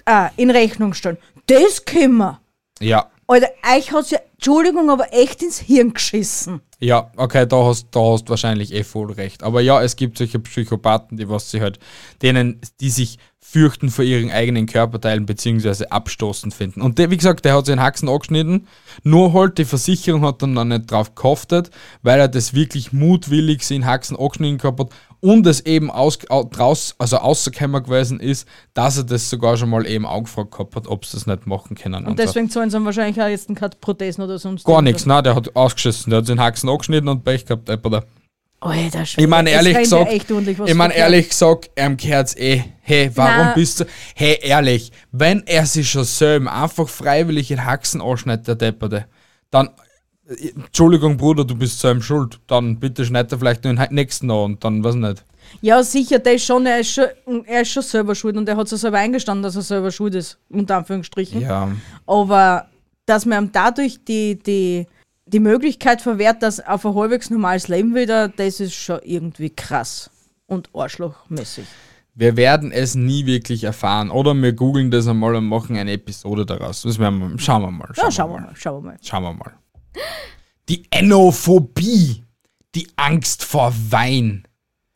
äh, 0.05 0.29
in 0.37 0.49
Rechnung 0.49 0.93
stellen, 0.93 1.17
das 1.47 1.85
können 1.85 2.17
wir. 2.17 2.39
Ja, 2.79 3.11
Alter, 3.27 3.49
euch 3.75 3.91
hat's 3.91 4.09
ja, 4.11 4.19
Entschuldigung, 4.45 4.89
aber 4.89 5.13
echt 5.13 5.41
ins 5.41 5.57
Hirn 5.57 5.93
geschissen. 5.93 6.59
ja, 6.77 7.09
okay, 7.15 7.47
da 7.47 7.63
hast 7.63 7.87
da 7.91 8.01
hast 8.01 8.29
wahrscheinlich 8.29 8.73
eh 8.73 8.83
voll 8.83 9.09
recht. 9.13 9.41
Aber 9.41 9.61
ja, 9.61 9.81
es 9.81 9.95
gibt 9.95 10.17
solche 10.17 10.37
Psychopathen, 10.37 11.15
die 11.15 11.29
was 11.29 11.49
sie 11.49 11.61
halt, 11.61 11.79
denen, 12.21 12.59
die 12.81 12.89
sich 12.89 13.19
fürchten 13.39 13.89
vor 13.89 14.03
ihren 14.03 14.31
eigenen 14.31 14.65
Körperteilen 14.65 15.25
beziehungsweise 15.25 15.93
abstoßend 15.93 16.53
finden. 16.53 16.81
Und 16.81 16.99
der, 16.99 17.09
wie 17.09 17.15
gesagt, 17.15 17.45
der 17.45 17.55
hat 17.55 17.69
den 17.69 17.79
Haxen 17.79 18.09
angeschnitten, 18.09 18.67
nur 19.03 19.31
halt 19.31 19.57
die 19.59 19.63
Versicherung 19.63 20.25
hat 20.25 20.41
dann 20.41 20.51
noch 20.51 20.65
nicht 20.65 20.91
drauf 20.91 21.15
gehaftet, 21.15 21.69
weil 22.01 22.19
er 22.19 22.27
das 22.27 22.53
wirklich 22.53 22.91
mutwillig 22.91 23.71
in 23.71 23.85
Haxen 23.85 24.17
angeschnitten 24.17 24.57
gehabt 24.57 24.79
hat 24.81 24.89
und 25.23 25.47
es 25.47 25.61
eben 25.65 25.89
aus, 25.89 26.19
au- 26.29 26.43
draus, 26.43 26.93
also 26.97 27.15
rausgekommen 27.15 27.81
gewesen 27.81 28.19
ist, 28.19 28.45
dass 28.73 28.97
er 28.97 29.05
das 29.05 29.29
sogar 29.29 29.55
schon 29.55 29.69
mal 29.69 29.87
eben 29.87 30.05
angefragt 30.05 30.51
gehabt 30.51 30.75
hat, 30.75 30.87
ob 30.87 31.05
sie 31.05 31.15
das 31.15 31.25
nicht 31.25 31.47
machen 31.47 31.75
können. 31.77 32.05
Und 32.05 32.19
deswegen 32.19 32.49
zahlen 32.49 32.69
sie 32.69 32.83
wahrscheinlich 32.83 33.21
auch 33.21 33.27
jetzt 33.27 33.47
keine 33.55 33.71
Prothesen 33.79 34.21
oder 34.23 34.37
sonst 34.37 34.65
Gar 34.65 34.81
nichts, 34.81 35.05
nein, 35.05 35.23
der 35.23 35.35
hat 35.35 35.55
ausgeschissen, 35.55 36.09
der 36.09 36.19
hat 36.19 36.27
den 36.27 36.41
Haxen 36.41 36.69
angeschnitten 36.69 37.07
und 37.07 37.23
Pech 37.23 37.45
gehabt, 37.45 37.69
Alter. 37.69 38.03
Alter, 38.59 39.03
Ich 39.03 39.27
meine 39.27 39.49
ehrlich 39.49 39.77
gesagt, 39.77 40.09
was 40.59 40.69
ich 40.69 40.75
meine 40.75 40.95
ehrlich 40.95 41.29
gesagt, 41.29 41.69
ihm 41.77 41.97
gehört's 41.97 42.35
eh. 42.37 42.63
Hey, 42.81 43.11
warum 43.15 43.47
Na. 43.47 43.53
bist 43.53 43.79
du? 43.81 43.85
Hey, 44.15 44.39
ehrlich, 44.41 44.91
wenn 45.11 45.43
er 45.45 45.65
sich 45.65 45.89
schon 45.89 46.03
selber 46.05 46.53
einfach 46.53 46.87
freiwillig 46.87 47.49
in 47.51 47.65
Haxen 47.65 48.01
anschneidet, 48.01 48.47
der 48.47 48.55
Depperte, 48.55 49.05
dann, 49.51 49.69
Entschuldigung, 50.27 51.17
Bruder, 51.17 51.43
du 51.43 51.55
bist 51.55 51.79
selber 51.79 52.01
schuld. 52.01 52.39
Dann 52.47 52.79
bitte 52.79 53.05
schneid 53.05 53.31
er 53.31 53.39
vielleicht 53.39 53.63
nur 53.63 53.73
den 53.73 53.93
nächsten 53.93 54.31
an 54.31 54.37
und 54.37 54.63
dann, 54.63 54.83
weiß 54.83 54.95
nicht. 54.95 55.25
Ja, 55.61 55.83
sicher, 55.83 56.19
der 56.19 56.35
ist 56.35 56.45
schon, 56.45 56.65
er 56.65 56.79
ist 56.79 56.93
schon, 56.93 57.45
er 57.45 57.61
ist 57.61 57.71
schon 57.71 57.83
selber 57.83 58.15
schuld 58.15 58.37
und 58.37 58.47
er 58.47 58.55
hat 58.55 58.67
sich 58.67 58.79
selber 58.79 58.97
eingestanden, 58.97 59.43
dass 59.43 59.55
er 59.55 59.61
selber 59.61 59.91
schuld 59.91 60.15
ist, 60.15 60.37
unter 60.49 60.77
Anführungsstrichen. 60.77 61.41
Ja. 61.41 61.69
Aber 62.07 62.67
dass 63.05 63.25
man 63.25 63.45
ihm 63.45 63.51
dadurch 63.51 64.03
die, 64.05 64.39
die, 64.39 64.87
die 65.25 65.39
Möglichkeit 65.39 66.01
verwehrt, 66.01 66.41
dass 66.41 66.59
er 66.59 66.73
auf 66.73 66.85
ein 66.85 66.95
halbwegs 66.95 67.29
normales 67.29 67.67
Leben 67.67 67.93
wieder, 67.93 68.29
das 68.29 68.59
ist 68.59 68.73
schon 68.73 68.99
irgendwie 69.03 69.49
krass 69.49 70.09
und 70.47 70.69
arschlochmäßig. 70.73 71.65
Wir 72.15 72.37
werden 72.37 72.71
es 72.71 72.93
nie 72.93 73.25
wirklich 73.25 73.63
erfahren. 73.63 74.11
Oder 74.11 74.35
wir 74.35 74.53
googeln 74.53 74.91
das 74.91 75.07
einmal 75.07 75.35
und 75.35 75.47
machen 75.47 75.75
eine 75.77 75.93
Episode 75.93 76.45
daraus. 76.45 76.83
Das 76.83 76.99
werden 76.99 77.19
wir, 77.19 77.39
schauen 77.39 77.63
wir 77.63 77.71
mal. 77.71 77.89
Ja, 77.95 78.11
schauen 78.11 78.31
wir 78.31 78.39
mal, 78.39 78.55
schauen 78.55 78.83
wir 78.83 78.91
mal. 78.91 78.97
Schauen 79.01 79.23
wir 79.23 79.33
mal. 79.33 79.53
Die 80.69 80.85
Enophobie. 80.91 82.23
Die 82.75 82.87
Angst 82.95 83.43
vor 83.43 83.73
Wein. 83.89 84.47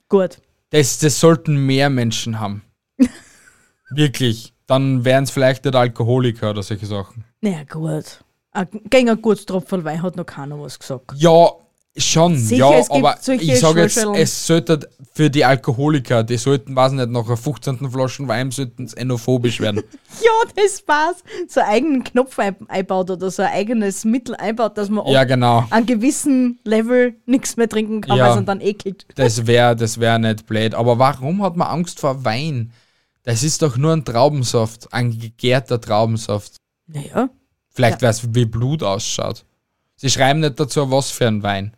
Gut. 0.09 0.39
Das, 0.71 0.97
das 0.99 1.19
sollten 1.19 1.65
mehr 1.65 1.89
Menschen 1.89 2.39
haben. 2.39 2.63
Wirklich. 3.89 4.53
Dann 4.65 5.05
wären 5.05 5.23
es 5.23 5.31
vielleicht 5.31 5.63
nicht 5.65 5.75
Alkoholiker 5.75 6.49
oder 6.49 6.63
solche 6.63 6.85
Sachen. 6.85 7.23
Naja, 7.41 7.63
gut. 7.63 8.23
Ein- 8.51 8.67
Gegen 8.89 9.09
ein 9.09 9.21
gutes 9.21 9.45
Tropfen 9.45 9.83
Wein 9.85 10.01
hat 10.01 10.15
noch 10.17 10.25
keiner 10.25 10.59
was 10.59 10.77
gesagt. 10.79 11.13
Ja, 11.15 11.51
schon. 11.97 12.37
Sicher, 12.37 12.71
ja, 12.71 12.83
aber 12.89 13.17
ich 13.39 13.59
sage 13.59 13.81
jetzt, 13.81 13.97
es 13.97 14.47
sollte 14.47 14.89
für 15.13 15.29
die 15.29 15.43
Alkoholiker, 15.45 16.23
die 16.23 16.37
sollten, 16.37 16.75
weiß 16.75 16.91
nicht, 16.91 17.09
nach 17.09 17.25
einer 17.25 17.37
15. 17.37 17.89
Flaschen 17.91 18.27
Wein 18.27 18.51
sollten 18.51 18.85
es 18.85 18.93
enophobisch 18.93 19.59
werden. 19.59 19.81
Ja, 20.21 20.31
das 20.55 20.83
war's. 20.87 21.17
So 21.47 21.59
einen 21.59 21.69
eigenen 21.69 22.03
Knopf 22.03 22.39
ein- 22.39 22.55
einbaut 22.69 23.11
oder 23.11 23.29
so 23.29 23.43
ein 23.43 23.49
eigenes 23.51 24.03
Mittel 24.03 24.33
einbaut, 24.35 24.75
dass 24.77 24.89
man 24.89 25.05
ja, 25.07 25.23
genau. 25.25 25.65
einem 25.69 25.85
gewissen 25.85 26.59
Level 26.63 27.15
nichts 27.27 27.55
mehr 27.55 27.69
trinken 27.69 28.01
kann, 28.01 28.17
Ja. 28.17 28.31
weil 28.31 28.39
es 28.39 28.45
dann 28.45 28.61
ekelt. 28.61 29.05
Das 29.15 29.45
wäre 29.45 29.75
das 29.75 29.99
wär 29.99 30.17
nicht 30.17 30.47
blöd. 30.47 30.73
Aber 30.73 30.97
warum 30.97 31.43
hat 31.43 31.55
man 31.55 31.67
Angst 31.67 31.99
vor 31.99 32.25
Wein? 32.25 32.71
Das 33.23 33.43
ist 33.43 33.61
doch 33.61 33.77
nur 33.77 33.93
ein 33.93 34.05
Traubensaft, 34.05 34.91
ein 34.91 35.11
gegärter 35.17 35.79
Traubensaft. 35.79 36.55
Naja. 36.87 37.29
Vielleicht 37.69 38.01
weiß 38.01 38.33
wie 38.33 38.45
Blut 38.45 38.81
ausschaut. 38.81 39.45
Sie 39.97 40.09
schreiben 40.09 40.39
nicht 40.39 40.59
dazu, 40.59 40.89
was 40.89 41.11
für 41.11 41.27
ein 41.27 41.43
Wein. 41.43 41.73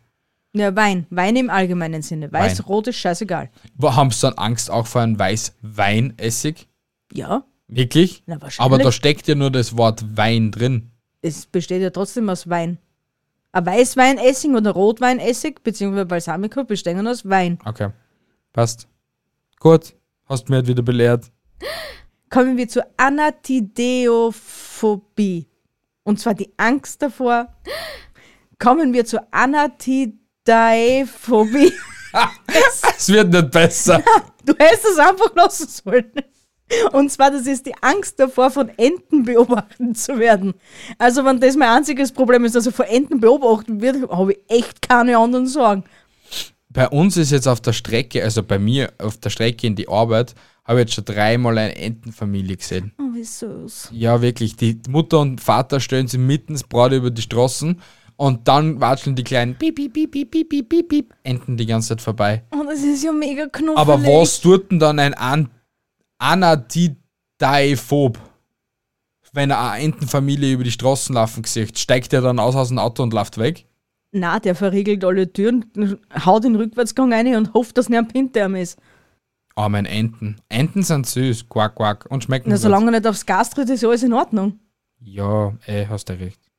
Ja, 0.52 0.74
Wein. 0.74 1.06
Wein 1.10 1.36
im 1.36 1.48
allgemeinen 1.50 2.02
Sinne. 2.02 2.32
Weiß, 2.32 2.58
Wein. 2.58 2.64
rot 2.66 2.88
ist 2.88 2.96
scheißegal. 2.96 3.50
Haben 3.82 4.10
sie 4.10 4.20
dann 4.22 4.34
Angst 4.34 4.70
auch 4.70 4.86
vor 4.86 5.02
einem 5.02 5.18
Weißweinessig? 5.18 6.66
Ja, 7.12 7.44
Wirklich? 7.68 8.22
na 8.26 8.40
wahrscheinlich. 8.42 8.60
Aber 8.60 8.78
da 8.82 8.90
steckt 8.90 9.28
ja 9.28 9.34
nur 9.36 9.50
das 9.50 9.76
Wort 9.76 10.04
Wein 10.16 10.50
drin. 10.50 10.90
es 11.22 11.46
besteht 11.46 11.82
ja 11.82 11.90
trotzdem 11.90 12.28
aus 12.28 12.48
Wein. 12.48 12.78
Ein 13.52 13.66
Weißweinessig 13.66 14.50
oder 14.50 14.72
Rotweinessig, 14.72 15.62
beziehungsweise 15.62 16.06
Balsamico, 16.06 16.64
bestehen 16.64 17.06
aus 17.06 17.28
Wein. 17.28 17.58
Okay. 17.64 17.90
Passt. 18.52 18.88
Gut. 19.58 19.94
Hast 20.28 20.48
mir 20.48 20.56
halt 20.56 20.66
wieder 20.68 20.82
belehrt. 20.82 21.30
Kommen 22.30 22.56
wir 22.56 22.68
zur 22.68 22.86
Anatideophobie. 22.96 25.46
Und 26.04 26.20
zwar 26.20 26.34
die 26.34 26.50
Angst 26.56 27.02
davor. 27.02 27.48
Kommen 28.58 28.92
wir 28.92 29.04
zur 29.04 29.26
Anatidaephobie. 30.46 31.72
Es 32.96 33.08
wird 33.08 33.30
nicht 33.32 33.50
besser. 33.50 34.02
Du 34.44 34.54
hättest 34.58 34.86
es 34.86 34.98
einfach 34.98 35.34
lassen 35.36 35.68
sollen. 35.68 36.10
Und 36.92 37.12
zwar, 37.12 37.30
das 37.30 37.46
ist 37.46 37.66
die 37.66 37.74
Angst 37.82 38.18
davor, 38.18 38.50
von 38.50 38.70
Enten 38.78 39.22
beobachtet 39.22 39.98
zu 39.98 40.18
werden. 40.18 40.54
Also, 40.98 41.24
wenn 41.26 41.38
das 41.38 41.56
mein 41.56 41.68
einziges 41.68 42.10
Problem 42.10 42.44
ist, 42.44 42.54
dass 42.54 42.64
er 42.64 42.72
von 42.72 42.86
Enten 42.86 43.20
beobachtet 43.20 43.80
wird, 43.82 44.10
habe 44.10 44.32
ich 44.32 44.38
echt 44.48 44.80
keine 44.88 45.18
anderen 45.18 45.46
Sorgen. 45.46 45.84
Bei 46.70 46.88
uns 46.88 47.18
ist 47.18 47.32
jetzt 47.32 47.46
auf 47.46 47.60
der 47.60 47.74
Strecke, 47.74 48.24
also 48.24 48.42
bei 48.42 48.58
mir 48.58 48.92
auf 48.98 49.18
der 49.18 49.28
Strecke 49.28 49.66
in 49.66 49.76
die 49.76 49.88
Arbeit, 49.88 50.34
habe 50.64 50.80
ich 50.80 50.86
jetzt 50.86 50.94
schon 50.94 51.04
dreimal 51.04 51.58
eine 51.58 51.76
Entenfamilie 51.76 52.56
gesehen. 52.56 52.92
Oh, 52.98 53.14
wie 53.14 53.24
süß. 53.24 53.90
Ja, 53.92 54.22
wirklich. 54.22 54.56
Die 54.56 54.80
Mutter 54.88 55.20
und 55.20 55.40
Vater 55.40 55.80
stellen 55.80 56.08
sie 56.08 56.18
mitten 56.18 56.52
ins 56.52 56.64
Brot 56.64 56.92
über 56.92 57.10
die 57.10 57.22
Straßen 57.22 57.80
und 58.20 58.46
dann 58.48 58.82
watscheln 58.82 59.16
die 59.16 59.24
kleinen 59.24 59.56
Piep, 59.56 59.76
Piep, 59.76 59.94
Piep, 59.94 60.10
Piep, 60.10 60.30
Piep, 60.30 60.50
Piep, 60.50 60.68
Piep, 60.68 60.88
Piep, 60.90 61.14
Enten 61.22 61.56
die 61.56 61.64
ganze 61.64 61.88
Zeit 61.88 62.02
vorbei. 62.02 62.44
Oh, 62.50 62.64
das 62.66 62.82
ist 62.82 63.02
ja 63.02 63.12
mega 63.12 63.46
knuffelig. 63.46 63.78
Aber 63.78 64.04
was 64.04 64.42
tut 64.42 64.70
denn 64.70 64.78
dann 64.78 64.98
ein 64.98 65.14
An 65.14 65.48
Anatidaephob? 66.18 68.18
Wenn 69.32 69.50
er 69.50 69.70
eine 69.70 69.84
Entenfamilie 69.84 70.52
über 70.52 70.64
die 70.64 70.70
Straßen 70.70 71.14
laufen 71.14 71.44
sieht, 71.44 71.78
steigt 71.78 72.12
er 72.12 72.20
dann 72.20 72.38
aus 72.38 72.56
aus 72.56 72.68
dem 72.68 72.78
Auto 72.78 73.02
und 73.02 73.14
läuft 73.14 73.38
weg? 73.38 73.64
Na, 74.12 74.38
der 74.38 74.54
verriegelt 74.54 75.02
alle 75.02 75.32
Türen, 75.32 75.64
haut 76.26 76.44
den 76.44 76.56
Rückwärtsgang 76.56 77.14
rein 77.14 77.34
und 77.36 77.54
hofft, 77.54 77.78
dass 77.78 77.88
nicht 77.88 78.00
ein 78.00 78.08
Pinterm 78.08 78.54
ist. 78.54 78.78
Oh, 79.56 79.70
mein 79.70 79.86
Enten. 79.86 80.36
Enten 80.50 80.82
sind 80.82 81.06
süß, 81.06 81.48
quack, 81.48 81.76
quack 81.76 82.04
und 82.10 82.24
schmecken 82.24 82.50
Na, 82.50 82.56
gut. 82.56 82.62
solange 82.62 82.88
er 82.88 83.00
nicht 83.00 83.06
aufs 83.06 83.24
Gas 83.24 83.48
tritt, 83.48 83.70
ist 83.70 83.82
alles 83.82 84.02
in 84.02 84.12
Ordnung. 84.12 84.60
Ja, 85.00 85.54
ey, 85.64 85.86
hast 85.88 86.10
du 86.10 86.18
recht. 86.18 86.49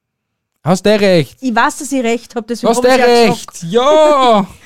Hast 0.63 0.85
du 0.85 0.99
recht. 0.99 1.37
Ich 1.41 1.55
weiß, 1.55 1.79
dass 1.79 1.91
ich 1.91 2.03
recht 2.03 2.35
habe, 2.35 2.53
Hast 2.53 2.63
du 2.63 2.87
recht. 2.87 3.63
Ja. 3.63 4.47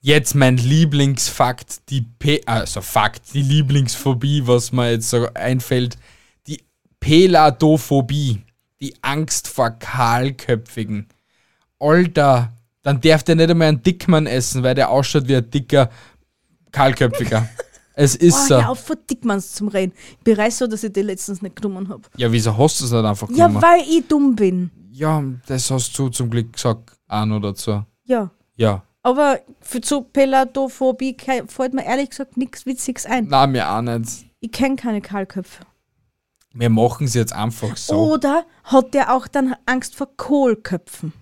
Jetzt 0.00 0.34
mein 0.34 0.56
Lieblingsfakt, 0.56 1.88
die 1.88 2.02
P 2.02 2.40
also 2.46 2.80
Fakt, 2.80 3.34
die 3.34 3.42
Lieblingsphobie, 3.42 4.46
was 4.46 4.70
mir 4.70 4.92
jetzt 4.92 5.10
so 5.10 5.26
einfällt, 5.34 5.98
die 6.46 6.62
Peladophobie, 7.00 8.42
die 8.80 8.94
Angst 9.02 9.48
vor 9.48 9.70
Kahlköpfigen. 9.70 11.08
Alter, 11.80 12.52
dann 12.82 13.00
darf 13.00 13.24
der 13.24 13.34
nicht 13.34 13.50
einmal 13.50 13.68
einen 13.68 13.82
Dickmann 13.82 14.26
essen, 14.26 14.62
weil 14.62 14.76
der 14.76 14.88
ausschaut 14.88 15.26
wie 15.26 15.36
ein 15.36 15.50
dicker 15.50 15.90
Kahlköpfiger. 16.70 17.48
Es 18.00 18.14
ist 18.14 18.34
Oh, 18.44 18.46
so. 18.46 18.54
hör 18.62 18.68
auf, 18.70 18.92
Dickmanns 19.10 19.52
zum 19.54 19.66
Reden. 19.68 19.92
Ich 20.12 20.18
bereue 20.18 20.52
so, 20.52 20.68
dass 20.68 20.84
ich 20.84 20.92
die 20.92 21.02
letztens 21.02 21.42
nicht 21.42 21.56
genommen 21.56 21.88
habe. 21.88 22.02
Ja, 22.16 22.30
wieso 22.30 22.56
hast 22.56 22.80
du 22.80 22.84
es 22.84 22.92
nicht 22.92 23.04
einfach 23.04 23.28
Ja, 23.30 23.48
genommen? 23.48 23.60
weil 23.62 23.80
ich 23.80 24.06
dumm 24.06 24.36
bin. 24.36 24.70
Ja, 24.92 25.20
das 25.46 25.68
hast 25.72 25.98
du 25.98 26.08
zum 26.08 26.30
Glück 26.30 26.52
gesagt, 26.52 26.92
an 27.08 27.32
oder 27.32 27.56
so. 27.56 27.84
Ja. 28.04 28.30
Ja. 28.54 28.82
Aber 29.02 29.40
für 29.60 29.80
zu 29.80 30.02
Pelatophobie 30.02 31.16
fällt 31.48 31.74
mir 31.74 31.84
ehrlich 31.84 32.10
gesagt 32.10 32.36
nichts 32.36 32.66
Witziges 32.66 33.04
ein. 33.06 33.26
Na, 33.28 33.46
mir 33.48 33.68
auch 33.68 33.82
nicht. 33.82 34.26
Ich 34.38 34.52
kenne 34.52 34.76
keine 34.76 35.00
Kahlköpfe. 35.00 35.64
Wir 36.54 36.70
machen 36.70 37.06
es 37.06 37.14
jetzt 37.14 37.32
einfach 37.32 37.76
so. 37.76 38.12
Oder 38.12 38.44
hat 38.64 38.94
der 38.94 39.12
auch 39.12 39.26
dann 39.26 39.56
Angst 39.66 39.96
vor 39.96 40.08
Kohlköpfen? 40.16 41.12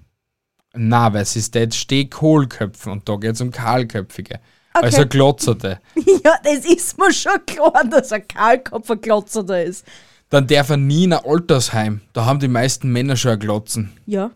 Na, 0.75 1.13
weil 1.15 1.23
es 1.23 1.37
ist 1.37 1.55
jetzt 1.55 1.77
Stehkohlköpfen 1.77 2.93
und 2.93 3.09
da 3.09 3.17
geht 3.17 3.35
es 3.35 3.41
um 3.41 3.51
Kahlköpfige. 3.51 4.41
Okay. 4.77 4.85
Also 4.85 5.07
Glotzerte. 5.07 5.81
ja, 6.25 6.39
das 6.45 6.67
ist 6.67 6.99
mir 6.99 7.13
schon 7.13 7.45
klar, 7.47 7.83
dass 7.85 8.13
ein 8.13 8.29
Kahlkopf 8.29 8.91
ein 8.91 9.01
Glotzerter 9.01 9.65
ist. 9.65 9.87
Dann 10.29 10.47
darf 10.47 10.71
er 10.71 10.77
nie 10.77 11.05
in 11.05 11.15
ein 11.15 11.25
Altersheim. 11.25 12.03
Da 12.13 12.27
haben 12.27 12.41
die 12.41 12.49
meisten 12.49 12.91
Männer 12.91 13.17
schon 13.17 13.33
ein 13.33 13.39
Glotzen. 13.39 13.93
Ja. 14.05 14.33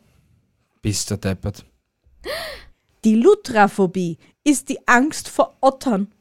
Bist 0.81 1.11
der 1.11 1.19
deppert. 1.19 1.65
Die 3.05 3.17
Lutraphobie 3.17 4.19
ist 4.45 4.69
die 4.69 4.87
Angst 4.87 5.29
vor 5.29 5.57
Ottern. 5.61 6.13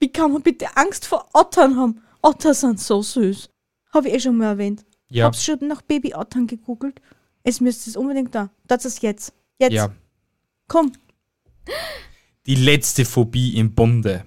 Wie 0.00 0.10
kann 0.10 0.32
man 0.32 0.42
bitte 0.42 0.76
Angst 0.76 1.06
vor 1.06 1.28
Ottern 1.32 1.76
haben? 1.76 2.02
Otter 2.22 2.54
sind 2.54 2.80
so 2.80 3.02
süß. 3.02 3.48
Habe 3.92 4.08
ich 4.08 4.14
eh 4.14 4.20
schon 4.20 4.36
mal 4.36 4.46
erwähnt. 4.46 4.84
Ja. 5.08 5.26
Hab's 5.26 5.44
schon 5.44 5.58
nach 5.68 5.82
Babyottern 5.82 6.46
gegoogelt. 6.46 7.00
Es 7.44 7.60
müsste 7.60 7.90
es 7.90 7.96
unbedingt 7.96 8.34
da. 8.34 8.50
Das 8.66 8.84
ist 8.84 9.02
jetzt. 9.02 9.32
Jetzt. 9.58 9.72
Ja. 9.72 9.90
Komm. 10.66 10.92
Die 12.48 12.54
letzte 12.54 13.04
Phobie 13.04 13.58
im 13.58 13.74
Bunde. 13.74 14.24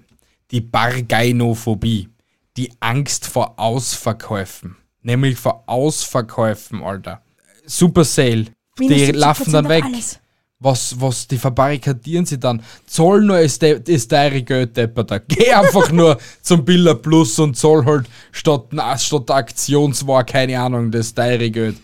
Die 0.52 0.62
Bargainophobie. 0.62 2.08
Die 2.56 2.72
Angst 2.80 3.26
vor 3.26 3.58
Ausverkäufen. 3.58 4.78
Nämlich 5.02 5.40
vor 5.40 5.64
Ausverkäufen, 5.66 6.84
Alter. 6.84 7.24
Super 7.66 8.04
Sale. 8.04 8.46
Die 8.78 8.88
Minus 8.88 8.98
70% 9.00 9.12
laufen 9.14 9.52
dann 9.52 9.70
weg. 9.70 9.84
alles. 9.86 10.20
Was, 10.60 11.02
was, 11.02 11.28
die 11.28 11.40
verbarrikadieren 11.40 12.28
sie 12.28 12.40
dann. 12.40 12.62
Zoll 12.86 13.24
nur 13.24 13.40
ist, 13.40 13.64
de, 13.64 13.82
ist 13.92 14.12
deine 14.12 14.44
Geld, 14.44 14.78
Depperter. 14.78 15.20
Geh 15.22 15.52
einfach 15.52 15.92
nur 15.92 16.20
zum 16.44 16.64
Biller 16.64 16.94
Plus 16.94 17.40
und 17.40 17.58
zoll 17.58 17.84
halt 17.86 18.06
statt, 18.32 18.68
na, 18.70 19.00
statt 19.00 19.32
Aktionswar, 19.32 20.26
keine 20.26 20.60
Ahnung, 20.60 20.92
das 20.92 21.16
deine 21.16 21.50
Geld. 21.50 21.78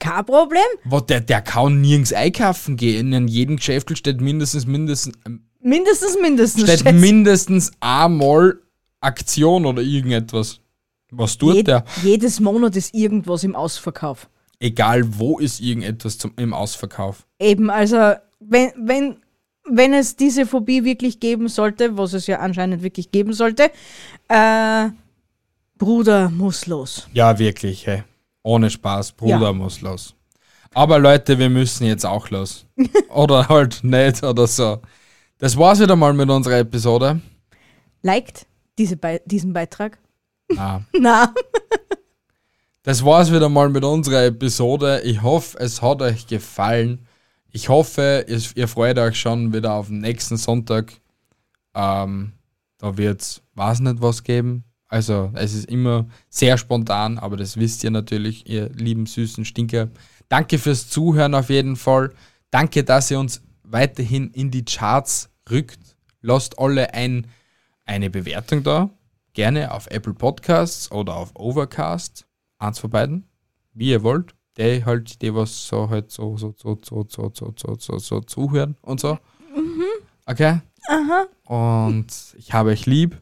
Kein 0.00 0.24
Problem. 0.26 0.62
Was, 0.82 1.06
der, 1.06 1.20
der 1.20 1.40
kann 1.40 1.80
nirgends 1.80 2.12
einkaufen 2.12 2.76
gehen. 2.76 3.12
In 3.12 3.28
jedem 3.28 3.56
Geschäft 3.56 3.96
steht 3.96 4.20
mindestens, 4.20 4.66
mindestens, 4.66 5.14
Mindestens, 5.60 6.16
mindestens. 6.20 6.64
steht 6.64 6.80
Schätz. 6.80 7.00
mindestens 7.00 7.72
einmal 7.80 8.58
Aktion 9.00 9.66
oder 9.66 9.82
irgendetwas. 9.82 10.60
Was 11.10 11.36
tut 11.38 11.54
Jed 11.56 11.68
der? 11.68 11.84
Jedes 12.02 12.38
Monat 12.40 12.76
ist 12.76 12.94
irgendwas 12.94 13.42
im 13.44 13.56
Ausverkauf. 13.56 14.28
Egal 14.60 15.02
wo 15.18 15.38
ist 15.38 15.60
irgendetwas 15.60 16.18
zum, 16.18 16.32
im 16.36 16.52
Ausverkauf. 16.52 17.26
Eben, 17.38 17.70
also, 17.70 18.14
wenn, 18.40 18.72
wenn, 18.76 19.16
wenn 19.70 19.94
es 19.94 20.16
diese 20.16 20.46
Phobie 20.46 20.84
wirklich 20.84 21.20
geben 21.20 21.48
sollte, 21.48 21.96
was 21.96 22.12
es 22.12 22.26
ja 22.26 22.40
anscheinend 22.40 22.82
wirklich 22.82 23.10
geben 23.10 23.32
sollte, 23.32 23.70
äh, 24.28 24.88
Bruder 25.78 26.28
muss 26.30 26.66
los. 26.66 27.06
Ja, 27.12 27.38
wirklich, 27.38 27.86
hey. 27.86 28.02
Ohne 28.42 28.68
Spaß, 28.70 29.12
Bruder 29.12 29.40
Ja. 29.40 29.52
muss 29.52 29.80
los. 29.80 30.14
Aber 30.74 30.98
Leute, 30.98 31.38
wir 31.38 31.48
müssen 31.50 31.86
jetzt 31.86 32.04
auch 32.04 32.30
los. 32.30 32.66
oder 33.10 33.48
halt 33.48 33.82
nicht 33.84 34.22
oder 34.24 34.46
so. 34.46 34.80
Das 35.38 35.56
war's 35.56 35.78
wieder 35.80 35.94
mal 35.94 36.12
mit 36.14 36.28
unserer 36.28 36.58
Episode. 36.58 37.20
Liked 38.02 38.46
diese 38.76 38.96
Be 38.96 39.20
diesen 39.24 39.52
Beitrag? 39.52 39.98
Na, 40.52 40.84
Na, 40.98 41.32
das 42.82 43.04
war's 43.04 43.32
wieder 43.32 43.48
mal 43.48 43.68
mit 43.68 43.84
unserer 43.84 44.24
Episode. 44.24 45.00
Ich 45.04 45.22
hoffe, 45.22 45.56
es 45.60 45.80
hat 45.80 46.02
euch 46.02 46.26
gefallen. 46.26 47.06
Ich 47.52 47.68
hoffe, 47.68 48.24
ihr, 48.26 48.40
ihr 48.56 48.66
freut 48.66 48.98
euch 48.98 49.20
schon 49.20 49.52
wieder 49.52 49.74
auf 49.74 49.86
den 49.86 50.00
nächsten 50.00 50.36
Sonntag. 50.36 50.92
Ähm, 51.72 52.32
da 52.78 52.96
wird's, 52.96 53.40
weiß 53.54 53.80
nicht 53.80 54.02
was 54.02 54.24
geben. 54.24 54.64
Also, 54.88 55.30
es 55.34 55.54
ist 55.54 55.70
immer 55.70 56.06
sehr 56.28 56.58
spontan, 56.58 57.18
aber 57.18 57.36
das 57.36 57.56
wisst 57.56 57.84
ihr 57.84 57.90
natürlich, 57.92 58.48
ihr 58.48 58.70
lieben 58.70 59.06
süßen 59.06 59.44
Stinker. 59.44 59.88
Danke 60.28 60.58
fürs 60.58 60.88
Zuhören 60.88 61.34
auf 61.34 61.50
jeden 61.50 61.76
Fall. 61.76 62.12
Danke, 62.50 62.82
dass 62.82 63.10
ihr 63.10 63.20
uns 63.20 63.42
weiterhin 63.70 64.30
in 64.30 64.50
die 64.50 64.64
Charts 64.64 65.30
rückt. 65.50 65.96
Lasst 66.20 66.58
alle 66.58 66.94
ein, 66.94 67.26
eine 67.84 68.10
Bewertung 68.10 68.62
da. 68.62 68.90
Gerne 69.32 69.72
auf 69.72 69.86
Apple 69.88 70.14
Podcasts 70.14 70.90
oder 70.90 71.16
auf 71.16 71.30
Overcast. 71.34 72.26
Eins 72.58 72.78
von 72.78 72.90
beiden. 72.90 73.28
Wie 73.72 73.90
ihr 73.90 74.02
wollt. 74.02 74.34
Die 74.56 74.84
halt, 74.84 75.22
die 75.22 75.32
was 75.34 75.68
so 75.68 75.88
halt 75.88 76.10
so, 76.10 76.36
so, 76.36 76.54
so, 76.58 76.78
so, 76.82 77.06
so, 77.08 77.30
so, 77.32 77.54
so, 77.56 77.76
so, 77.78 77.98
so 77.98 78.20
zuhören 78.22 78.76
und 78.82 78.98
so. 78.98 79.18
Okay? 80.26 80.60
Aha. 80.88 81.26
Und 81.44 82.06
ich 82.36 82.52
habe 82.52 82.70
euch 82.70 82.86
lieb. 82.86 83.20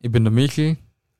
Ich 0.00 0.10
bin 0.10 0.24
der 0.24 0.32
Michel. 0.32 0.76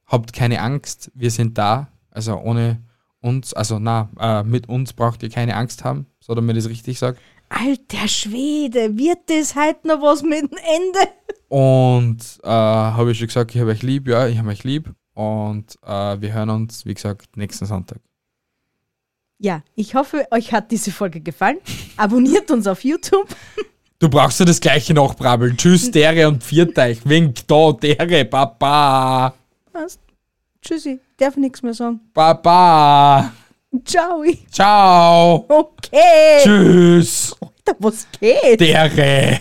Habt 0.07 0.33
keine 0.33 0.61
Angst. 0.61 1.11
Wir 1.15 1.31
sind 1.31 1.57
da. 1.57 1.89
Also 2.11 2.37
ohne 2.39 2.83
uns, 3.21 3.55
also 3.55 3.79
na, 3.79 4.11
äh, 4.19 4.43
mit 4.43 4.69
uns 4.69 4.93
braucht 4.93 5.23
ihr 5.23 5.31
keine 5.31 5.57
Angst 5.57 5.85
haben. 5.85 6.07
So 6.21 6.35
damit 6.35 6.57
ich 6.57 6.65
es 6.65 6.71
richtig 6.71 6.99
sage. 6.99 7.19
Alter 7.49 8.09
Schwede, 8.09 8.97
wird 8.97 9.29
das 9.29 9.55
heute 9.55 9.89
noch 9.89 10.03
was 10.03 10.23
mit 10.23 10.43
dem 10.43 10.59
Ende? 10.59 11.13
Und 11.49 12.19
äh, 12.43 12.49
habe 12.49 13.13
ich 13.13 13.19
schon 13.19 13.29
gesagt, 13.29 13.55
ich 13.55 13.61
habe 13.61 13.71
euch 13.71 13.83
lieb, 13.83 14.09
ja, 14.09 14.27
ich 14.27 14.39
habe 14.39 14.49
euch 14.49 14.65
lieb. 14.65 14.93
Und 15.15 15.79
äh, 15.83 16.21
wir 16.21 16.33
hören 16.33 16.51
uns, 16.51 16.85
wie 16.85 16.95
gesagt, 16.95 17.37
nächsten 17.37 17.67
Sonntag. 17.67 18.01
Ja, 19.39 19.63
ich 19.75 19.95
hoffe, 19.95 20.27
euch 20.31 20.53
hat 20.53 20.71
diese 20.71 20.91
Folge 20.91 21.21
gefallen. 21.21 21.59
Abonniert 21.97 22.51
uns 22.51 22.67
auf 22.67 22.85
YouTube. 22.85 23.29
Du 23.99 24.11
brauchst 24.11 24.39
ja 24.39 24.45
das 24.45 24.61
gleiche 24.61 24.93
nachbrabbeln. 24.93 25.57
Tschüss, 25.57 25.91
Dere 25.91 26.29
und 26.29 26.45
Vierteich. 26.45 27.01
Wink 27.09 27.47
da, 27.47 27.73
Dere, 27.73 28.27
Baba. 28.27 29.33
Passt. 29.73 30.01
Tschüssi, 30.61 31.01
darf 31.17 31.39
nichts 31.39 31.63
mehr 31.63 31.73
sagen. 31.73 32.01
Baba. 32.13 33.33
Ciao. 33.85 34.25
Ciao. 34.51 35.45
Okay. 35.49 36.41
Tschüss, 36.43 37.35
Alter, 37.41 37.77
was 37.81 38.07
geht? 38.21 38.61
Dere. 38.61 39.41